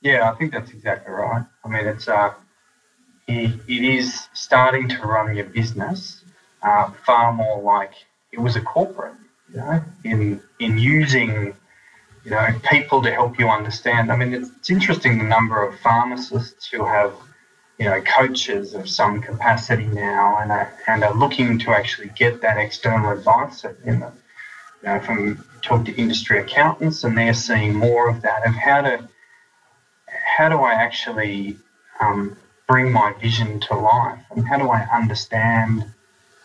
Yeah, 0.00 0.28
I 0.28 0.34
think 0.34 0.52
that's 0.52 0.72
exactly 0.72 1.12
right. 1.12 1.44
I 1.64 1.68
mean, 1.68 1.86
it's 1.86 2.08
uh, 2.08 2.32
it, 3.28 3.52
it 3.68 3.84
is 3.84 4.28
starting 4.32 4.88
to 4.88 4.98
run 5.02 5.36
your 5.36 5.46
business 5.46 6.24
uh, 6.64 6.90
far 7.06 7.32
more 7.32 7.62
like 7.62 7.92
it 8.32 8.40
was 8.40 8.56
a 8.56 8.60
corporate, 8.60 9.14
you 9.48 9.58
know, 9.58 9.80
in 10.02 10.42
in 10.58 10.76
using 10.76 11.54
you 12.24 12.30
know 12.32 12.48
people 12.68 13.00
to 13.02 13.12
help 13.12 13.38
you 13.38 13.48
understand. 13.48 14.10
I 14.10 14.16
mean, 14.16 14.34
it's, 14.34 14.50
it's 14.56 14.70
interesting 14.70 15.18
the 15.18 15.24
number 15.38 15.62
of 15.62 15.78
pharmacists 15.78 16.66
who 16.66 16.84
have 16.84 17.12
you 17.82 17.88
know, 17.88 18.00
coaches 18.02 18.74
of 18.74 18.88
some 18.88 19.20
capacity 19.20 19.86
now 19.86 20.38
and 20.38 20.52
are, 20.52 20.72
and 20.86 21.02
are 21.02 21.12
looking 21.14 21.58
to 21.58 21.72
actually 21.72 22.10
get 22.14 22.40
that 22.40 22.56
external 22.56 23.10
advice 23.10 23.64
in. 23.84 24.04
You 24.82 24.88
know, 24.88 25.00
from 25.00 25.44
talk 25.62 25.84
to 25.86 25.94
industry 25.94 26.38
accountants, 26.38 27.02
and 27.02 27.18
they're 27.18 27.34
seeing 27.34 27.74
more 27.74 28.08
of 28.08 28.22
that 28.22 28.46
of 28.46 28.54
how 28.54 28.82
to 28.82 29.08
how 30.36 30.48
do 30.48 30.58
I 30.60 30.74
actually 30.74 31.56
um, 32.00 32.36
bring 32.68 32.92
my 32.92 33.12
vision 33.20 33.58
to 33.60 33.74
life, 33.74 34.24
and 34.30 34.46
how 34.46 34.58
do 34.58 34.70
I 34.70 34.86
understand 34.92 35.84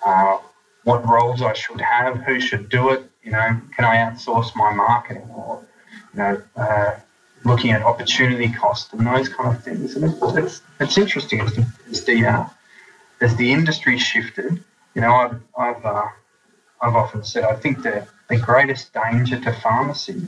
uh, 0.03 0.37
what 0.85 1.07
roles 1.07 1.43
I 1.43 1.53
should 1.53 1.81
have, 1.81 2.17
who 2.17 2.39
should 2.39 2.69
do 2.69 2.89
it. 2.89 3.03
You 3.23 3.31
know, 3.31 3.61
can 3.75 3.85
I 3.85 3.97
outsource 3.97 4.55
my 4.55 4.73
marketing, 4.73 5.29
or 5.35 5.63
you 6.13 6.19
know, 6.19 6.41
uh, 6.55 6.95
looking 7.43 7.71
at 7.71 7.81
opportunity 7.83 8.49
cost 8.49 8.93
and 8.93 9.05
those 9.05 9.29
kind 9.29 9.55
of 9.55 9.63
things. 9.63 9.95
And 9.95 10.13
it's, 10.37 10.61
it's 10.79 10.97
interesting 10.97 11.41
as 11.41 11.53
the, 11.53 11.65
as 11.89 12.49
as 13.19 13.35
the 13.35 13.51
industry 13.51 13.97
shifted. 13.97 14.63
You 14.93 15.01
know, 15.01 15.13
I've, 15.13 15.41
I've, 15.57 15.85
uh, 15.85 16.07
I've 16.81 16.95
often 16.95 17.23
said 17.23 17.43
I 17.43 17.55
think 17.55 17.83
the, 17.83 18.07
the 18.29 18.37
greatest 18.37 18.93
danger 18.93 19.39
to 19.39 19.53
pharmacy 19.53 20.27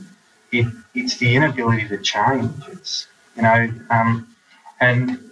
it, 0.52 0.66
it's 0.94 1.16
the 1.18 1.36
inability 1.36 1.88
to 1.88 1.98
change. 1.98 2.52
It's 2.68 3.06
you 3.36 3.42
know, 3.42 3.72
um, 3.90 4.26
and 4.80 5.30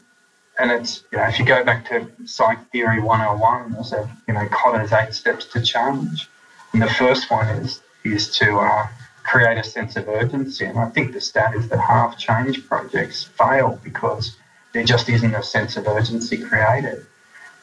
and 0.58 0.70
it's 0.70 1.04
you 1.12 1.18
know 1.18 1.24
if 1.24 1.38
you 1.38 1.44
go 1.44 1.64
back 1.64 1.88
to 1.88 2.08
Psych 2.26 2.70
Theory 2.70 3.00
101, 3.00 3.72
there's 3.72 3.92
a 3.92 4.08
you 4.26 4.34
know 4.34 4.46
Kotter's 4.46 4.92
eight 4.92 5.14
steps 5.14 5.46
to 5.46 5.60
change, 5.60 6.28
and 6.72 6.82
the 6.82 6.90
first 6.90 7.30
one 7.30 7.48
is 7.48 7.80
is 8.04 8.36
to 8.38 8.58
uh, 8.58 8.86
create 9.28 9.58
a 9.58 9.64
sense 9.64 9.96
of 9.96 10.08
urgency. 10.08 10.64
And 10.64 10.78
I 10.78 10.88
think 10.88 11.12
the 11.12 11.20
stat 11.20 11.54
is 11.54 11.68
that 11.68 11.78
half 11.78 12.18
change 12.18 12.66
projects 12.66 13.24
fail 13.24 13.78
because 13.84 14.36
there 14.72 14.84
just 14.84 15.08
isn't 15.08 15.34
a 15.34 15.42
sense 15.42 15.76
of 15.76 15.86
urgency 15.86 16.38
created. 16.38 17.04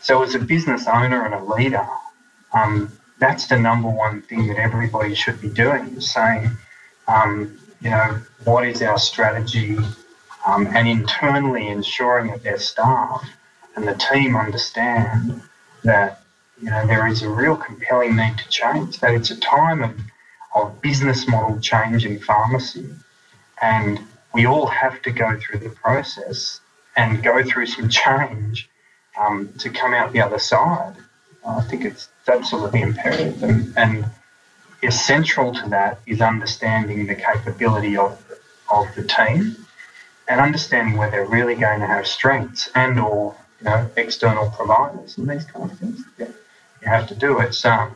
So, 0.02 0.22
as 0.22 0.36
a 0.36 0.40
business 0.40 0.88
owner 0.88 1.26
and 1.26 1.34
a 1.34 1.44
leader, 1.44 1.88
um, 2.54 2.92
that's 3.18 3.48
the 3.48 3.58
number 3.58 3.90
one 3.90 4.22
thing 4.22 4.48
that 4.48 4.58
everybody 4.58 5.16
should 5.16 5.42
be 5.42 5.50
doing 5.50 5.86
is 5.98 6.12
saying, 6.12 6.52
um, 7.08 7.58
you 7.82 7.90
know, 7.90 8.20
what 8.44 8.68
is 8.68 8.82
our 8.82 9.00
strategy? 9.00 9.78
Um, 10.46 10.68
and 10.68 10.88
internally 10.88 11.68
ensuring 11.70 12.28
that 12.28 12.44
their 12.44 12.60
staff 12.60 13.28
and 13.76 13.88
the 13.88 13.96
team 13.96 14.36
understand 14.36 15.42
that, 15.84 16.22
you 16.62 16.70
know, 16.70 16.86
there 16.86 17.08
is 17.08 17.24
a 17.24 17.30
real 17.30 17.58
compelling 17.58 18.16
need 18.16 18.38
to 18.38 18.48
change, 18.50 19.00
that 19.00 19.16
it's 19.16 19.32
a 19.32 19.40
time 19.40 19.84
of 19.84 20.00
of 20.56 20.82
business 20.82 21.28
model 21.28 21.60
change 21.60 22.06
in 22.06 22.20
pharmacy. 22.20 22.90
And 23.62 24.00
we 24.34 24.46
all 24.46 24.68
have 24.68 25.02
to 25.04 25.12
go 25.12 25.38
through 25.40 25.60
the 25.60 25.70
process 25.70 26.62
and 26.96 27.22
go 27.22 27.44
through 27.44 27.68
some 27.68 27.90
change 27.90 28.70
um, 29.20 29.50
to 29.60 29.70
come 29.70 29.94
out 29.94 30.14
the 30.14 30.22
other 30.22 30.40
side. 30.40 30.96
I 31.46 31.62
think 31.62 31.86
it's 31.86 32.10
absolutely 32.28 32.82
imperative. 32.82 33.44
And, 33.44 33.74
and 33.78 34.06
essential 34.82 35.54
to 35.54 35.70
that 35.70 36.00
is 36.06 36.22
understanding 36.22 37.06
the 37.06 37.16
capability 37.16 37.98
of, 37.98 38.22
of 38.72 38.88
the 38.96 39.04
team 39.04 39.66
and 40.28 40.40
understanding 40.40 40.98
where 40.98 41.12
they're 41.12 41.26
really 41.26 41.56
going 41.56 41.80
to 41.80 41.88
have 41.88 42.08
strengths 42.08 42.70
and 42.76 43.00
or 43.00 43.36
you 43.60 43.66
know 43.66 43.90
external 43.96 44.50
providers 44.52 45.18
and 45.18 45.30
these 45.30 45.46
kind 45.46 45.72
of 45.72 45.78
things. 45.78 46.04
Yeah, 46.18 46.28
you 46.82 46.88
have 46.88 47.08
to 47.08 47.16
do 47.16 47.40
it. 47.40 47.54
So 47.54 47.90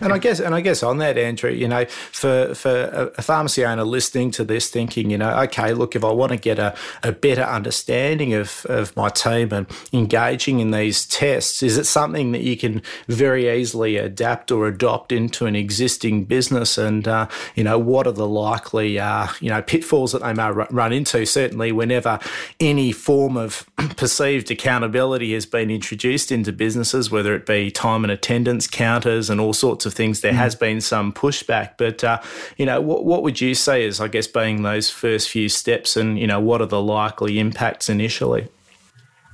and 0.00 0.12
I 0.12 0.18
guess, 0.18 0.40
and 0.40 0.54
I 0.54 0.60
guess 0.60 0.82
on 0.82 0.98
that, 0.98 1.18
Andrew, 1.18 1.50
you 1.50 1.68
know, 1.68 1.84
for 1.86 2.54
for 2.54 3.12
a 3.16 3.22
pharmacy 3.22 3.64
owner 3.64 3.84
listening 3.84 4.30
to 4.32 4.44
this, 4.44 4.70
thinking, 4.70 5.10
you 5.10 5.18
know, 5.18 5.36
okay, 5.42 5.72
look, 5.72 5.96
if 5.96 6.04
I 6.04 6.12
want 6.12 6.32
to 6.32 6.38
get 6.38 6.58
a, 6.58 6.74
a 7.02 7.12
better 7.12 7.42
understanding 7.42 8.34
of, 8.34 8.66
of 8.68 8.94
my 8.96 9.08
team 9.08 9.52
and 9.52 9.66
engaging 9.92 10.60
in 10.60 10.70
these 10.70 11.06
tests, 11.06 11.62
is 11.62 11.76
it 11.76 11.84
something 11.84 12.32
that 12.32 12.42
you 12.42 12.56
can 12.56 12.82
very 13.08 13.50
easily 13.50 13.96
adapt 13.96 14.52
or 14.52 14.66
adopt 14.66 15.12
into 15.12 15.46
an 15.46 15.56
existing 15.56 16.24
business? 16.24 16.78
And 16.78 17.08
uh, 17.08 17.28
you 17.54 17.64
know, 17.64 17.78
what 17.78 18.06
are 18.06 18.12
the 18.12 18.28
likely, 18.28 18.98
uh, 18.98 19.28
you 19.40 19.50
know, 19.50 19.62
pitfalls 19.62 20.12
that 20.12 20.22
they 20.22 20.32
may 20.32 20.50
run 20.50 20.92
into? 20.92 21.24
Certainly, 21.26 21.72
whenever 21.72 22.18
any 22.60 22.92
form 22.92 23.36
of 23.36 23.68
perceived 23.96 24.50
accountability 24.50 25.32
has 25.34 25.46
been 25.46 25.70
introduced 25.70 26.30
into 26.30 26.52
businesses, 26.52 27.10
whether 27.10 27.34
it 27.34 27.46
be 27.46 27.70
time 27.70 28.04
and 28.04 28.12
attendance 28.12 28.66
counters 28.66 29.28
and 29.28 29.40
all 29.40 29.52
sorts 29.56 29.86
of 29.86 29.94
things, 29.94 30.20
there 30.20 30.32
mm. 30.32 30.36
has 30.36 30.54
been 30.54 30.80
some 30.80 31.12
pushback. 31.12 31.72
But, 31.76 32.04
uh, 32.04 32.20
you 32.56 32.66
know, 32.66 32.80
what, 32.80 33.04
what 33.04 33.22
would 33.22 33.40
you 33.40 33.54
say 33.54 33.84
is, 33.84 34.00
I 34.00 34.08
guess, 34.08 34.26
being 34.26 34.62
those 34.62 34.90
first 34.90 35.28
few 35.28 35.48
steps 35.48 35.96
and, 35.96 36.18
you 36.18 36.26
know, 36.26 36.40
what 36.40 36.60
are 36.60 36.66
the 36.66 36.82
likely 36.82 37.38
impacts 37.38 37.88
initially? 37.88 38.48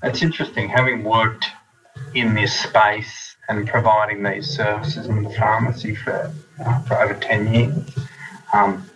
It's 0.03 0.23
interesting. 0.23 0.69
Having 0.69 1.05
worked 1.05 1.47
in 2.15 2.35
this 2.35 2.59
space 2.59 3.37
and 3.49 3.69
providing 3.69 4.23
these 4.23 4.49
services 4.49 5.07
in 5.07 5.23
the 5.23 5.31
pharmacy 5.31 5.95
for, 5.95 6.33
uh, 6.65 6.83
for 6.83 7.01
over 7.01 7.15
10 7.15 7.55
years, 7.55 7.99
um, 8.53 8.89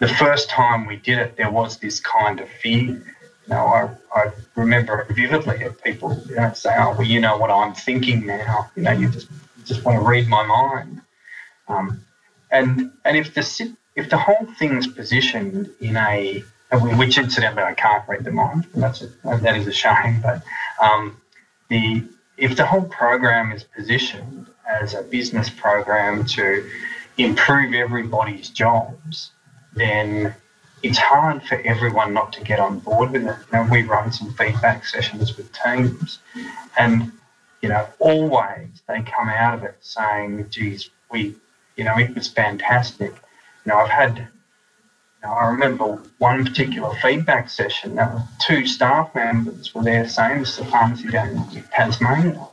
the 0.00 0.08
first 0.08 0.50
time 0.50 0.86
we 0.86 0.96
did 0.96 1.18
it, 1.18 1.36
there 1.36 1.50
was 1.50 1.78
this 1.78 2.00
kind 2.00 2.40
of 2.40 2.48
fear. 2.48 2.82
You 2.82 3.02
know, 3.48 3.66
I, 3.66 3.90
I 4.14 4.32
remember 4.54 5.06
vividly 5.10 5.62
of 5.62 5.82
people 5.82 6.20
you 6.28 6.36
know, 6.36 6.52
saying, 6.52 6.78
"Oh, 6.80 6.92
well, 6.92 7.06
you 7.06 7.20
know 7.20 7.36
what 7.36 7.50
I'm 7.50 7.74
thinking 7.74 8.26
now. 8.26 8.70
You 8.76 8.82
know, 8.82 8.92
you 8.92 9.08
just 9.08 9.28
just 9.64 9.84
want 9.84 10.00
to 10.00 10.06
read 10.06 10.28
my 10.28 10.44
mind." 10.44 11.00
Um, 11.68 12.04
and 12.50 12.92
and 13.04 13.16
if 13.16 13.34
the 13.34 13.76
if 13.96 14.10
the 14.10 14.18
whole 14.18 14.46
thing's 14.58 14.86
positioned 14.86 15.70
in 15.80 15.96
a 15.96 16.44
which 16.72 17.18
incidentally 17.18 17.62
I 17.62 17.74
can't 17.74 18.08
read 18.08 18.24
the 18.24 18.32
mind, 18.32 18.66
that's 18.74 19.02
a, 19.02 19.08
that 19.24 19.56
is 19.56 19.66
a 19.66 19.72
shame. 19.72 20.20
But 20.22 20.42
um, 20.82 21.16
the 21.68 22.04
if 22.36 22.56
the 22.56 22.66
whole 22.66 22.84
program 22.84 23.52
is 23.52 23.64
positioned 23.64 24.46
as 24.68 24.94
a 24.94 25.02
business 25.02 25.50
program 25.50 26.24
to 26.24 26.68
improve 27.16 27.74
everybody's 27.74 28.48
jobs, 28.50 29.30
then 29.74 30.34
it's 30.82 30.98
hard 30.98 31.42
for 31.44 31.60
everyone 31.64 32.12
not 32.12 32.32
to 32.34 32.42
get 32.42 32.58
on 32.58 32.80
board 32.80 33.12
with 33.12 33.26
it. 33.26 33.36
You 33.52 33.66
we 33.70 33.82
run 33.82 34.12
some 34.12 34.32
feedback 34.34 34.84
sessions 34.84 35.36
with 35.36 35.50
teams, 35.52 36.18
and 36.76 37.12
you 37.64 37.70
know, 37.70 37.88
always 37.98 38.82
they 38.86 39.00
come 39.00 39.30
out 39.30 39.54
of 39.54 39.64
it 39.64 39.76
saying, 39.80 40.50
"Geez, 40.50 40.90
we, 41.10 41.34
you 41.76 41.84
know, 41.84 41.96
it 41.96 42.14
was 42.14 42.28
fantastic." 42.28 43.10
You 43.64 43.72
know, 43.72 43.78
I've 43.78 43.88
had 43.88 44.18
you 44.18 44.26
know, 45.22 45.32
I 45.32 45.46
remember 45.46 46.02
one 46.18 46.44
particular 46.44 46.94
feedback 46.96 47.48
session 47.48 47.94
that 47.94 48.14
two 48.38 48.66
staff 48.66 49.14
members 49.14 49.74
were 49.74 49.82
there 49.82 50.06
saying 50.06 50.40
this 50.40 50.58
is 50.58 50.58
a 50.58 50.64
pharmacy 50.66 51.08
down 51.08 51.30
in 51.30 51.64
Tasmania, 51.72 52.46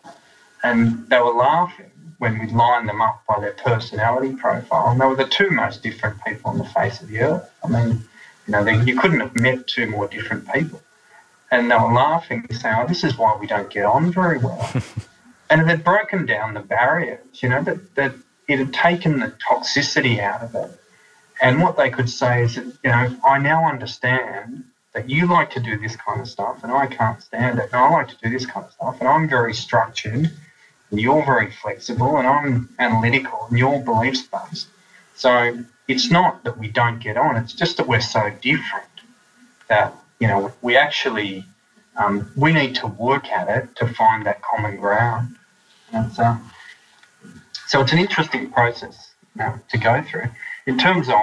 and 0.64 1.06
they 1.10 1.20
were 1.20 1.34
laughing 1.34 1.92
when 2.20 2.40
we 2.40 2.48
lined 2.48 2.88
them 2.88 3.02
up 3.02 3.22
by 3.28 3.42
their 3.42 3.52
personality 3.52 4.34
profile, 4.34 4.92
and 4.92 5.02
they 5.02 5.06
were 5.06 5.18
the 5.18 5.26
two 5.26 5.50
most 5.50 5.84
different 5.84 6.24
people 6.24 6.52
on 6.52 6.58
the 6.58 6.64
face 6.64 7.02
of 7.02 7.10
the 7.10 7.20
earth. 7.20 7.52
I 7.66 7.68
mean, 7.68 8.02
you 8.48 8.52
know, 8.54 8.64
they, 8.64 8.82
you 8.86 8.98
couldn't 8.98 9.20
have 9.20 9.36
met 9.36 9.68
two 9.68 9.88
more 9.88 10.08
different 10.08 10.50
people. 10.54 10.82
And 11.52 11.70
they 11.70 11.76
were 11.76 11.94
laughing, 11.94 12.48
saying, 12.52 12.76
"Oh, 12.80 12.88
this 12.88 13.04
is 13.04 13.18
why 13.18 13.36
we 13.40 13.46
don't 13.46 13.70
get 13.70 13.86
on 13.86 14.12
very 14.12 14.38
well." 14.38 14.72
and 15.50 15.62
it 15.62 15.68
had 15.68 15.84
broken 15.84 16.26
down 16.26 16.54
the 16.54 16.62
barriers, 16.62 17.20
you 17.42 17.50
know, 17.50 17.62
that, 17.64 17.96
that 17.96 18.14
it 18.48 18.60
had 18.60 18.74
taken 18.74 19.20
the 19.20 19.34
toxicity 19.50 20.20
out 20.20 20.42
of 20.42 20.56
it 20.56 20.82
and 21.42 21.60
what 21.62 21.76
they 21.76 21.90
could 21.90 22.10
say 22.10 22.44
is 22.44 22.56
that, 22.56 22.66
you 22.66 22.92
know, 22.92 23.18
I 23.26 23.40
now 23.40 23.68
understand 23.68 24.64
that 24.94 25.10
you 25.10 25.26
like 25.26 25.50
to 25.52 25.60
do 25.60 25.78
this 25.78 25.96
kind 25.96 26.22
of 26.22 26.28
stuff 26.28 26.64
and 26.64 26.72
I 26.72 26.86
can't 26.86 27.22
stand 27.22 27.58
it. 27.58 27.70
And 27.74 27.76
I 27.76 27.90
like 27.90 28.10
to 28.10 28.18
do 28.22 28.30
this 28.30 28.46
kind 28.46 28.66
of 28.66 28.72
stuff 28.72 28.98
and 29.00 29.10
I'm 29.10 29.28
very 29.28 29.54
structured 29.54 30.30
and 30.92 31.00
you're 31.00 31.26
very 31.26 31.50
flexible 31.50 32.18
and 32.18 32.28
I'm 32.28 32.70
analytical 32.78 33.48
and 33.50 33.58
you're 33.58 33.80
beliefs 33.80 34.22
based. 34.22 34.68
So 35.16 35.58
it's 35.88 36.12
not 36.12 36.44
that 36.44 36.60
we 36.60 36.68
don't 36.68 37.00
get 37.00 37.18
on, 37.18 37.38
it's 37.38 37.54
just 37.54 37.78
that 37.78 37.88
we're 37.88 38.02
so 38.02 38.32
different 38.42 38.86
that, 39.68 39.96
you 40.22 40.28
know, 40.28 40.54
we 40.62 40.78
actually, 40.78 41.44
um, 41.98 42.32
we 42.38 42.54
need 42.54 42.76
to 42.76 42.88
work 42.88 43.28
at 43.30 43.50
it 43.50 43.76
to 43.78 43.88
find 43.88 44.26
that 44.28 44.42
common 44.44 44.78
ground. 44.78 45.36
And 45.92 46.18
uh, 46.18 46.38
so 47.68 47.82
it's 47.82 47.92
an 47.92 48.00
interesting 48.00 48.52
process 48.52 49.12
you 49.36 49.44
know, 49.44 49.60
to 49.70 49.78
go 49.78 50.02
through. 50.04 50.30
In 50.68 50.78
terms 50.78 51.10
of, 51.10 51.16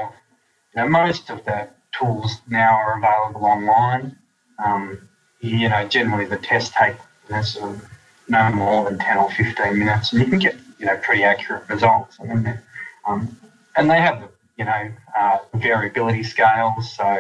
you 0.75 0.83
know, 0.83 0.89
most 0.89 1.31
of 1.31 1.45
the 1.45 1.69
tools 1.97 2.41
now 2.49 2.73
are 2.75 2.99
available 2.99 3.47
online. 3.47 4.17
Um, 4.65 5.09
you 5.41 5.69
know, 5.69 5.87
generally 5.87 6.25
the 6.25 6.37
tests 6.37 6.75
take 6.77 6.97
you 7.29 7.37
know, 7.37 7.43
sort 7.43 7.77
of 7.77 7.89
no 8.29 8.51
more 8.51 8.85
than 8.91 8.99
10 8.99 9.17
or 9.17 9.31
15 9.31 9.79
minutes, 9.79 10.13
and 10.13 10.21
you 10.21 10.29
can 10.29 10.39
get, 10.41 10.57
you 10.79 10.87
know, 10.87 10.97
pretty 10.97 11.23
accurate 11.23 11.69
results. 11.69 12.19
I 12.21 12.25
mean, 12.25 12.59
um, 13.07 13.37
and 13.77 13.89
they 13.89 14.01
have, 14.01 14.29
you 14.57 14.65
know, 14.65 14.91
uh, 15.17 15.39
variability 15.55 16.25
scales, 16.25 16.95
so 16.95 17.19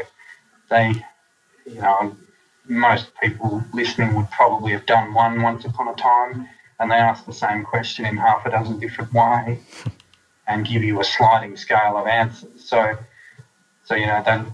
they, 0.70 1.04
you 1.68 1.80
know, 1.80 2.16
most 2.66 3.12
people 3.22 3.62
listening 3.72 4.14
would 4.14 4.30
probably 4.30 4.72
have 4.72 4.86
done 4.86 5.14
one 5.14 5.42
once 5.42 5.64
upon 5.64 5.88
a 5.88 5.94
time, 5.94 6.48
and 6.78 6.90
they 6.90 6.96
ask 6.96 7.24
the 7.24 7.32
same 7.32 7.64
question 7.64 8.04
in 8.04 8.16
half 8.16 8.44
a 8.46 8.50
dozen 8.50 8.78
different 8.78 9.12
ways 9.12 9.58
and 10.46 10.66
give 10.66 10.82
you 10.82 11.00
a 11.00 11.04
sliding 11.04 11.56
scale 11.56 11.96
of 11.96 12.06
answers. 12.06 12.64
So, 12.64 12.96
so 13.84 13.94
you 13.94 14.06
know, 14.06 14.22
then 14.24 14.46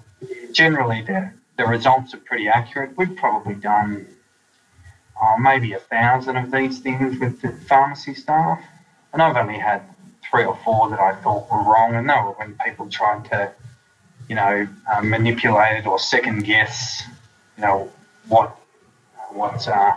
generally 0.52 1.02
the, 1.02 1.32
the 1.56 1.64
results 1.64 2.14
are 2.14 2.18
pretty 2.18 2.48
accurate. 2.48 2.96
We've 2.96 3.16
probably 3.16 3.54
done 3.54 4.06
oh, 5.20 5.36
maybe 5.38 5.72
a 5.72 5.78
thousand 5.78 6.36
of 6.36 6.50
these 6.50 6.78
things 6.80 7.18
with 7.18 7.40
the 7.40 7.52
pharmacy 7.66 8.14
staff, 8.14 8.62
and 9.12 9.22
I've 9.22 9.36
only 9.36 9.58
had 9.58 9.82
three 10.28 10.44
or 10.44 10.56
four 10.64 10.88
that 10.90 11.00
I 11.00 11.14
thought 11.16 11.50
were 11.50 11.62
wrong, 11.62 11.94
and 11.94 12.08
they 12.08 12.14
were 12.14 12.32
when 12.32 12.56
people 12.64 12.88
tried 12.88 13.24
to, 13.26 13.52
you 14.28 14.34
know, 14.34 14.66
uh, 14.92 15.02
manipulate 15.02 15.78
it 15.78 15.86
or 15.86 15.98
second 15.98 16.44
guess, 16.44 17.02
you 17.56 17.62
know, 17.62 17.90
what 18.28 18.56
what 19.30 19.66
uh, 19.68 19.94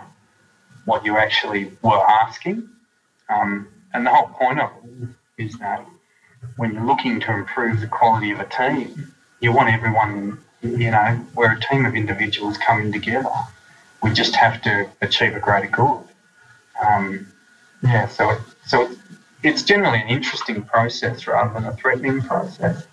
what 0.84 1.04
you 1.04 1.16
actually 1.16 1.72
were 1.82 2.04
asking. 2.06 2.68
Um, 3.28 3.68
and 3.92 4.06
the 4.06 4.10
whole 4.10 4.28
point 4.28 4.60
of 4.60 4.70
it 4.84 5.08
is 5.44 5.58
that 5.58 5.84
when 6.56 6.74
you're 6.74 6.84
looking 6.84 7.20
to 7.20 7.32
improve 7.32 7.80
the 7.80 7.86
quality 7.86 8.30
of 8.30 8.40
a 8.40 8.46
team, 8.46 9.12
you 9.40 9.52
want 9.52 9.72
everyone, 9.72 10.38
you 10.62 10.90
know, 10.90 11.26
we're 11.34 11.52
a 11.52 11.60
team 11.60 11.86
of 11.86 11.94
individuals 11.94 12.56
coming 12.58 12.92
together. 12.92 13.30
We 14.02 14.12
just 14.12 14.34
have 14.36 14.62
to 14.62 14.88
achieve 15.00 15.34
a 15.34 15.40
greater 15.40 15.68
good. 15.68 16.04
Um, 16.86 17.26
yeah, 17.82 18.08
so 18.08 18.30
it, 18.30 18.40
so 18.66 18.82
it's 18.82 19.00
generally 19.42 20.00
an 20.00 20.08
interesting 20.08 20.62
process 20.62 21.26
rather 21.26 21.54
than 21.54 21.64
a 21.64 21.76
threatening 21.76 22.20
process. 22.20 22.86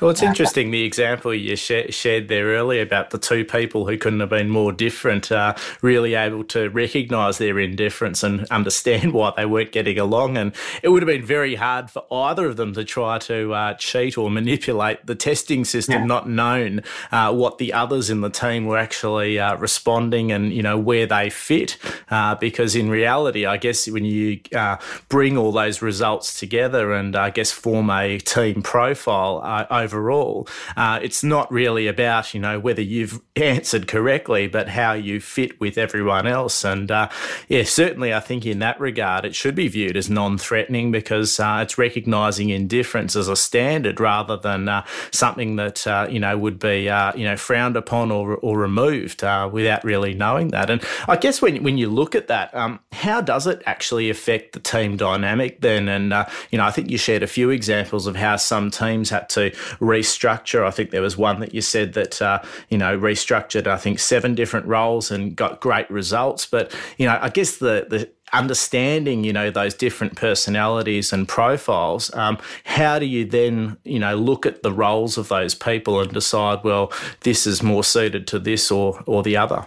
Well, 0.00 0.10
it's 0.10 0.22
interesting 0.22 0.72
the 0.72 0.82
example 0.82 1.32
you 1.32 1.54
sh- 1.54 1.90
shared 1.90 2.26
there 2.26 2.46
earlier 2.46 2.82
about 2.82 3.10
the 3.10 3.18
two 3.18 3.44
people 3.44 3.86
who 3.86 3.96
couldn't 3.96 4.18
have 4.18 4.30
been 4.30 4.50
more 4.50 4.72
different, 4.72 5.30
uh, 5.30 5.54
really 5.80 6.14
able 6.14 6.42
to 6.44 6.70
recognise 6.70 7.38
their 7.38 7.58
indifference 7.60 8.24
and 8.24 8.44
understand 8.46 9.12
why 9.12 9.32
they 9.36 9.46
weren't 9.46 9.70
getting 9.70 9.98
along. 9.98 10.36
And 10.36 10.52
it 10.82 10.88
would 10.88 11.02
have 11.02 11.06
been 11.06 11.24
very 11.24 11.54
hard 11.54 11.88
for 11.88 12.04
either 12.10 12.46
of 12.46 12.56
them 12.56 12.72
to 12.74 12.82
try 12.82 13.18
to 13.20 13.54
uh, 13.54 13.74
cheat 13.74 14.18
or 14.18 14.28
manipulate 14.28 15.06
the 15.06 15.14
testing 15.14 15.64
system, 15.64 16.00
yeah. 16.00 16.04
not 16.04 16.28
known 16.28 16.82
uh, 17.12 17.32
what 17.32 17.58
the 17.58 17.72
others 17.72 18.10
in 18.10 18.22
the 18.22 18.30
team 18.30 18.66
were 18.66 18.78
actually 18.78 19.38
uh, 19.38 19.56
responding 19.56 20.32
and 20.32 20.52
you 20.52 20.62
know 20.62 20.78
where 20.78 21.06
they 21.06 21.30
fit. 21.30 21.78
Uh, 22.10 22.34
because 22.34 22.74
in 22.74 22.90
reality, 22.90 23.46
I 23.46 23.56
guess 23.56 23.88
when 23.88 24.04
you 24.04 24.40
uh, 24.52 24.78
bring 25.08 25.38
all 25.38 25.52
those 25.52 25.80
results 25.80 25.91
together 26.00 26.92
and 26.92 27.14
I 27.16 27.30
guess 27.30 27.50
form 27.50 27.90
a 27.90 28.18
team 28.18 28.62
profile 28.62 29.66
over 29.70 29.92
overall. 29.92 30.48
Uh, 30.76 30.98
it's 31.02 31.22
not 31.22 31.50
really 31.52 31.86
about, 31.86 32.34
you 32.34 32.40
know, 32.40 32.58
whether 32.58 32.82
you've 32.82 33.20
answered 33.36 33.86
correctly, 33.86 34.46
but 34.46 34.68
how 34.68 34.92
you 34.92 35.20
fit 35.20 35.58
with 35.60 35.78
everyone 35.78 36.26
else. 36.26 36.64
And 36.64 36.90
uh, 36.90 37.08
yeah, 37.48 37.64
certainly 37.64 38.12
I 38.12 38.20
think 38.20 38.46
in 38.46 38.58
that 38.60 38.80
regard, 38.80 39.24
it 39.24 39.34
should 39.34 39.54
be 39.54 39.68
viewed 39.68 39.96
as 39.96 40.08
non 40.10 40.38
threatening 40.38 40.90
because 40.90 41.38
uh, 41.38 41.60
it's 41.62 41.78
recognizing 41.78 42.50
indifference 42.50 43.16
as 43.16 43.28
a 43.28 43.36
standard 43.36 44.00
rather 44.00 44.36
than 44.36 44.68
uh, 44.68 44.84
something 45.10 45.56
that, 45.56 45.86
uh, 45.86 46.06
you 46.10 46.20
know, 46.20 46.36
would 46.36 46.58
be, 46.58 46.88
uh, 46.88 47.12
you 47.14 47.24
know, 47.24 47.36
frowned 47.36 47.76
upon 47.76 48.10
or, 48.10 48.36
or 48.36 48.58
removed 48.58 49.22
without 49.22 49.84
really 49.84 50.14
knowing 50.14 50.48
that. 50.48 50.70
And 50.70 50.82
I 51.08 51.16
guess 51.16 51.42
when, 51.42 51.62
when 51.62 51.78
you 51.78 51.88
look 51.88 52.14
at 52.14 52.28
that, 52.28 52.54
um, 52.54 52.80
how 52.92 53.20
does 53.20 53.46
it 53.46 53.62
actually 53.66 54.10
affect 54.10 54.52
the 54.52 54.60
team 54.60 54.96
dynamic 54.96 55.60
then? 55.60 55.81
And, 55.88 56.12
you 56.50 56.58
know, 56.58 56.64
I 56.64 56.70
think 56.70 56.90
you 56.90 56.98
shared 56.98 57.22
a 57.22 57.26
few 57.26 57.50
examples 57.50 58.06
of 58.06 58.16
how 58.16 58.36
some 58.36 58.70
teams 58.70 59.10
had 59.10 59.28
to 59.30 59.50
restructure. 59.80 60.64
I 60.64 60.70
think 60.70 60.90
there 60.90 61.02
was 61.02 61.16
one 61.16 61.40
that 61.40 61.54
you 61.54 61.60
said 61.60 61.94
that, 61.94 62.20
uh, 62.20 62.40
you 62.68 62.78
know, 62.78 62.98
restructured, 62.98 63.66
I 63.66 63.76
think, 63.76 63.98
seven 63.98 64.34
different 64.34 64.66
roles 64.66 65.10
and 65.10 65.34
got 65.36 65.60
great 65.60 65.90
results. 65.90 66.46
But, 66.46 66.74
you 66.98 67.06
know, 67.06 67.18
I 67.20 67.28
guess 67.28 67.56
the, 67.56 67.86
the, 67.88 68.08
understanding 68.32 69.24
you 69.24 69.32
know 69.32 69.50
those 69.50 69.74
different 69.74 70.16
personalities 70.16 71.12
and 71.12 71.28
profiles 71.28 72.12
um, 72.14 72.38
how 72.64 72.98
do 72.98 73.04
you 73.04 73.26
then 73.26 73.76
you 73.84 73.98
know 73.98 74.16
look 74.16 74.46
at 74.46 74.62
the 74.62 74.72
roles 74.72 75.18
of 75.18 75.28
those 75.28 75.54
people 75.54 76.00
and 76.00 76.12
decide 76.12 76.64
well 76.64 76.90
this 77.20 77.46
is 77.46 77.62
more 77.62 77.84
suited 77.84 78.26
to 78.26 78.38
this 78.38 78.70
or 78.70 79.02
or 79.06 79.22
the 79.22 79.36
other 79.36 79.66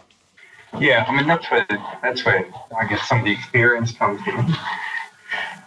yeah 0.80 1.06
i 1.08 1.16
mean 1.16 1.28
that's 1.28 1.50
where 1.52 1.68
that's 2.02 2.26
where 2.26 2.48
i 2.76 2.88
guess 2.88 3.08
some 3.08 3.20
of 3.20 3.26
the 3.26 3.32
experience 3.32 3.92
comes 3.92 4.20
in 4.28 4.56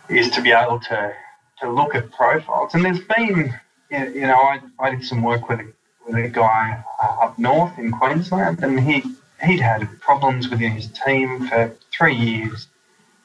is 0.09 0.31
to 0.31 0.41
be 0.41 0.53
able 0.53 0.81
to 0.81 1.15
to 1.61 1.71
look 1.71 1.95
at 1.95 2.11
profiles 2.13 2.75
and 2.75 2.85
there's 2.85 3.01
been 3.01 3.53
you 3.91 4.23
know, 4.23 4.37
I, 4.37 4.61
I 4.79 4.91
did 4.91 5.05
some 5.05 5.23
work 5.23 5.49
with 5.49 5.61
a, 5.61 5.73
with 6.07 6.17
a 6.17 6.29
guy 6.29 6.83
uh, 7.03 7.25
up 7.25 7.39
north 7.39 7.79
in 7.79 7.91
Queensland, 7.91 8.63
and 8.63 8.79
he 8.81 9.03
he'd 9.45 9.61
had 9.61 10.01
problems 10.01 10.49
within 10.49 10.73
his 10.73 10.89
team 10.89 11.49
for 11.49 11.75
three 11.97 12.15
years. 12.15 12.69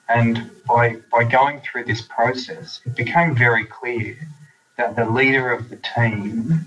And 0.09 0.49
by 0.67 0.97
by 1.11 1.23
going 1.23 1.61
through 1.61 1.85
this 1.85 2.01
process, 2.01 2.81
it 2.85 2.95
became 2.95 3.35
very 3.35 3.65
clear 3.65 4.15
that 4.77 4.95
the 4.95 5.05
leader 5.05 5.51
of 5.51 5.69
the 5.69 5.77
team, 5.95 6.65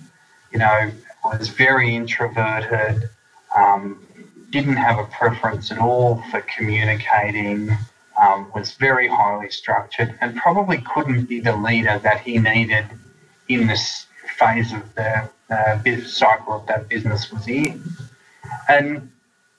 you 0.53 0.59
know, 0.59 0.91
was 1.25 1.49
very 1.49 1.95
introverted, 1.95 3.09
um, 3.57 4.07
didn't 4.51 4.77
have 4.77 4.99
a 4.99 5.05
preference 5.05 5.73
at 5.73 5.79
all 5.79 6.23
for 6.31 6.41
communicating, 6.43 7.71
um, 8.27 8.41
was 8.55 8.69
very 8.87 9.09
highly 9.19 9.51
structured, 9.51 10.11
and 10.21 10.29
probably 10.47 10.79
couldn't 10.93 11.25
be 11.33 11.39
the 11.49 11.57
leader 11.69 11.97
that 12.07 12.21
he 12.27 12.35
needed 12.39 12.87
in 13.55 13.61
this 13.71 14.07
phase 14.39 14.73
of 14.79 14.85
the 14.99 15.11
uh, 15.57 15.79
cycle 16.07 16.65
that 16.69 16.89
business 16.89 17.23
was 17.33 17.47
in. 17.47 17.83
And 18.69 18.89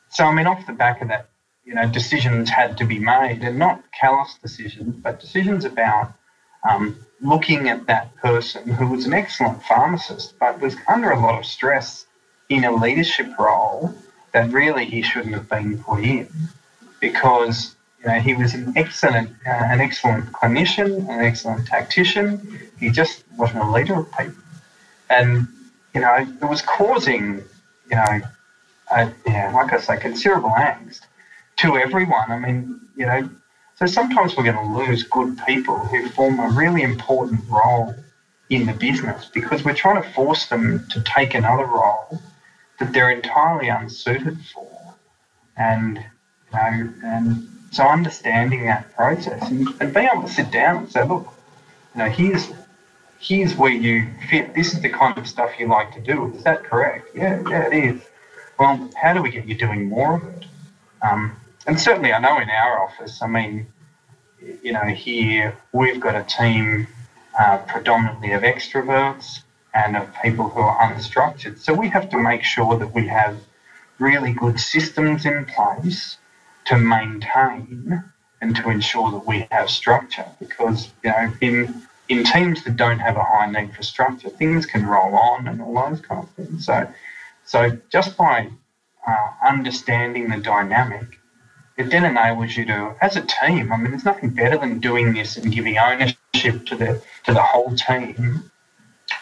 so, 0.10 0.22
I 0.26 0.34
mean, 0.34 0.48
off 0.48 0.66
the 0.68 0.74
back 0.74 1.02
of 1.02 1.08
that, 1.14 1.24
you 1.68 1.74
know, 1.78 1.88
decisions 2.00 2.50
had 2.50 2.78
to 2.80 2.86
be 2.94 3.00
made, 3.00 3.40
and 3.48 3.58
not 3.58 3.84
callous 4.02 4.32
decisions, 4.42 4.96
but 5.06 5.14
decisions 5.20 5.64
about 5.66 6.14
um, 6.70 6.84
looking 7.22 7.62
at 7.70 7.88
that 7.88 8.16
person 8.18 8.62
who 8.78 8.88
was 8.94 9.06
an 9.06 9.14
excellent 9.14 9.64
pharmacist, 9.64 10.28
but 10.40 10.60
was 10.60 10.76
under 10.88 11.12
a 11.12 11.20
lot 11.20 11.40
of 11.40 11.46
stress 11.46 12.06
in 12.50 12.64
a 12.64 12.72
leadership 12.72 13.30
role 13.40 13.94
that 14.34 14.50
really 14.52 14.86
he 14.86 15.02
shouldn't 15.02 15.34
have 15.34 15.50
been 15.50 15.82
put 15.84 16.04
in, 16.04 16.28
because 17.00 17.76
you 18.08 18.22
he 18.22 18.34
was 18.34 18.54
an 18.54 18.74
excellent, 18.76 19.30
uh, 19.46 19.50
an 19.50 19.82
excellent 19.82 20.32
clinician, 20.32 21.10
an 21.10 21.20
excellent 21.22 21.68
tactician. 21.68 22.60
He 22.80 22.90
just 22.90 23.24
wasn't 23.36 23.64
a 23.64 23.70
leader 23.70 23.96
of 23.96 24.12
people, 24.12 24.36
and 25.10 25.48
you 25.94 26.02
know 26.02 26.16
it 26.16 26.46
was 26.46 26.62
causing, 26.62 27.44
you 27.90 27.96
know, 27.96 28.22
uh, 28.92 29.10
yeah, 29.26 29.52
like 29.54 29.74
I 29.74 29.80
say, 29.80 29.98
considerable 29.98 30.52
angst 30.52 31.02
to 31.58 31.78
everyone. 31.78 32.32
I 32.32 32.40
mean, 32.40 32.80
you 32.96 33.06
know, 33.06 33.30
so 33.76 33.86
sometimes 33.86 34.36
we're 34.36 34.44
going 34.44 34.56
to 34.56 34.86
lose 34.86 35.04
good 35.04 35.38
people 35.46 35.78
who 35.78 36.08
form 36.10 36.40
a 36.40 36.50
really 36.50 36.84
important 36.84 37.42
role 37.50 37.94
in 38.50 38.66
the 38.66 38.74
business 38.74 39.30
because 39.34 39.66
we're 39.66 39.74
trying 39.74 40.02
to 40.02 40.10
force 40.12 40.46
them 40.48 40.88
to 40.92 41.02
take 41.02 41.34
another 41.34 41.66
role 41.66 42.22
that 42.80 42.94
they're 42.94 43.12
entirely 43.12 43.68
unsuited 43.68 44.38
for. 44.54 44.96
And, 45.58 45.98
you 45.98 46.54
know, 46.54 46.94
and 47.04 47.50
so 47.78 47.88
understanding 47.88 48.66
that 48.66 48.94
process 48.96 49.50
and, 49.52 49.68
and 49.80 49.94
being 49.94 50.10
able 50.12 50.24
to 50.24 50.34
sit 50.34 50.50
down 50.50 50.78
and 50.78 50.92
say, 50.92 51.04
look, 51.04 51.32
you 51.94 52.00
know, 52.00 52.10
here's 52.10 52.52
here's 53.20 53.56
where 53.56 53.72
you 53.72 54.08
fit. 54.30 54.56
This 54.56 54.74
is 54.74 54.82
the 54.82 54.90
kind 54.90 55.16
of 55.16 55.28
stuff 55.28 55.52
you 55.60 55.68
like 55.68 55.94
to 55.94 56.02
do. 56.02 56.34
Is 56.34 56.44
that 56.44 56.64
correct? 56.64 57.16
Yeah, 57.16 57.40
yeah, 57.48 57.68
it 57.68 57.74
is. 57.74 58.02
Well, 58.58 58.90
how 59.00 59.14
do 59.14 59.22
we 59.22 59.30
get 59.30 59.46
you 59.46 59.56
doing 59.56 59.88
more 59.90 60.16
of 60.16 60.24
it? 60.24 60.46
Um, 61.04 61.36
and 61.68 61.80
certainly, 61.80 62.12
I 62.14 62.20
know 62.20 62.40
in 62.40 62.50
our 62.50 62.82
office, 62.82 63.22
I 63.22 63.28
mean, 63.28 63.68
you 64.64 64.74
know, 64.74 64.86
here 64.86 65.56
we've 65.72 66.00
got 66.00 66.16
a 66.16 66.24
team 66.24 66.88
uh, 67.40 67.58
predominantly 67.60 68.32
of 68.32 68.42
extroverts 68.42 69.42
and 69.76 69.96
of 69.96 70.10
people 70.24 70.50
who 70.50 70.62
are 70.62 70.92
unstructured. 70.92 71.60
So 71.60 71.76
we 71.76 71.90
have 71.90 72.10
to 72.10 72.18
make 72.18 72.44
sure 72.44 72.76
that 72.80 72.92
we 72.96 73.08
have 73.08 73.38
really 74.00 74.34
good 74.34 74.60
systems 74.60 75.28
in 75.28 75.46
place 75.46 76.18
to 76.68 76.78
maintain 76.78 78.04
and 78.42 78.56
to 78.56 78.70
ensure 78.70 79.12
that 79.12 79.26
we 79.26 79.48
have 79.52 79.70
structure 79.70 80.26
because, 80.40 80.90
you 81.04 81.10
know, 81.10 81.34
in 81.42 81.82
in 82.10 82.24
teams 82.24 82.64
that 82.64 82.78
don't 82.78 83.00
have 83.00 83.18
a 83.18 83.24
high 83.24 83.52
need 83.52 83.76
for 83.76 83.84
structure, 83.84 84.30
things 84.30 84.66
can 84.66 84.86
roll 84.86 85.14
on 85.16 85.48
and 85.48 85.62
all 85.62 85.74
those 85.74 86.00
kind 86.00 86.24
of 86.24 86.30
things. 86.32 86.66
So 86.66 86.88
so 87.46 87.78
just 87.90 88.18
by 88.18 88.50
uh, 89.06 89.28
understanding 89.46 90.30
the 90.30 90.38
dynamic, 90.38 91.18
it 91.78 91.90
then 91.90 92.06
enables 92.06 92.58
you 92.58 92.66
to, 92.66 92.96
as 93.02 93.16
a 93.16 93.22
team. 93.22 93.72
I 93.72 93.78
mean, 93.78 93.92
there's 93.92 94.04
nothing 94.04 94.32
better 94.32 94.58
than 94.58 94.80
doing 94.80 95.14
this 95.14 95.38
and 95.38 95.54
giving 95.54 95.78
ownership 95.78 96.66
to 96.66 96.76
the 96.76 97.02
to 97.24 97.34
the 97.34 97.42
whole 97.42 97.74
team 97.76 98.52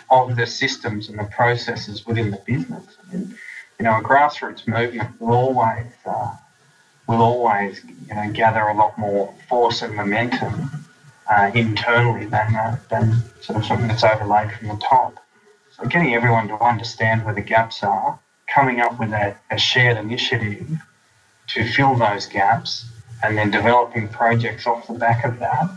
of 0.09 0.35
the 0.35 0.45
systems 0.45 1.09
and 1.09 1.19
the 1.19 1.25
processes 1.25 2.05
within 2.05 2.31
the 2.31 2.37
business. 2.37 2.85
I 2.99 3.13
mean, 3.13 3.35
you 3.79 3.83
know, 3.85 3.97
a 3.97 4.01
grassroots 4.01 4.67
movement 4.67 5.19
will 5.19 5.33
always 5.33 5.91
uh, 6.05 6.35
will 7.07 7.21
always 7.21 7.83
you 8.07 8.15
know 8.15 8.31
gather 8.31 8.61
a 8.61 8.73
lot 8.73 8.97
more 8.97 9.33
force 9.47 9.81
and 9.81 9.95
momentum 9.95 10.69
uh, 11.29 11.51
internally 11.53 12.25
than 12.25 12.55
uh, 12.55 12.77
than 12.89 13.15
sort 13.41 13.59
of 13.59 13.65
something 13.65 13.87
that's 13.87 14.03
overlaid 14.03 14.51
from 14.51 14.67
the 14.69 14.77
top. 14.77 15.19
So 15.71 15.85
getting 15.85 16.15
everyone 16.15 16.47
to 16.47 16.63
understand 16.63 17.25
where 17.25 17.33
the 17.33 17.41
gaps 17.41 17.83
are, 17.83 18.19
coming 18.47 18.79
up 18.79 18.97
with 18.99 19.11
a, 19.11 19.35
a 19.51 19.57
shared 19.57 19.97
initiative 19.97 20.69
to 21.49 21.67
fill 21.67 21.95
those 21.95 22.25
gaps, 22.25 22.85
and 23.23 23.37
then 23.37 23.51
developing 23.51 24.07
projects 24.07 24.65
off 24.65 24.87
the 24.87 24.93
back 24.93 25.25
of 25.25 25.39
that, 25.39 25.69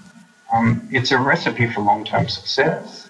um, 0.53 0.89
it's 0.91 1.11
a 1.11 1.19
recipe 1.19 1.67
for 1.67 1.81
long-term 1.81 2.29
success. 2.29 3.08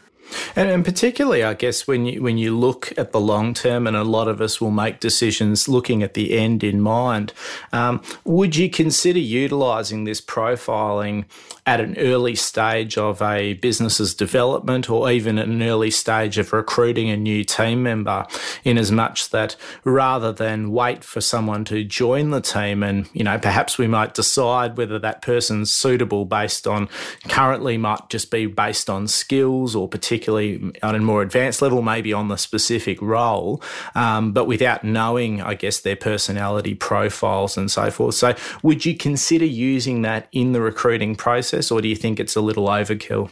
And, 0.56 0.68
and 0.68 0.84
particularly, 0.84 1.42
I 1.42 1.54
guess, 1.54 1.86
when 1.86 2.06
you 2.06 2.22
when 2.22 2.38
you 2.38 2.56
look 2.56 2.92
at 2.98 3.12
the 3.12 3.20
long 3.20 3.54
term, 3.54 3.86
and 3.86 3.96
a 3.96 4.04
lot 4.04 4.28
of 4.28 4.40
us 4.40 4.60
will 4.60 4.70
make 4.70 5.00
decisions 5.00 5.68
looking 5.68 6.02
at 6.02 6.14
the 6.14 6.38
end 6.38 6.62
in 6.62 6.80
mind, 6.80 7.32
um, 7.72 8.02
would 8.24 8.56
you 8.56 8.70
consider 8.70 9.18
utilising 9.18 10.04
this 10.04 10.20
profiling 10.20 11.24
at 11.66 11.80
an 11.80 11.96
early 11.98 12.34
stage 12.34 12.96
of 12.96 13.20
a 13.22 13.54
business's 13.54 14.14
development, 14.14 14.90
or 14.90 15.10
even 15.10 15.38
at 15.38 15.48
an 15.48 15.62
early 15.62 15.90
stage 15.90 16.38
of 16.38 16.52
recruiting 16.52 17.10
a 17.10 17.16
new 17.16 17.44
team 17.44 17.82
member? 17.82 18.26
In 18.64 18.78
as 18.78 18.92
much 18.92 19.30
that 19.30 19.56
rather 19.84 20.32
than 20.32 20.72
wait 20.72 21.04
for 21.04 21.20
someone 21.20 21.64
to 21.66 21.84
join 21.84 22.30
the 22.30 22.40
team, 22.40 22.82
and 22.82 23.08
you 23.12 23.24
know, 23.24 23.38
perhaps 23.38 23.78
we 23.78 23.86
might 23.86 24.14
decide 24.14 24.76
whether 24.76 24.98
that 24.98 25.22
person's 25.22 25.70
suitable 25.70 26.24
based 26.24 26.66
on 26.66 26.88
currently 27.28 27.78
might 27.78 28.08
just 28.08 28.30
be 28.30 28.46
based 28.46 28.90
on 28.90 29.08
skills 29.08 29.74
or 29.74 29.88
particular 29.88 30.17
particularly 30.18 30.72
on 30.82 30.94
a 30.94 30.98
more 30.98 31.22
advanced 31.22 31.62
level, 31.62 31.80
maybe 31.80 32.12
on 32.12 32.28
the 32.28 32.36
specific 32.36 33.00
role, 33.00 33.62
um, 33.94 34.32
but 34.32 34.46
without 34.46 34.82
knowing, 34.82 35.40
I 35.40 35.54
guess, 35.54 35.80
their 35.80 35.96
personality 35.96 36.74
profiles 36.74 37.56
and 37.56 37.70
so 37.70 37.90
forth. 37.90 38.16
So, 38.16 38.34
would 38.62 38.84
you 38.84 38.96
consider 38.96 39.44
using 39.44 40.02
that 40.02 40.28
in 40.32 40.52
the 40.52 40.60
recruiting 40.60 41.14
process, 41.14 41.70
or 41.70 41.80
do 41.80 41.88
you 41.88 41.96
think 41.96 42.18
it's 42.18 42.34
a 42.34 42.40
little 42.40 42.66
overkill? 42.66 43.30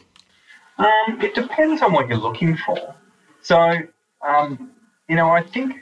Um, 0.78 1.20
it 1.20 1.34
depends 1.34 1.82
on 1.82 1.92
what 1.92 2.06
you're 2.08 2.18
looking 2.18 2.56
for. 2.58 2.94
So, 3.42 3.78
um, 4.26 4.70
you 5.08 5.16
know, 5.16 5.30
I 5.30 5.42
think 5.42 5.74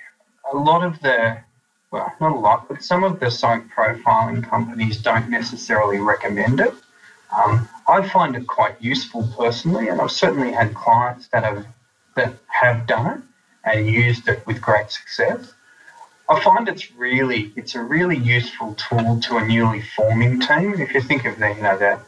a 0.52 0.56
lot 0.56 0.84
of 0.84 1.00
the 1.00 1.38
well, 1.90 2.12
not 2.20 2.32
a 2.32 2.38
lot, 2.38 2.68
but 2.68 2.82
some 2.82 3.04
of 3.04 3.20
the 3.20 3.30
psych 3.30 3.68
profiling 3.68 4.42
companies 4.42 4.96
don't 4.96 5.28
necessarily 5.28 5.98
recommend 5.98 6.60
it. 6.60 6.74
Um, 7.36 7.68
I 7.86 8.06
find 8.08 8.36
it 8.36 8.46
quite 8.46 8.80
useful 8.80 9.28
personally, 9.36 9.88
and 9.88 10.00
I've 10.00 10.10
certainly 10.10 10.52
had 10.52 10.74
clients 10.74 11.28
that 11.28 11.44
have 11.44 11.66
that 12.16 12.34
have 12.46 12.86
done 12.86 13.06
it 13.18 13.22
and 13.64 13.88
used 13.88 14.28
it 14.28 14.46
with 14.46 14.60
great 14.60 14.90
success. 14.90 15.52
I 16.28 16.40
find 16.40 16.68
it's 16.68 16.92
really 16.92 17.52
it's 17.56 17.74
a 17.74 17.82
really 17.82 18.16
useful 18.16 18.74
tool 18.74 19.20
to 19.20 19.36
a 19.36 19.46
newly 19.46 19.82
forming 19.82 20.40
team. 20.40 20.74
If 20.74 20.94
you 20.94 21.00
think 21.00 21.24
of 21.24 21.38
the 21.38 21.48
you 21.50 21.62
know 21.62 21.78
the 21.78 22.00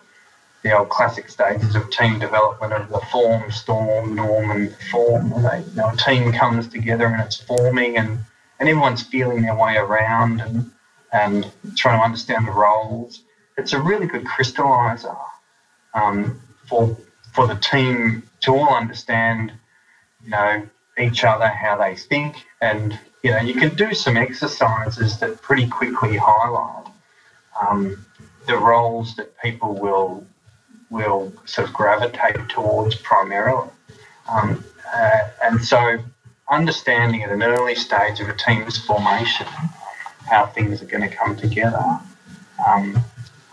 the 0.63 0.77
old 0.77 0.89
classic 0.89 1.29
stages 1.29 1.77
of 1.77 1.91
team 1.91 2.19
development 2.19 2.73
of 2.73 2.89
the 2.89 3.01
form, 3.13 3.51
storm, 3.53 4.15
norm, 4.15 4.51
and 4.51 4.75
form. 4.91 5.31
They, 5.43 5.61
you 5.61 5.77
know, 5.77 5.91
a 5.91 5.97
team 5.97 6.33
comes 6.33 6.67
together 6.67 7.07
and 7.07 7.23
it's 7.23 7.41
forming, 7.41 7.97
and, 7.99 8.19
and 8.59 8.69
everyone's 8.69 9.03
feeling 9.03 9.43
their 9.43 9.55
way 9.55 9.77
around 9.77 10.41
and 10.41 10.71
and 11.13 11.53
trying 11.77 11.99
to 11.99 12.05
understand 12.05 12.49
the 12.49 12.53
roles 12.53 13.23
it's 13.57 13.73
a 13.73 13.81
really 13.81 14.07
good 14.07 14.25
crystallizer 14.25 15.17
um, 15.97 16.41
for 16.69 16.97
for 17.33 17.47
the 17.47 17.57
team 17.57 18.23
to 18.41 18.55
all 18.55 18.75
understand, 18.75 19.53
you 20.23 20.31
know, 20.31 20.67
each 20.99 21.25
other, 21.25 21.49
how 21.49 21.77
they 21.77 21.97
think, 21.97 22.37
and 22.61 22.99
you 23.23 23.31
know, 23.33 23.41
you 23.41 23.55
can 23.55 23.75
do 23.75 23.93
some 23.93 24.17
exercises 24.17 25.19
that 25.19 25.43
pretty 25.43 25.67
quickly 25.67 26.17
highlight 26.17 26.87
um, 27.61 28.07
the 28.47 28.57
roles 28.57 29.17
that 29.17 29.37
people 29.41 29.75
will 29.75 30.25
will 30.91 31.33
sort 31.47 31.67
of 31.67 31.75
gravitate 31.75 32.49
towards 32.49 32.95
primarily, 32.95 33.69
um, 34.29 34.65
uh, 34.95 35.19
and 35.43 35.65
so 35.65 35.99
understanding 36.49 37.25
at 37.25 37.33
an 37.33 37.43
early 37.43 37.75
stage 37.75 38.21
of 38.21 38.29
a 38.29 38.37
team's 38.37 38.79
formation 38.79 39.49
how 40.29 40.47
things 40.47 40.83
are 40.83 40.87
going 40.87 41.09
to 41.09 41.15
come 41.15 41.37
together. 41.37 42.01
Um, 42.67 42.99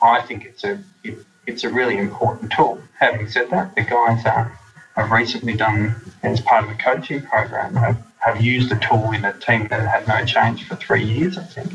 I 0.02 0.22
think 0.22 0.46
it's 0.46 0.64
a 0.64 0.80
it, 1.04 1.18
it's 1.46 1.64
a 1.64 1.70
really 1.70 1.98
important 1.98 2.52
tool. 2.52 2.82
Having 3.00 3.30
said 3.30 3.50
that, 3.50 3.76
the 3.76 3.82
guys 3.82 4.24
have 4.24 5.12
recently 5.12 5.54
done 5.54 5.96
as 6.24 6.40
part 6.42 6.64
of 6.64 6.72
a 6.72 6.76
coaching 6.76 7.22
program 7.22 7.76
have, 7.76 8.02
have 8.20 8.42
used 8.42 8.70
the 8.70 8.76
tool 8.78 9.12
in 9.12 9.26
a 9.26 9.34
team 9.40 9.68
that 9.68 9.88
had 9.88 10.08
no 10.08 10.26
change 10.26 10.68
for 10.68 10.76
three 10.76 11.04
years, 11.04 11.38
I 11.38 11.44
think, 11.44 11.74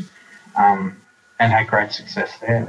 um, 0.56 0.96
and 1.38 1.52
had 1.52 1.66
great 1.66 1.92
success 1.92 2.38
there. 2.40 2.66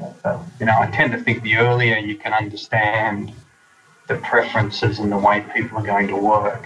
You 0.59 0.65
know, 0.65 0.77
I 0.77 0.89
tend 0.91 1.13
to 1.13 1.19
think 1.19 1.43
the 1.43 1.57
earlier 1.57 1.97
you 1.97 2.15
can 2.15 2.33
understand 2.33 3.31
the 4.07 4.15
preferences 4.15 4.99
and 4.99 5.11
the 5.11 5.17
way 5.17 5.45
people 5.53 5.77
are 5.77 5.85
going 5.85 6.07
to 6.07 6.15
work 6.15 6.65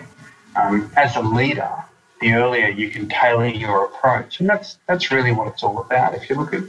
um, 0.56 0.91
as 0.96 1.16
a 1.16 1.22
leader, 1.22 1.72
the 2.22 2.34
earlier 2.34 2.68
you 2.68 2.89
can 2.89 3.10
tailor 3.10 3.47
your 3.47 3.86
approach, 3.86 4.39
and 4.39 4.47
that's 4.47 4.78
that's 4.88 5.12
really 5.12 5.32
what 5.32 5.47
it's 5.47 5.64
all 5.64 5.80
about. 5.80 6.14
If 6.14 6.30
you 6.30 6.36
look 6.36 6.53
at 6.53 6.64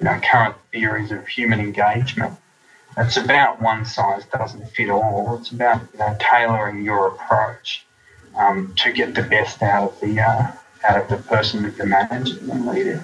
you 0.00 0.04
know, 0.04 0.20
current 0.22 0.54
theories 0.72 1.10
of 1.10 1.26
human 1.26 1.60
engagement. 1.60 2.34
It's 2.98 3.16
about 3.16 3.62
one 3.62 3.84
size 3.84 4.24
doesn't 4.26 4.68
fit 4.70 4.90
all. 4.90 5.38
It's 5.40 5.50
about 5.52 5.82
you 5.92 5.98
know, 6.00 6.16
tailoring 6.18 6.82
your 6.82 7.08
approach 7.08 7.86
um, 8.36 8.74
to 8.76 8.92
get 8.92 9.14
the 9.14 9.22
best 9.22 9.62
out 9.62 9.92
of 9.92 10.00
the 10.00 10.20
uh, 10.20 10.52
out 10.88 11.00
of 11.00 11.08
the 11.08 11.16
person 11.28 11.62
that 11.62 11.76
you're 11.76 11.86
managing 11.86 12.50
and 12.50 12.66
leading. 12.66 13.00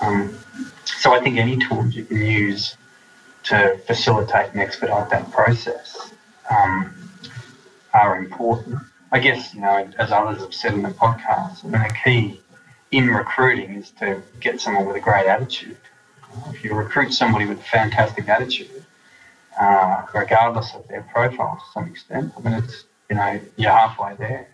Um, 0.00 0.38
so 0.84 1.12
I 1.12 1.20
think 1.20 1.36
any 1.36 1.56
tools 1.58 1.94
you 1.94 2.04
can 2.04 2.22
use 2.22 2.76
to 3.44 3.78
facilitate 3.86 4.52
and 4.52 4.60
expedite 4.60 5.10
that 5.10 5.30
process 5.30 6.12
um, 6.50 6.94
are 7.94 8.18
important. 8.18 8.78
I 9.10 9.18
guess, 9.20 9.54
you 9.54 9.60
know, 9.60 9.90
as 9.98 10.12
others 10.12 10.42
have 10.42 10.54
said 10.54 10.74
in 10.74 10.82
the 10.82 10.90
podcast, 10.90 11.64
I 11.64 11.68
mean, 11.68 11.82
a 11.82 11.92
key 12.04 12.40
in 12.90 13.08
recruiting 13.08 13.74
is 13.74 13.90
to 13.92 14.22
get 14.40 14.60
someone 14.60 14.86
with 14.86 14.96
a 14.96 15.00
great 15.00 15.26
attitude. 15.26 15.76
If 16.50 16.62
you 16.62 16.74
recruit 16.74 17.12
somebody 17.12 17.46
with 17.46 17.58
a 17.58 17.64
fantastic 17.64 18.28
attitude, 18.28 18.77
uh, 19.58 20.06
regardless 20.14 20.74
of 20.74 20.86
their 20.88 21.02
profile 21.02 21.56
to 21.56 21.72
some 21.72 21.88
extent, 21.88 22.32
I 22.36 22.40
mean, 22.40 22.54
it's, 22.54 22.84
you 23.10 23.16
know, 23.16 23.40
you're 23.56 23.72
halfway 23.72 24.14
there. 24.16 24.48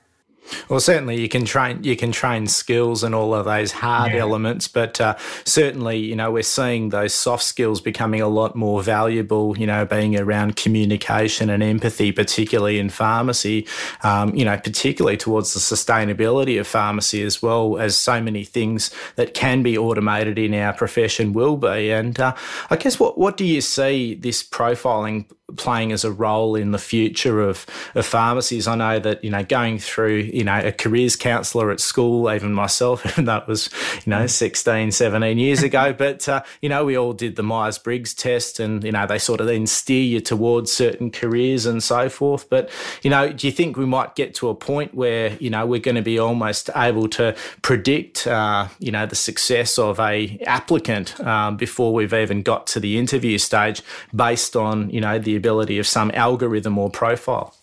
Well, 0.69 0.81
certainly 0.81 1.21
you 1.21 1.29
can 1.29 1.45
train 1.45 1.83
you 1.83 1.97
can 1.97 2.13
train 2.13 2.47
skills 2.47 3.03
and 3.03 3.15
all 3.15 3.35
of 3.35 3.45
those 3.45 3.73
hard 3.73 4.13
yeah. 4.13 4.19
elements, 4.19 4.69
but 4.69 5.01
uh, 5.01 5.17
certainly 5.45 5.99
you 5.99 6.17
know 6.17 6.31
we're 6.31 6.43
seeing 6.43 6.91
those 6.91 7.15
soft 7.15 7.45
skills 7.45 7.81
becoming 7.81 8.21
a 8.21 8.29
lot 8.29 8.55
more 8.55 8.83
valuable. 8.83 9.57
You 9.59 9.67
know, 9.67 9.85
being 9.85 10.19
around 10.19 10.57
communication 10.57 11.51
and 11.51 11.63
empathy, 11.63 12.13
particularly 12.13 12.79
in 12.79 12.91
pharmacy. 12.91 13.67
Um, 14.03 14.35
you 14.35 14.45
know, 14.45 14.57
particularly 14.57 15.17
towards 15.17 15.55
the 15.55 15.61
sustainability 15.61 16.59
of 16.61 16.67
pharmacy 16.67 17.23
as 17.23 17.43
well 17.43 17.79
as 17.79 17.97
so 17.97 18.21
many 18.21 18.45
things 18.45 18.91
that 19.17 19.35
can 19.35 19.63
be 19.63 19.79
automated 19.79 20.39
in 20.39 20.55
our 20.55 20.73
profession 20.73 21.33
will 21.33 21.57
be. 21.57 21.91
And 21.91 22.19
uh, 22.19 22.35
I 22.71 22.77
guess 22.77 23.01
what 23.01 23.19
what 23.19 23.37
do 23.37 23.45
you 23.45 23.61
see 23.61 24.15
this 24.15 24.43
profiling 24.43 25.27
playing 25.57 25.93
as 25.93 26.05
a 26.05 26.13
role 26.13 26.55
in 26.57 26.73
the 26.73 26.79
future 26.79 27.43
of, 27.43 27.67
of 27.95 28.07
pharmacies. 28.07 28.67
I 28.67 28.75
know 28.75 28.99
that, 28.99 29.25
you 29.25 29.31
know, 29.31 29.45
going 29.45 29.79
through, 29.79 30.31
you 30.33 30.45
know, 30.45 30.59
a 30.59 30.73
careers 30.73 31.17
counsellor 31.17 31.71
at 31.71 31.81
school, 31.81 32.31
even 32.31 32.53
myself, 32.53 33.05
even 33.07 33.25
though 33.27 33.39
it 33.39 33.49
was, 33.49 33.71
you 34.05 34.11
know, 34.11 34.27
16, 34.27 34.93
17 34.93 35.39
years 35.39 35.63
ago, 35.63 35.93
but, 35.93 36.29
uh, 36.29 36.43
you 36.61 36.69
know, 36.69 36.85
we 36.85 36.97
all 36.97 37.13
did 37.13 37.37
the 37.37 37.43
Myers 37.43 37.79
Briggs 37.79 38.15
test 38.15 38.61
and, 38.61 38.83
you 38.85 38.93
know, 38.93 39.07
they 39.07 39.19
sort 39.19 39.41
of 39.41 39.47
then 39.47 39.67
steer 39.67 40.03
you 40.03 40.21
towards 40.21 40.73
certain 40.73 41.11
careers 41.11 41.67
and 41.67 41.83
so 41.83 42.09
forth. 42.09 42.49
But, 42.49 42.71
you 43.03 43.11
know, 43.11 43.33
do 43.33 43.47
you 43.47 43.53
think 43.53 43.77
we 43.77 43.87
might 43.87 44.15
get 44.15 44.35
to 44.37 44.49
a 44.49 44.55
point 44.55 44.95
where, 44.95 45.37
you 45.41 45.51
know, 45.51 45.67
we're 45.67 45.81
going 45.81 45.97
to 45.97 46.03
be 46.03 46.19
almost 46.19 46.71
able 46.77 47.09
to 47.11 47.35
predict, 47.63 48.27
uh, 48.27 48.69
you 48.79 48.91
know, 48.91 49.07
the 49.07 49.17
success 49.17 49.79
of 49.79 50.01
a 50.01 50.39
applicant 50.47 51.19
um, 51.21 51.57
before 51.57 51.93
we've 51.93 52.15
even 52.15 52.43
got 52.43 52.67
to 52.69 52.81
the 52.81 52.99
interview 52.99 53.39
stage 53.39 53.83
based 54.15 54.57
on, 54.57 54.91
you 54.91 55.01
know, 55.01 55.19
the 55.19 55.37
ability 55.45 55.79
of 55.79 55.87
some 55.87 56.11
algorithm 56.15 56.79
or 56.79 56.89
profile? 56.89 57.55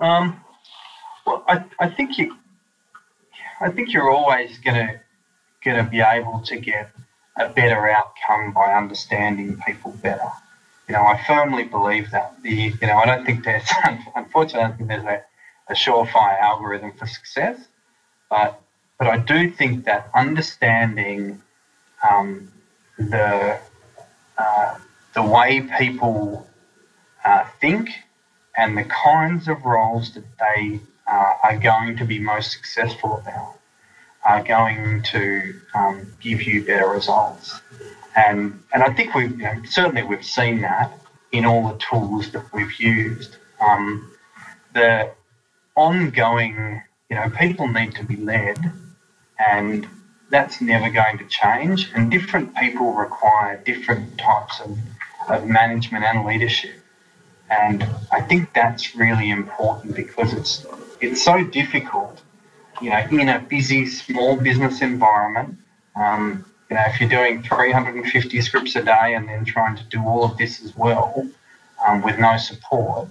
Um, 0.00 0.40
well, 1.26 1.44
I, 1.46 1.62
I 1.78 1.88
think 1.88 2.16
you, 2.16 2.34
I 3.60 3.68
think 3.70 3.92
you're 3.92 4.10
always 4.10 4.58
going 4.58 4.86
to 4.86 5.00
going 5.62 5.84
to 5.84 5.88
be 5.88 6.00
able 6.00 6.40
to 6.40 6.56
get 6.56 6.90
a 7.36 7.48
better 7.48 7.88
outcome 7.88 8.52
by 8.52 8.72
understanding 8.72 9.60
people 9.66 9.92
better. 10.02 10.30
You 10.88 10.94
know, 10.94 11.02
I 11.02 11.22
firmly 11.26 11.64
believe 11.64 12.10
that. 12.12 12.42
The 12.42 12.72
you 12.80 12.86
know, 12.88 12.96
I 12.96 13.04
don't 13.04 13.24
think 13.26 13.44
there's 13.44 13.68
unfortunately 14.16 14.60
I 14.60 14.68
don't 14.68 14.76
think 14.78 14.88
there's 14.88 15.04
a, 15.04 15.22
a 15.68 15.74
surefire 15.74 16.40
algorithm 16.40 16.92
for 16.92 17.06
success, 17.06 17.58
but 18.30 18.58
but 18.98 19.06
I 19.06 19.18
do 19.18 19.50
think 19.50 19.84
that 19.84 20.08
understanding 20.14 21.42
um, 22.08 22.50
the 22.98 23.58
uh, 24.38 24.78
the 25.14 25.22
way 25.22 25.60
people 25.78 26.46
uh, 27.24 27.44
think 27.60 27.90
and 28.56 28.76
the 28.76 28.84
kinds 28.84 29.48
of 29.48 29.64
roles 29.64 30.12
that 30.14 30.24
they 30.38 30.80
uh, 31.06 31.34
are 31.42 31.58
going 31.58 31.96
to 31.96 32.04
be 32.04 32.18
most 32.18 32.52
successful 32.52 33.18
about 33.18 33.58
are 34.24 34.42
going 34.42 35.02
to 35.02 35.60
um, 35.74 36.12
give 36.20 36.42
you 36.42 36.64
better 36.64 36.86
results. 36.86 37.60
And, 38.14 38.62
and 38.72 38.82
I 38.82 38.92
think 38.92 39.14
we've, 39.14 39.32
you 39.32 39.44
know, 39.44 39.62
certainly 39.64 40.02
we've 40.02 40.24
seen 40.24 40.60
that 40.60 40.92
in 41.32 41.44
all 41.44 41.68
the 41.68 41.78
tools 41.78 42.30
that 42.32 42.52
we've 42.52 42.78
used. 42.78 43.36
Um, 43.60 44.12
the 44.74 45.10
ongoing, 45.74 46.82
you 47.08 47.16
know, 47.16 47.30
people 47.30 47.68
need 47.68 47.94
to 47.96 48.04
be 48.04 48.16
led 48.16 48.58
and 49.38 49.88
that's 50.30 50.60
never 50.60 50.90
going 50.90 51.18
to 51.18 51.24
change. 51.26 51.90
And 51.94 52.10
different 52.10 52.54
people 52.56 52.92
require 52.92 53.60
different 53.64 54.18
types 54.18 54.60
of, 54.60 54.78
of 55.28 55.46
management 55.46 56.04
and 56.04 56.24
leadership. 56.24 56.81
And 57.60 57.86
I 58.10 58.22
think 58.22 58.54
that's 58.54 58.96
really 58.96 59.30
important 59.30 59.94
because 59.94 60.32
it's 60.32 60.66
it's 61.00 61.22
so 61.22 61.44
difficult, 61.44 62.22
you 62.80 62.88
know, 62.88 63.06
in 63.10 63.28
a 63.28 63.40
busy 63.40 63.86
small 63.86 64.36
business 64.36 64.80
environment. 64.80 65.58
Um, 65.94 66.46
you 66.70 66.76
know, 66.76 66.84
if 66.86 66.98
you're 66.98 67.10
doing 67.10 67.42
350 67.42 68.40
scripts 68.40 68.74
a 68.76 68.82
day 68.82 69.14
and 69.14 69.28
then 69.28 69.44
trying 69.44 69.76
to 69.76 69.84
do 69.84 70.00
all 70.00 70.24
of 70.24 70.38
this 70.38 70.62
as 70.64 70.74
well 70.74 71.28
um, 71.86 72.00
with 72.00 72.18
no 72.18 72.38
support, 72.38 73.08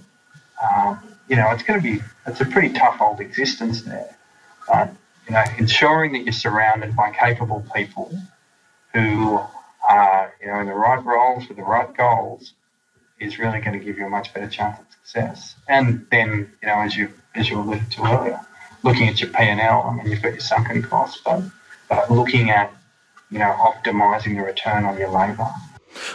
um, 0.60 0.98
you 1.28 1.36
know, 1.36 1.48
it's 1.52 1.62
going 1.62 1.80
to 1.80 1.82
be 1.82 2.02
it's 2.26 2.40
a 2.40 2.44
pretty 2.44 2.72
tough 2.72 3.00
old 3.00 3.20
existence 3.20 3.82
there. 3.82 4.16
But 4.66 4.92
you 5.28 5.34
know, 5.34 5.44
ensuring 5.56 6.14
that 6.14 6.24
you're 6.24 6.32
surrounded 6.32 6.96
by 6.96 7.12
capable 7.12 7.64
people 7.72 8.10
who 8.92 9.40
are 9.88 10.34
you 10.40 10.48
know 10.48 10.58
in 10.58 10.66
the 10.66 10.74
right 10.74 11.04
roles 11.04 11.46
with 11.46 11.58
the 11.58 11.62
right 11.62 11.94
goals 11.96 12.54
is 13.22 13.38
really 13.38 13.60
going 13.60 13.78
to 13.78 13.84
give 13.84 13.98
you 13.98 14.06
a 14.06 14.10
much 14.10 14.32
better 14.34 14.48
chance 14.48 14.78
of 14.78 14.86
success. 14.90 15.54
And 15.68 16.06
then, 16.10 16.52
you 16.60 16.68
know, 16.68 16.80
as 16.80 16.96
you 16.96 17.12
as 17.34 17.48
you 17.48 17.60
alluded 17.60 17.90
to 17.92 18.04
earlier, 18.04 18.40
looking 18.82 19.08
at 19.08 19.20
your 19.20 19.30
P 19.30 19.38
and 19.38 19.60
L, 19.60 19.82
I 19.88 19.94
mean, 19.94 20.10
you've 20.10 20.22
got 20.22 20.32
your 20.32 20.40
sunken 20.40 20.82
costs, 20.82 21.20
but 21.24 21.42
but 21.88 22.10
looking 22.10 22.50
at 22.50 22.72
you 23.30 23.38
know 23.38 23.54
optimizing 23.58 24.36
the 24.36 24.42
return 24.42 24.84
on 24.84 24.98
your 24.98 25.10
labour 25.10 25.48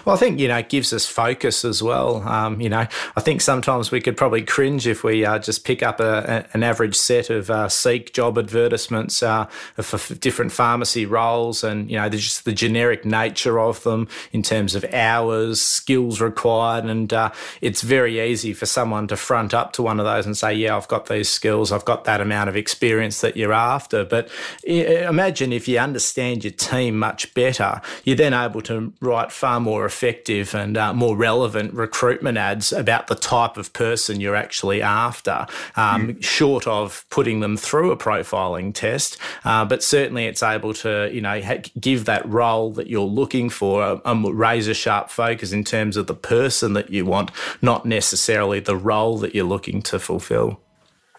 well, 0.06 0.16
I 0.16 0.20
think, 0.20 0.40
you 0.40 0.48
know, 0.48 0.58
it 0.58 0.70
gives 0.70 0.94
us 0.94 1.06
focus 1.06 1.64
as 1.66 1.84
well. 1.84 2.28
Um, 2.28 2.62
you 2.62 2.70
know, 2.70 2.88
I 3.16 3.22
think 3.22 3.42
sometimes 3.42 3.92
we 3.92 4.02
could 4.02 4.18
probably 4.18 4.42
cringe 4.42 4.88
if 4.88 5.04
we 5.04 5.26
uh, 5.26 5.40
just 5.40 5.66
pick 5.66 5.84
up 5.84 6.00
a, 6.00 6.46
a, 6.52 6.56
an 6.56 6.64
average 6.64 6.96
set 6.96 7.30
of 7.30 7.50
uh, 7.50 7.70
Seek 7.70 8.14
job 8.14 8.38
advertisements 8.38 9.22
uh, 9.22 9.46
for 9.76 10.16
different 10.16 10.52
pharmacy 10.52 11.06
roles 11.06 11.64
and, 11.64 11.90
you 11.92 11.98
know, 11.98 12.10
just 12.10 12.46
the 12.46 12.54
generic 12.54 13.06
nature 13.06 13.60
of 13.60 13.84
them 13.84 14.08
in 14.32 14.42
terms 14.42 14.76
of 14.76 14.84
hours, 14.94 15.62
skills 15.62 16.20
required. 16.20 16.86
And 16.86 17.14
uh, 17.14 17.32
it's 17.62 17.82
very 17.82 18.20
easy 18.20 18.54
for 18.54 18.66
someone 18.66 19.08
to 19.10 19.18
front 19.18 19.54
up 19.54 19.74
to 19.74 19.84
one 19.84 20.00
of 20.00 20.06
those 20.06 20.26
and 20.26 20.36
say, 20.36 20.54
yeah, 20.54 20.76
I've 20.76 20.88
got 20.88 21.08
these 21.08 21.30
skills, 21.30 21.72
I've 21.72 21.86
got 21.86 22.06
that 22.06 22.22
amount 22.22 22.50
of 22.50 22.56
experience 22.56 23.22
that 23.22 23.38
you're 23.38 23.54
after. 23.54 24.04
But 24.04 24.30
imagine 24.64 25.54
if 25.54 25.68
you 25.68 25.78
understand 25.78 26.44
your 26.44 26.54
team 26.54 26.98
much 26.98 27.34
better, 27.34 27.82
you're 28.04 28.16
then 28.16 28.34
able 28.34 28.62
to 28.64 28.94
write 29.02 29.32
far 29.32 29.60
more 29.60 29.66
more 29.68 29.86
effective 29.86 30.55
and 30.55 30.78
uh, 30.78 30.93
more 30.93 31.18
relevant 31.18 31.74
recruitment 31.74 32.38
ads 32.38 32.72
about 32.72 33.07
the 33.07 33.15
type 33.15 33.57
of 33.57 33.74
person 33.74 34.22
you're 34.22 34.41
actually 34.45 34.82
after, 34.82 35.45
um, 35.76 36.07
mm. 36.07 36.24
short 36.24 36.65
of 36.65 37.05
putting 37.09 37.41
them 37.41 37.57
through 37.57 37.91
a 37.91 37.97
profiling 37.97 38.74
test. 38.74 39.18
Uh, 39.43 39.65
but 39.65 39.84
certainly, 39.84 40.26
it's 40.26 40.41
able 40.41 40.74
to 40.74 41.09
you 41.11 41.20
know 41.20 41.41
ha- 41.41 41.61
give 41.78 42.05
that 42.05 42.26
role 42.30 42.72
that 42.72 42.88
you're 42.88 43.01
looking 43.22 43.49
for 43.49 43.84
a, 43.84 44.01
a 44.05 44.15
razor 44.32 44.74
sharp 44.74 45.09
focus 45.09 45.51
in 45.51 45.65
terms 45.65 45.97
of 45.97 46.07
the 46.07 46.15
person 46.15 46.72
that 46.72 46.89
you 46.89 47.05
want, 47.05 47.30
not 47.61 47.86
necessarily 47.86 48.61
the 48.61 48.78
role 48.78 49.18
that 49.18 49.36
you're 49.36 49.51
looking 49.55 49.82
to 49.82 49.99
fulfil. 49.99 50.61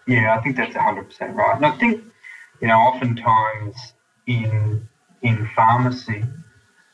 Yeah, 0.07 0.35
I 0.35 0.41
think 0.41 0.55
that's 0.55 0.73
100% 0.73 1.35
right. 1.35 1.55
And 1.55 1.65
I 1.67 1.77
think, 1.77 2.03
you 2.61 2.67
know, 2.67 2.79
oftentimes 2.79 3.75
in 4.25 4.87
in 5.21 5.47
pharmacy, 5.55 6.23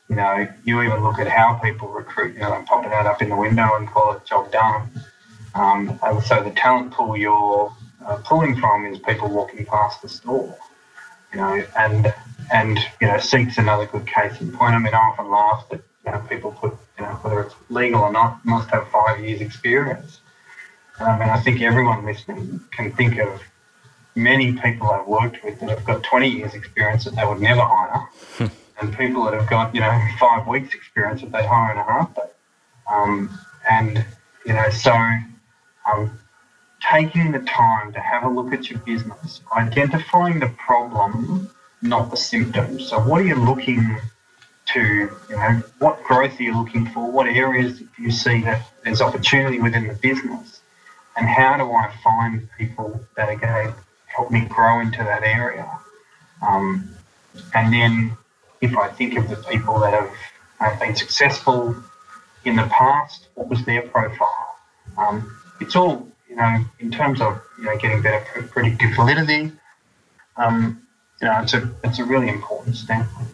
you 0.08 0.16
know, 0.16 0.46
you 0.64 0.82
even 0.82 1.02
look 1.02 1.18
at 1.18 1.28
how 1.28 1.54
people 1.54 1.88
recruit, 1.88 2.34
you 2.34 2.40
know, 2.40 2.56
they 2.56 2.64
pop 2.64 2.84
it 2.84 2.92
out 2.92 3.06
up 3.06 3.22
in 3.22 3.28
the 3.28 3.36
window 3.36 3.74
and 3.76 3.88
call 3.88 4.12
it 4.14 4.24
job 4.24 4.52
done. 4.52 4.88
Um, 5.54 5.98
and 6.02 6.22
so 6.22 6.42
the 6.42 6.50
talent 6.50 6.92
pool 6.92 7.16
you're 7.16 7.72
uh, 8.06 8.16
pulling 8.24 8.58
from 8.60 8.86
is 8.86 8.98
people 8.98 9.28
walking 9.28 9.64
past 9.64 10.02
the 10.02 10.08
store, 10.08 10.56
you 11.32 11.40
know, 11.40 11.62
and, 11.76 12.14
and, 12.52 12.78
you 13.00 13.08
know, 13.08 13.18
Seek's 13.18 13.58
another 13.58 13.86
good 13.86 14.06
case 14.06 14.40
in 14.40 14.52
point. 14.52 14.74
I 14.74 14.78
mean, 14.78 14.94
I 14.94 14.98
often 14.98 15.28
laugh 15.28 15.66
that, 15.70 15.82
you 16.04 16.12
know, 16.12 16.18
people 16.28 16.52
put, 16.52 16.74
you 16.98 17.04
know, 17.04 17.12
whether 17.22 17.40
it's 17.40 17.54
legal 17.68 18.02
or 18.02 18.12
not, 18.12 18.44
must 18.44 18.70
have 18.70 18.88
five 18.90 19.24
years 19.24 19.40
experience. 19.40 20.20
Um, 21.00 21.20
and 21.20 21.30
I 21.30 21.40
think 21.40 21.60
everyone 21.62 22.04
listening 22.04 22.60
can 22.70 22.92
think 22.92 23.18
of 23.18 23.42
many 24.14 24.52
people 24.52 24.90
I've 24.90 25.06
worked 25.06 25.44
with 25.44 25.60
that 25.60 25.68
have 25.68 25.84
got 25.84 26.02
20 26.04 26.28
years 26.28 26.54
experience 26.54 27.04
that 27.04 27.16
they 27.16 27.24
would 27.24 27.40
never 27.40 27.60
hire. 27.62 28.50
and 28.80 28.96
people 28.96 29.24
that 29.24 29.34
have 29.34 29.48
got 29.48 29.74
you 29.74 29.80
know 29.80 30.00
five 30.18 30.46
weeks 30.46 30.74
experience 30.74 31.20
that 31.22 31.32
they 31.32 31.46
hire 31.46 31.72
in 31.72 31.78
a 31.78 31.82
heartbeat. 31.82 32.24
Um, 32.90 33.38
and 33.68 34.04
you 34.44 34.52
know, 34.52 34.70
so 34.70 34.92
um, 35.90 36.18
taking 36.80 37.32
the 37.32 37.40
time 37.40 37.92
to 37.92 38.00
have 38.00 38.24
a 38.24 38.28
look 38.28 38.52
at 38.52 38.70
your 38.70 38.78
business, 38.80 39.40
identifying 39.56 40.40
the 40.40 40.48
problem, 40.48 41.50
not 41.82 42.10
the 42.10 42.16
symptoms. 42.16 42.88
So, 42.88 43.00
what 43.00 43.20
are 43.20 43.24
you 43.24 43.34
looking 43.34 43.98
to? 44.66 44.82
You 45.28 45.36
know, 45.36 45.62
what 45.78 46.02
growth 46.04 46.38
are 46.38 46.42
you 46.42 46.56
looking 46.56 46.86
for? 46.86 47.10
What 47.10 47.26
areas 47.26 47.78
do 47.78 47.88
you 47.98 48.10
see 48.10 48.42
that 48.42 48.70
there's 48.84 49.00
opportunity 49.00 49.60
within 49.60 49.88
the 49.88 49.94
business? 49.94 50.60
And 51.16 51.26
how 51.26 51.56
do 51.56 51.72
I 51.72 51.92
find 52.04 52.48
people 52.58 53.00
that 53.16 53.28
are 53.30 53.36
going 53.36 53.68
to 53.68 53.74
help 54.06 54.30
me 54.30 54.42
grow 54.42 54.80
into 54.80 54.98
that 54.98 55.22
area? 55.22 55.66
Um, 56.46 56.90
and 57.54 57.72
then 57.72 58.16
if 58.66 58.76
I 58.76 58.88
think 58.88 59.16
of 59.16 59.28
the 59.28 59.36
people 59.36 59.78
that 59.80 59.92
have, 59.92 60.10
have 60.58 60.80
been 60.80 60.94
successful 60.94 61.76
in 62.44 62.56
the 62.56 62.64
past, 62.64 63.28
what 63.34 63.48
was 63.48 63.64
their 63.64 63.82
profile? 63.82 64.56
Um, 64.98 65.36
it's 65.60 65.76
all 65.76 66.08
you 66.28 66.36
know, 66.36 66.64
in 66.80 66.90
terms 66.90 67.20
of 67.20 67.40
you 67.58 67.64
know 67.64 67.76
getting 67.78 68.02
better 68.02 68.42
predictive 68.42 68.94
validity, 68.94 69.52
um, 70.36 70.82
you 71.20 71.28
know, 71.28 71.40
it's 71.42 71.54
a 71.54 71.70
it's 71.84 71.98
a 71.98 72.04
really 72.04 72.28
important 72.28 72.76
standpoint. 72.76 73.28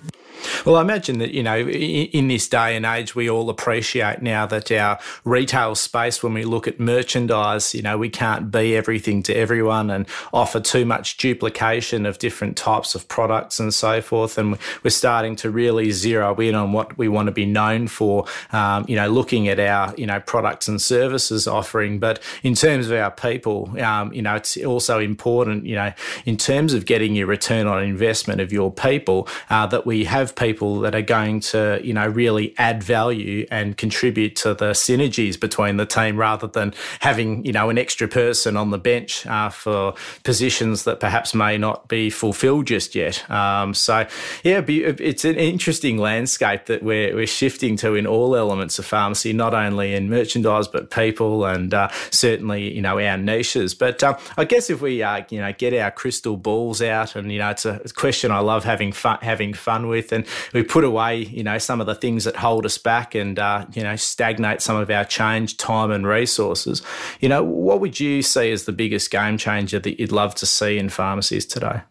Well, 0.65 0.77
I 0.77 0.83
imagine 0.83 1.19
that, 1.19 1.33
you 1.33 1.43
know, 1.43 1.59
in 1.59 2.29
this 2.29 2.49
day 2.49 2.77
and 2.77 2.87
age, 2.87 3.15
we 3.15 3.29
all 3.29 3.51
appreciate 3.51 4.23
now 4.23 4.47
that 4.47 4.71
our 4.71 4.99
retail 5.25 5.75
space, 5.75 6.23
when 6.23 6.35
we 6.35 6.45
look 6.45 6.69
at 6.69 6.79
merchandise, 6.79 7.75
you 7.75 7.83
know, 7.83 7.99
we 7.99 8.09
can't 8.09 8.51
be 8.51 8.77
everything 8.77 9.23
to 9.25 9.35
everyone 9.35 9.91
and 9.91 10.07
offer 10.33 10.61
too 10.61 10.85
much 10.85 11.17
duplication 11.17 12.07
of 12.07 12.19
different 12.19 12.57
types 12.57 12.95
of 12.95 13.09
products 13.09 13.59
and 13.59 13.73
so 13.75 14.01
forth. 14.01 14.39
And 14.39 14.59
we're 14.83 14.91
starting 14.91 15.37
to 15.37 15.51
really 15.51 15.91
zero 15.91 16.35
in 16.37 16.55
on 16.55 16.73
what 16.73 16.97
we 16.99 17.09
want 17.09 17.27
to 17.27 17.33
be 17.33 17.47
known 17.47 17.89
for, 17.89 18.27
um, 18.53 18.85
you 18.89 18.97
know, 18.97 19.09
looking 19.09 19.49
at 19.49 19.59
our, 19.59 19.95
you 19.97 20.07
know, 20.07 20.21
products 20.21 20.69
and 20.69 20.81
services 20.81 21.47
offering. 21.47 21.99
But 21.99 22.23
in 22.43 22.55
terms 22.55 22.89
of 22.89 22.93
our 22.99 23.11
people, 23.11 23.75
um, 23.81 24.13
you 24.13 24.23
know, 24.23 24.37
it's 24.37 24.57
also 24.59 24.99
important, 24.99 25.67
you 25.67 25.75
know, 25.75 25.93
in 26.25 26.37
terms 26.37 26.75
of 26.75 26.87
getting 26.87 27.15
your 27.15 27.27
return 27.27 27.67
on 27.67 27.83
investment 27.83 28.41
of 28.41 28.53
your 28.53 28.73
people, 28.73 29.29
uh, 29.51 29.67
that 29.67 29.87
we 29.87 30.05
have 30.05 30.32
people 30.35 30.81
that 30.81 30.95
are 30.95 31.03
going 31.03 31.41
to, 31.41 31.81
you 31.83 31.93
know, 31.93 32.07
really 32.07 32.55
add 32.59 32.83
value 32.83 33.47
and 33.51 33.77
contribute 33.77 34.37
to 34.37 34.55
the 34.55 34.71
synergies 34.73 35.39
between 35.39 35.77
the 35.77 35.87
team 35.87 36.17
rather 36.17 36.47
than 36.47 36.75
having, 37.01 37.45
you 37.45 37.53
know, 37.53 37.71
an 37.71 37.79
extra 37.79 38.09
person 38.09 38.57
on 38.57 38.71
the 38.71 38.79
bench 38.79 39.27
uh, 39.27 39.49
for 39.49 39.95
positions 40.25 40.85
that 40.85 41.01
perhaps 41.01 41.35
may 41.35 41.59
not 41.59 41.89
be 41.89 42.11
fulfilled 42.11 42.67
just 42.67 42.95
yet. 42.95 43.29
Um, 43.31 43.75
so, 43.75 44.07
yeah, 44.43 44.63
it's 44.67 45.25
an 45.25 45.37
interesting 45.37 45.99
landscape 45.99 46.67
that 46.67 46.83
we're, 46.83 47.15
we're 47.15 47.27
shifting 47.27 47.77
to 47.77 47.95
in 47.95 48.07
all 48.07 48.37
elements 48.37 48.79
of 48.79 48.87
pharmacy, 48.87 49.33
not 49.33 49.55
only 49.55 49.95
in 49.95 50.09
merchandise, 50.09 50.69
but 50.69 50.91
people 50.91 51.45
and 51.45 51.73
uh, 51.75 51.89
certainly, 52.11 52.75
you 52.75 52.83
know, 52.83 52.99
our 52.99 53.17
niches. 53.17 53.75
But 53.75 54.03
uh, 54.03 54.19
I 54.37 54.45
guess 54.45 54.71
if 54.71 54.81
we, 54.81 55.03
uh, 55.03 55.25
you 55.31 55.41
know, 55.41 55.53
get 55.53 55.75
our 55.75 55.91
crystal 55.91 56.37
balls 56.37 56.83
out 56.83 57.17
and, 57.17 57.33
you 57.33 57.39
know, 57.39 57.51
it's 57.51 57.65
a 57.65 57.81
question 57.95 58.31
I 58.31 58.41
love 58.41 58.65
having 58.65 58.93
fun, 58.93 59.19
having 59.23 59.55
fun 59.55 59.89
with. 59.89 60.13
And 60.13 60.22
we 60.53 60.63
put 60.63 60.85
away, 60.85 61.19
you 61.25 61.43
know, 61.43 61.59
some 61.59 61.81
of 61.81 61.87
the 61.87 61.95
things 61.95 62.25
that 62.25 62.37
hold 62.37 62.67
us 62.67 62.79
back 62.79 63.15
and, 63.15 63.39
uh, 63.39 63.67
you 63.73 63.83
know, 63.83 63.97
stagnate 63.97 64.61
some 64.61 64.77
of 64.77 64.91
our 64.91 65.05
change, 65.05 65.57
time, 65.57 65.91
and 65.91 66.07
resources. 66.07 66.83
You 67.21 67.29
know, 67.29 67.43
what 67.43 67.81
would 67.81 68.01
you 68.01 68.23
see 68.23 68.51
as 68.51 68.65
the 68.65 68.73
biggest 68.73 69.11
game 69.11 69.39
changer 69.39 69.79
that 69.79 70.01
you'd 70.01 70.13
love 70.13 70.35
to 70.37 70.47
see 70.47 70.79
in 70.79 70.89
pharmacies 70.89 71.47
today? 71.47 71.83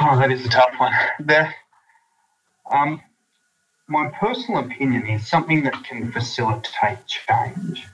Oh, 0.00 0.18
that 0.18 0.30
is 0.30 0.44
a 0.44 0.48
tough 0.48 0.74
one. 0.78 0.92
There, 1.20 1.54
um, 2.70 3.00
my 3.88 4.08
personal 4.08 4.60
opinion 4.60 5.06
is 5.06 5.26
something 5.26 5.62
that 5.64 5.84
can 5.84 6.12
facilitate 6.12 6.98
change. 7.06 7.86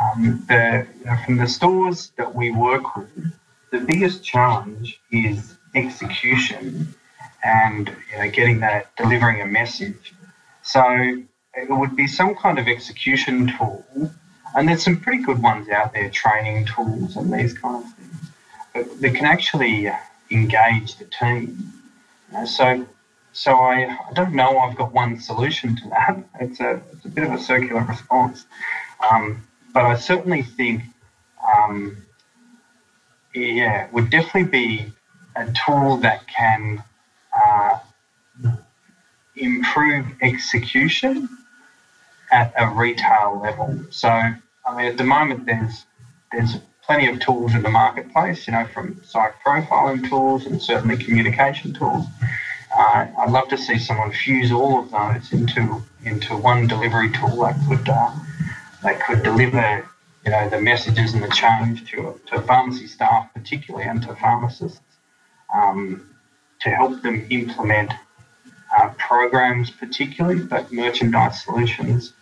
Um, 0.00 0.44
the, 0.48 0.86
you 1.00 1.04
know, 1.06 1.16
from 1.24 1.36
the 1.38 1.48
stores 1.48 2.12
that 2.16 2.34
we 2.34 2.50
work 2.50 2.96
with, 2.96 3.32
the 3.72 3.80
biggest 3.80 4.24
challenge 4.24 5.00
is 5.10 5.56
execution 5.74 6.94
and 7.48 7.90
you 8.10 8.18
know, 8.18 8.28
getting 8.28 8.60
that, 8.60 8.94
delivering 8.96 9.40
a 9.40 9.46
message. 9.46 10.12
So 10.62 10.82
it 11.54 11.70
would 11.70 11.96
be 11.96 12.06
some 12.06 12.34
kind 12.34 12.58
of 12.58 12.68
execution 12.68 13.46
tool, 13.56 14.10
and 14.54 14.68
there's 14.68 14.82
some 14.82 15.00
pretty 15.00 15.22
good 15.22 15.40
ones 15.40 15.68
out 15.70 15.92
there, 15.94 16.10
training 16.10 16.66
tools 16.66 17.16
and 17.16 17.32
these 17.32 17.54
kind 17.54 17.84
of 17.84 17.92
things, 17.94 18.30
but 18.74 19.00
that 19.00 19.14
can 19.14 19.24
actually 19.24 19.90
engage 20.30 20.96
the 20.96 21.06
team. 21.06 21.72
Know, 22.32 22.44
so, 22.44 22.86
so 23.32 23.56
I, 23.56 23.96
I 24.08 24.12
don't 24.12 24.34
know. 24.34 24.58
I've 24.58 24.76
got 24.76 24.92
one 24.92 25.18
solution 25.18 25.74
to 25.76 25.88
that. 25.88 26.16
It's 26.40 26.60
a 26.60 26.80
it's 26.92 27.04
a 27.06 27.08
bit 27.08 27.24
of 27.24 27.32
a 27.32 27.38
circular 27.38 27.82
response, 27.82 28.44
um, 29.10 29.42
but 29.72 29.84
I 29.84 29.96
certainly 29.96 30.42
think, 30.42 30.82
um, 31.56 31.96
yeah, 33.34 33.86
would 33.92 34.10
definitely 34.10 34.50
be 34.50 34.92
a 35.34 35.50
tool 35.52 35.96
that 35.98 36.26
can 36.28 36.78
uh, 36.78 36.82
improve 39.40 40.06
execution 40.22 41.28
at 42.30 42.52
a 42.56 42.68
retail 42.68 43.40
level. 43.42 43.84
So, 43.90 44.08
I 44.08 44.76
mean, 44.76 44.86
at 44.86 44.96
the 44.96 45.04
moment, 45.04 45.46
there's 45.46 45.84
there's 46.32 46.56
plenty 46.82 47.08
of 47.08 47.20
tools 47.20 47.54
in 47.54 47.62
the 47.62 47.70
marketplace, 47.70 48.46
you 48.46 48.52
know, 48.52 48.66
from 48.66 49.00
psych 49.04 49.34
profiling 49.44 50.08
tools 50.08 50.46
and 50.46 50.60
certainly 50.60 50.96
communication 50.96 51.72
tools. 51.72 52.04
Uh, 52.76 53.06
I'd 53.18 53.30
love 53.30 53.48
to 53.48 53.58
see 53.58 53.78
someone 53.78 54.12
fuse 54.12 54.52
all 54.52 54.80
of 54.80 54.90
those 54.90 55.32
into 55.32 55.82
into 56.04 56.36
one 56.36 56.66
delivery 56.66 57.10
tool 57.12 57.42
that 57.42 57.56
could 57.68 57.88
uh, 57.88 58.14
that 58.82 59.00
could 59.00 59.22
deliver, 59.22 59.88
you 60.24 60.30
know, 60.30 60.48
the 60.48 60.60
messages 60.60 61.14
and 61.14 61.22
the 61.22 61.28
change 61.28 61.90
to 61.90 62.20
to 62.26 62.42
pharmacy 62.42 62.86
staff, 62.86 63.32
particularly, 63.34 63.86
and 63.86 64.02
to 64.02 64.14
pharmacists. 64.16 64.80
Um, 65.54 66.04
to 66.60 66.70
help 66.70 67.02
them 67.02 67.26
implement 67.30 67.92
uh, 68.78 68.90
programs, 68.96 69.70
particularly, 69.70 70.40
but 70.42 70.72
merchandise 70.72 71.42
solutions 71.42 72.12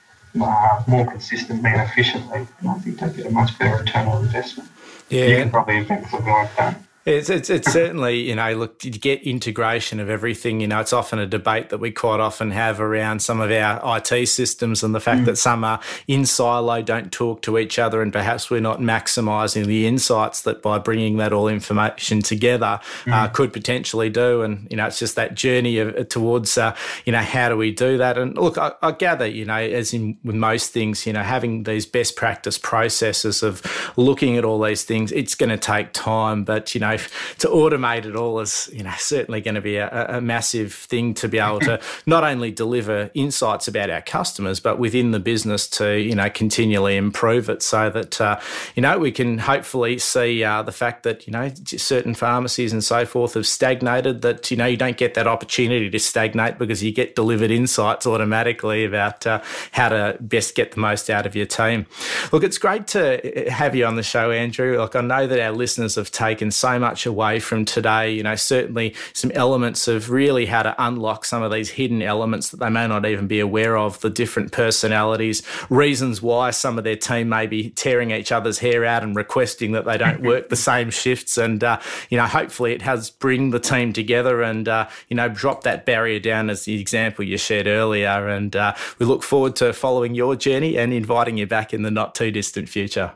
uh, 0.41 0.83
more 0.87 1.07
consistently 1.07 1.71
and 1.71 1.83
efficiently. 1.83 2.47
And 2.61 2.69
I 2.69 2.75
think 2.75 2.99
they 2.99 3.11
get 3.11 3.27
a 3.27 3.31
much 3.31 3.59
better 3.59 3.77
return 3.77 4.07
on 4.09 4.25
investment. 4.25 4.69
Yeah. 5.09 5.27
You 5.27 5.37
can 5.37 5.51
probably 5.51 5.77
invent 5.77 6.09
something 6.09 6.33
like 6.33 6.55
that. 6.57 6.81
It's, 7.07 7.31
it's, 7.31 7.51
it's 7.51 7.73
certainly, 7.73 8.29
you 8.29 8.35
know, 8.35 8.53
look, 8.55 8.85
you 8.85 8.91
get 8.91 9.23
integration 9.23 10.01
of 10.01 10.11
everything, 10.11 10.61
you 10.61 10.67
know, 10.67 10.81
it's 10.81 10.93
often 10.93 11.21
a 11.21 11.27
debate 11.27 11.69
that 11.69 11.79
we 11.79 11.93
quite 11.93 12.19
often 12.19 12.51
have 12.51 12.81
around 12.81 13.21
some 13.23 13.41
of 13.41 13.53
our 13.53 13.97
IT 13.97 14.27
systems 14.27 14.83
and 14.83 14.93
the 14.93 14.99
fact 14.99 15.21
mm. 15.21 15.27
that 15.27 15.39
some 15.39 15.63
are 15.63 15.79
in 16.09 16.27
silo, 16.27 16.83
don't 16.83 17.13
talk 17.13 17.43
to 17.43 17.59
each 17.59 17.79
other, 17.79 18.03
and 18.03 18.13
perhaps 18.13 18.51
we're 18.51 18.61
not 18.61 18.81
maximising 18.81 19.67
the 19.67 19.87
insights 19.87 20.43
that 20.43 20.63
by 20.63 20.79
bringing 20.79 21.17
that 21.19 21.33
all 21.33 21.47
information 21.47 22.23
together 22.23 22.81
mm. 23.05 23.13
uh, 23.13 23.29
could 23.29 23.53
potentially 23.53 24.11
do. 24.11 24.43
And, 24.43 24.67
you 24.69 24.77
know, 24.77 24.89
it's 24.89 24.99
just 24.99 25.15
that 25.15 25.37
journey 25.37 25.79
of, 25.79 26.09
towards, 26.09 26.59
uh, 26.59 26.75
you 27.05 27.13
know, 27.13 27.23
how 27.23 27.49
do 27.49 27.57
we 27.57 27.71
do 27.71 27.99
that? 27.99 28.19
And 28.19 28.37
look, 28.37 28.59
I, 28.59 28.73
I 28.83 28.91
gather, 28.91 29.27
you 29.27 29.45
know, 29.45 29.55
as 29.55 29.95
in 29.95 30.19
with 30.25 30.35
most 30.35 30.73
things, 30.73 31.07
you 31.07 31.13
know, 31.13 31.23
having 31.23 31.63
these 31.63 31.87
best 31.87 32.17
practice 32.17 32.59
processes 32.59 33.45
of 33.45 33.63
looking 33.97 34.37
at 34.37 34.45
all 34.45 34.61
these 34.61 34.83
things, 34.83 35.13
it's 35.13 35.37
going 35.37 35.51
to 35.51 35.57
take 35.57 35.93
time, 35.93 36.43
but, 36.43 36.75
you 36.75 36.81
know, 36.81 36.95
to 37.38 37.49
automate 37.49 38.05
it 38.05 38.16
all 38.16 38.40
is, 38.40 38.70
you 38.72 38.82
know, 38.82 38.94
certainly 38.99 39.40
going 39.40 39.55
to 39.55 39.61
be 39.61 39.76
a, 39.76 40.16
a 40.16 40.20
massive 40.20 40.72
thing 40.72 41.14
to 41.14 41.28
be 41.28 41.38
able 41.38 41.61
to 41.61 41.80
not 42.07 42.24
only 42.24 42.51
deliver 42.51 43.11
insights 43.14 43.68
about 43.68 43.90
our 43.90 44.03
customers, 44.03 44.61
but 44.61 44.78
within 44.78 45.11
the 45.11 45.20
business 45.20 45.68
to, 45.68 45.99
you 45.99 46.14
know, 46.14 46.30
continually 46.30 46.97
improve 46.97 47.49
it 47.49 47.62
so 47.62 47.90
that, 47.90 48.20
uh, 48.20 48.38
you 48.74 48.82
know, 48.82 48.99
we 48.99 49.11
can 49.12 49.38
hopefully 49.38 49.99
see 49.99 50.42
uh, 50.44 50.62
the 50.62 50.72
fact 50.72 51.03
that, 51.03 51.26
you 51.26 51.32
know, 51.32 51.51
certain 51.64 52.14
pharmacies 52.14 52.72
and 52.72 52.82
so 52.82 53.05
forth 53.05 53.34
have 53.34 53.47
stagnated, 53.47 54.22
that, 54.22 54.51
you 54.51 54.57
know, 54.57 54.66
you 54.66 54.76
don't 54.76 54.97
get 54.97 55.14
that 55.14 55.26
opportunity 55.26 55.90
to 55.90 55.99
stagnate 55.99 56.59
because 56.59 56.82
you 56.82 56.92
get 56.92 57.14
delivered 57.14 57.51
insights 57.51 58.07
automatically 58.07 58.84
about 58.84 59.26
uh, 59.26 59.42
how 59.72 59.88
to 59.88 60.16
best 60.20 60.55
get 60.55 60.72
the 60.72 60.80
most 60.80 61.11
out 61.11 61.26
of 61.26 61.34
your 61.34 61.47
team. 61.47 61.86
Look, 62.32 62.42
it's 62.44 62.59
great 62.59 62.86
to 62.88 63.47
uh, 63.47 63.51
have 63.51 63.74
you 63.74 63.84
on 63.84 63.97
the 63.97 64.03
show, 64.03 64.30
Andrew. 64.30 64.78
Like, 64.78 64.97
I 64.97 65.01
know 65.01 65.26
that 65.26 65.40
our 65.40 65.53
listeners 65.53 65.94
have 65.97 66.11
taken 66.11 66.51
so 66.51 66.78
much 66.78 66.86
much 66.89 67.07
away 67.07 67.41
from 67.41 67.64
today. 67.64 68.12
You 68.12 68.22
know, 68.22 68.37
certainly 68.37 68.95
some 69.12 69.32
elements 69.32 69.89
of 69.89 70.11
really 70.11 70.47
how 70.47 70.62
to 70.62 70.74
unlock 70.78 71.24
some 71.24 71.43
of 71.43 71.51
these 71.51 71.70
hidden 71.70 72.01
elements 72.01 72.51
that 72.51 72.61
they 72.61 72.70
may 72.70 72.87
not 72.87 73.05
even 73.05 73.26
be 73.26 73.41
aware 73.41 73.76
of, 73.76 74.01
the 74.01 74.11
different 74.11 74.53
personalities, 74.53 75.43
reasons 75.68 76.22
why 76.22 76.51
some 76.53 76.78
of 76.78 76.84
their 76.84 76.97
team 76.97 77.28
may 77.28 77.47
be 77.47 77.70
tearing 77.70 78.11
each 78.12 78.30
other's 78.30 78.59
hair 78.59 78.84
out 78.84 79.03
and 79.03 79.16
requesting 79.16 79.72
that 79.72 79.84
they 79.84 79.99
don't 79.99 80.22
work 80.22 80.49
the 80.49 80.57
same 80.57 80.91
shifts. 80.91 81.37
And, 81.37 81.64
uh, 81.64 81.80
you 82.11 82.16
know, 82.18 82.26
hopefully 82.26 82.72
it 82.72 82.82
has 82.82 83.11
bring 83.11 83.51
the 83.51 83.61
team 83.61 83.93
together 83.93 84.43
and, 84.43 84.68
uh, 84.68 84.89
you 85.09 85.16
know, 85.16 85.28
drop 85.28 85.64
that 85.64 85.84
barrier 85.84 86.20
down 86.20 86.51
as 86.51 86.64
the 86.64 86.80
example 86.80 87.24
you 87.24 87.39
shared 87.39 87.66
earlier. 87.66 88.28
And 88.28 88.55
uh, 88.55 88.74
we 88.99 89.07
look 89.07 89.22
forward 89.22 89.57
to 89.57 89.72
following 89.72 90.14
your 90.14 90.37
journey 90.37 90.78
and 90.78 90.93
inviting 90.93 91.37
you 91.37 91.47
back 91.47 91.74
in 91.74 91.82
the 91.82 91.91
not 91.91 92.14
too 92.14 92.30
distant 92.30 92.68
future. 92.68 93.12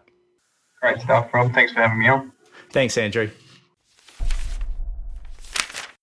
Great 0.81 1.01
stuff, 1.01 1.33
Rob. 1.33 1.53
Thanks 1.53 1.73
for 1.73 1.81
having 1.81 1.99
me 1.99 2.09
on. 2.09 2.33
Thanks, 2.73 2.97
Andrew. 2.97 3.31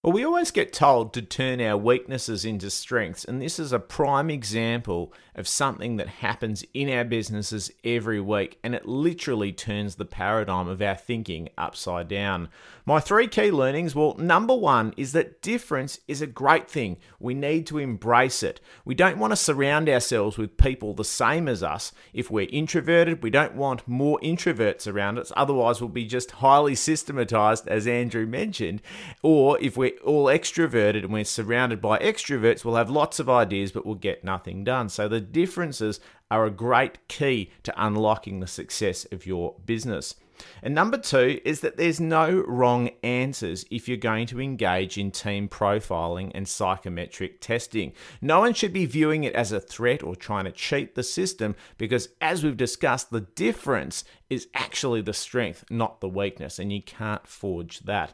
Well, 0.07 0.13
we 0.13 0.23
always 0.23 0.51
get 0.51 0.71
told 0.71 1.13
to 1.15 1.21
turn 1.21 1.59
our 1.59 1.75
weaknesses 1.75 2.45
into 2.45 2.69
strengths, 2.69 3.25
and 3.25 3.41
this 3.41 3.59
is 3.59 3.73
a 3.73 3.77
prime 3.77 4.29
example 4.29 5.11
of 5.35 5.49
something 5.49 5.97
that 5.97 6.07
happens 6.07 6.63
in 6.73 6.89
our 6.89 7.03
businesses 7.03 7.71
every 7.83 8.21
week, 8.21 8.57
and 8.63 8.73
it 8.73 8.85
literally 8.85 9.51
turns 9.51 9.95
the 9.95 10.05
paradigm 10.05 10.69
of 10.69 10.81
our 10.81 10.95
thinking 10.95 11.49
upside 11.57 12.07
down. 12.07 12.47
My 12.87 13.01
three 13.01 13.27
key 13.27 13.51
learnings 13.51 13.95
well, 13.95 14.15
number 14.17 14.55
one 14.55 14.93
is 14.95 15.11
that 15.11 15.41
difference 15.41 15.99
is 16.07 16.21
a 16.21 16.25
great 16.25 16.69
thing. 16.69 16.95
We 17.19 17.33
need 17.33 17.67
to 17.67 17.79
embrace 17.79 18.43
it. 18.43 18.61
We 18.85 18.95
don't 18.95 19.17
want 19.17 19.31
to 19.33 19.35
surround 19.35 19.89
ourselves 19.89 20.37
with 20.37 20.55
people 20.55 20.93
the 20.93 21.03
same 21.03 21.49
as 21.49 21.61
us. 21.61 21.91
If 22.13 22.31
we're 22.31 22.47
introverted, 22.49 23.21
we 23.21 23.29
don't 23.29 23.55
want 23.55 23.85
more 23.89 24.21
introverts 24.23 24.89
around 24.89 25.19
us, 25.19 25.33
otherwise, 25.35 25.81
we'll 25.81 25.89
be 25.89 26.05
just 26.05 26.31
highly 26.31 26.75
systematized, 26.75 27.67
as 27.67 27.87
Andrew 27.87 28.25
mentioned. 28.25 28.81
Or 29.21 29.59
if 29.59 29.75
we're 29.75 29.97
all 30.05 30.27
extroverted 30.27 31.03
and 31.03 31.11
we're 31.11 31.25
surrounded 31.25 31.81
by 31.81 31.99
extroverts, 31.99 32.63
we'll 32.63 32.75
have 32.75 32.89
lots 32.89 33.19
of 33.19 33.29
ideas, 33.29 33.73
but 33.73 33.85
we'll 33.85 33.95
get 33.95 34.23
nothing 34.23 34.63
done. 34.63 34.87
So 34.87 35.09
the 35.09 35.19
differences 35.19 35.99
are 36.31 36.45
a 36.45 36.51
great 36.51 37.05
key 37.09 37.51
to 37.63 37.73
unlocking 37.75 38.39
the 38.39 38.47
success 38.47 39.05
of 39.11 39.25
your 39.25 39.55
business. 39.65 40.15
And 40.61 40.73
number 40.73 40.97
two 40.97 41.39
is 41.45 41.61
that 41.61 41.77
there's 41.77 41.99
no 41.99 42.43
wrong 42.47 42.89
answers 43.03 43.65
if 43.71 43.87
you're 43.87 43.97
going 43.97 44.27
to 44.27 44.41
engage 44.41 44.97
in 44.97 45.11
team 45.11 45.47
profiling 45.47 46.31
and 46.33 46.47
psychometric 46.47 47.41
testing. 47.41 47.93
No 48.21 48.39
one 48.39 48.53
should 48.53 48.73
be 48.73 48.85
viewing 48.85 49.23
it 49.23 49.33
as 49.33 49.51
a 49.51 49.59
threat 49.59 50.03
or 50.03 50.15
trying 50.15 50.45
to 50.45 50.51
cheat 50.51 50.95
the 50.95 51.03
system 51.03 51.55
because, 51.77 52.09
as 52.21 52.43
we've 52.43 52.57
discussed, 52.57 53.11
the 53.11 53.21
difference 53.21 54.03
is 54.29 54.47
actually 54.53 55.01
the 55.01 55.13
strength, 55.13 55.63
not 55.69 56.01
the 56.01 56.09
weakness, 56.09 56.59
and 56.59 56.71
you 56.71 56.81
can't 56.81 57.27
forge 57.27 57.79
that. 57.81 58.13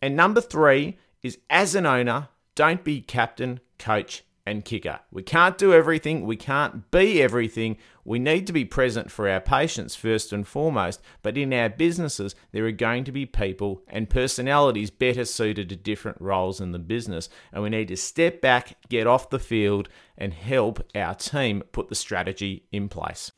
And 0.00 0.16
number 0.16 0.40
three 0.40 0.98
is 1.22 1.38
as 1.48 1.74
an 1.74 1.86
owner, 1.86 2.28
don't 2.54 2.84
be 2.84 3.00
captain, 3.00 3.60
coach, 3.78 4.24
and 4.46 4.64
kicker. 4.64 5.00
We 5.10 5.22
can't 5.22 5.58
do 5.58 5.72
everything, 5.72 6.26
we 6.26 6.36
can't 6.36 6.90
be 6.90 7.22
everything. 7.22 7.76
We 8.04 8.18
need 8.18 8.46
to 8.48 8.52
be 8.52 8.64
present 8.64 9.10
for 9.10 9.28
our 9.28 9.40
patients 9.40 9.94
first 9.94 10.32
and 10.32 10.46
foremost, 10.46 11.00
but 11.22 11.38
in 11.38 11.52
our 11.52 11.68
businesses, 11.68 12.34
there 12.50 12.66
are 12.66 12.72
going 12.72 13.04
to 13.04 13.12
be 13.12 13.26
people 13.26 13.82
and 13.86 14.10
personalities 14.10 14.90
better 14.90 15.24
suited 15.24 15.68
to 15.68 15.76
different 15.76 16.20
roles 16.20 16.60
in 16.60 16.72
the 16.72 16.80
business, 16.80 17.28
and 17.52 17.62
we 17.62 17.70
need 17.70 17.88
to 17.88 17.96
step 17.96 18.40
back, 18.40 18.76
get 18.88 19.06
off 19.06 19.30
the 19.30 19.38
field, 19.38 19.88
and 20.18 20.34
help 20.34 20.84
our 20.96 21.14
team 21.14 21.62
put 21.70 21.88
the 21.88 21.94
strategy 21.94 22.64
in 22.72 22.88
place. 22.88 23.30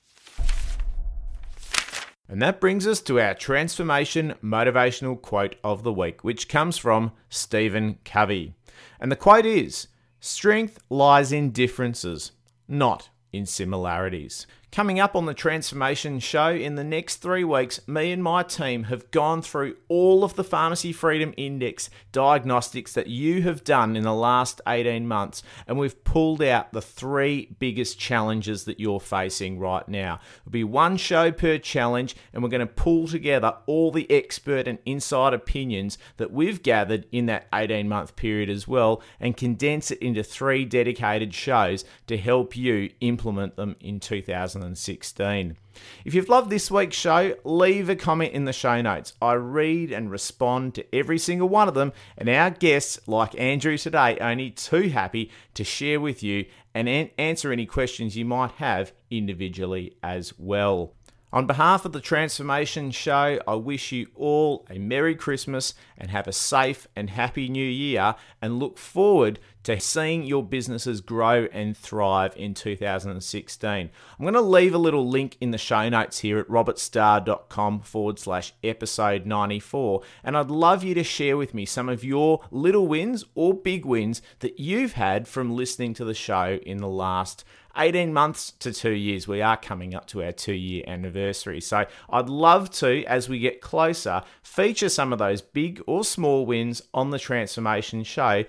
And 2.27 2.41
that 2.41 2.61
brings 2.61 2.87
us 2.87 3.03
to 3.03 3.21
our 3.21 3.35
transformation 3.35 4.35
motivational 4.43 5.21
quote 5.21 5.57
of 5.63 5.83
the 5.83 5.93
week, 5.93 6.25
which 6.25 6.49
comes 6.49 6.79
from 6.79 7.13
Stephen 7.29 7.99
Covey. 8.05 8.55
And 8.99 9.13
the 9.13 9.17
quote 9.17 9.45
is 9.45 9.89
Strength 10.27 10.79
lies 10.89 11.33
in 11.33 11.51
differences, 11.51 12.33
not 12.67 13.11
in 13.31 13.45
similarities. 13.45 14.47
Coming 14.75 14.99
up 14.99 15.15
on 15.15 15.27
the 15.27 15.35
Transformation 15.35 16.19
Show 16.19 16.49
in 16.49 16.75
the 16.75 16.83
next 16.83 17.19
three 17.19 17.45
weeks, 17.45 17.87
me 17.87 18.11
and 18.11 18.21
my 18.21 18.43
team 18.43 18.83
have 18.83 19.09
gone 19.13 19.41
through 19.41 19.77
all 19.87 20.25
of 20.25 20.35
the 20.35 20.43
Pharmacy 20.43 20.93
Freedom 20.93 21.33
Index 21.37 21.91
diagnostics 22.11 22.93
that 22.95 23.07
you 23.07 23.43
have 23.43 23.63
done 23.63 23.95
in 23.95 24.03
the 24.03 24.13
last 24.13 24.61
18 24.67 25.07
months, 25.07 25.45
and 25.69 25.79
we've 25.79 26.03
pulled 26.03 26.43
out 26.43 26.73
the 26.73 26.83
three 26.83 27.55
biggest 27.61 28.01
challenges 28.01 28.65
that 28.65 28.81
you're 28.81 28.99
facing 28.99 29.61
right 29.61 29.89
now. 29.89 30.19
It'll 30.43 30.51
be 30.51 30.65
one 30.65 30.97
show 30.97 31.31
per 31.31 31.59
challenge, 31.59 32.17
and 32.33 32.43
we're 32.43 32.49
going 32.49 32.59
to 32.59 32.67
pull 32.67 33.07
together 33.07 33.55
all 33.67 33.93
the 33.93 34.11
expert 34.11 34.67
and 34.67 34.81
inside 34.85 35.35
opinions 35.35 35.99
that 36.17 36.33
we've 36.33 36.65
gathered 36.65 37.07
in 37.13 37.27
that 37.27 37.47
18 37.55 37.89
month 37.89 38.17
period 38.17 38.51
as 38.51 38.67
well, 38.67 39.01
and 39.21 39.37
condense 39.37 39.93
it 39.93 40.01
into 40.01 40.25
three 40.25 40.65
dedicated 40.65 41.33
shows 41.33 41.85
to 42.09 42.19
help 42.19 42.57
you 42.57 42.91
implement 43.01 43.55
them 43.55 43.77
in 43.79 44.01
2000. 44.01 44.64
2016. 44.73 45.57
If 46.05 46.15
you've 46.15 46.29
loved 46.29 46.51
this 46.51 46.71
week's 46.71 46.97
show, 46.97 47.37
leave 47.45 47.89
a 47.89 47.97
comment 47.97 48.33
in 48.33 48.45
the 48.45 48.53
show 48.53 48.81
notes. 48.81 49.15
I 49.21 49.33
read 49.35 49.93
and 49.93 50.11
respond 50.11 50.75
to 50.75 50.95
every 50.95 51.19
single 51.19 51.49
one 51.49 51.69
of 51.69 51.75
them, 51.75 51.93
and 52.17 52.29
our 52.29 52.51
guests, 52.51 53.01
like 53.07 53.39
Andrew 53.39 53.77
today, 53.77 54.19
are 54.19 54.31
only 54.31 54.51
too 54.51 54.89
happy 54.91 55.31
to 55.55 55.65
share 55.65 56.01
with 56.01 56.23
you 56.23 56.47
and 56.75 56.89
an- 56.89 57.11
answer 57.19 57.53
any 57.53 57.67
questions 57.67 58.17
you 58.17 58.25
might 58.25 58.53
have 58.53 58.93
individually 59.11 59.97
as 60.03 60.39
well. 60.39 60.93
On 61.33 61.49
behalf 61.49 61.85
of 61.85 61.93
the 61.93 62.01
Transformation 62.01 62.93
Show, 62.93 63.41
I 63.49 63.55
wish 63.57 63.91
you 63.91 64.07
all 64.15 64.65
a 64.71 64.79
Merry 64.79 65.17
Christmas 65.17 65.75
and 65.99 66.09
have 66.13 66.29
a 66.29 66.33
safe 66.33 66.87
and 66.95 67.11
happy 67.11 67.49
New 67.49 67.69
Year 67.69 68.15
and 68.41 68.61
look 68.61 68.79
forward 68.79 69.41
to 69.65 69.81
seeing 69.81 70.23
your 70.23 70.43
businesses 70.43 71.01
grow 71.01 71.47
and 71.53 71.77
thrive 71.77 72.35
in 72.37 72.55
2016. 72.55 73.91
I'm 74.19 74.25
going 74.25 74.35
to 74.35 74.41
leave 74.41 74.75
a 74.75 74.79
little 74.79 75.09
link 75.09 75.37
in 75.41 75.51
the 75.51 75.59
show 75.59 75.89
notes 75.89 76.21
here 76.21 76.39
at 76.39 76.49
robertstar.com 76.49 77.81
forward 77.81 78.19
slash 78.19 78.55
episode 78.63 79.27
94. 79.27 80.03
And 80.23 80.37
I'd 80.37 80.51
love 80.51 80.85
you 80.85 80.95
to 80.95 81.05
share 81.05 81.37
with 81.37 81.55
me 81.55 81.65
some 81.65 81.89
of 81.89 82.05
your 82.05 82.41
little 82.51 82.87
wins 82.87 83.25
or 83.35 83.55
big 83.55 83.85
wins 83.85 84.23
that 84.41 84.61
you've 84.61 84.93
had 84.93 85.27
from 85.27 85.57
listening 85.57 85.95
to 85.95 86.05
the 86.05 86.15
show 86.15 86.59
in 86.63 86.79
the 86.79 86.89
last 86.89 87.45
18 87.77 88.13
months 88.13 88.53
to 88.61 88.73
two 88.73 88.93
years. 88.93 89.27
We 89.27 89.43
are 89.43 89.57
coming 89.57 89.95
up 89.95 90.07
to 90.09 90.23
our 90.23 90.33
two 90.33 90.53
year 90.53 90.85
anniversary. 90.87 91.61
So 91.61 91.87
I'd 92.11 92.29
love 92.29 92.71
to, 92.73 93.05
as 93.05 93.29
we 93.29 93.39
get 93.39 93.61
closer, 93.61 94.23
feature 94.43 94.89
some 94.89 95.13
of 95.13 95.19
those 95.19 95.43
big 95.43 95.83
or 95.87 96.05
small 96.05 96.47
wins 96.47 96.83
on 96.93 97.11
the 97.11 97.19
Transformation 97.19 98.05
Show. 98.05 98.45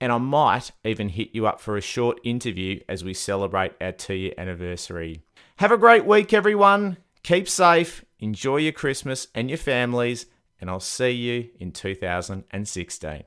And 0.00 0.12
I 0.12 0.18
might 0.18 0.70
even 0.84 1.08
hit 1.08 1.30
you 1.32 1.46
up 1.46 1.60
for 1.60 1.76
a 1.76 1.80
short 1.80 2.20
interview 2.22 2.80
as 2.88 3.02
we 3.02 3.14
celebrate 3.14 3.72
our 3.80 3.92
two 3.92 4.14
year 4.14 4.34
anniversary. 4.38 5.22
Have 5.56 5.72
a 5.72 5.78
great 5.78 6.04
week, 6.04 6.32
everyone. 6.32 6.98
Keep 7.24 7.48
safe, 7.48 8.04
enjoy 8.20 8.58
your 8.58 8.72
Christmas 8.72 9.26
and 9.34 9.50
your 9.50 9.58
families, 9.58 10.26
and 10.60 10.70
I'll 10.70 10.80
see 10.80 11.10
you 11.10 11.50
in 11.58 11.72
2016. 11.72 13.10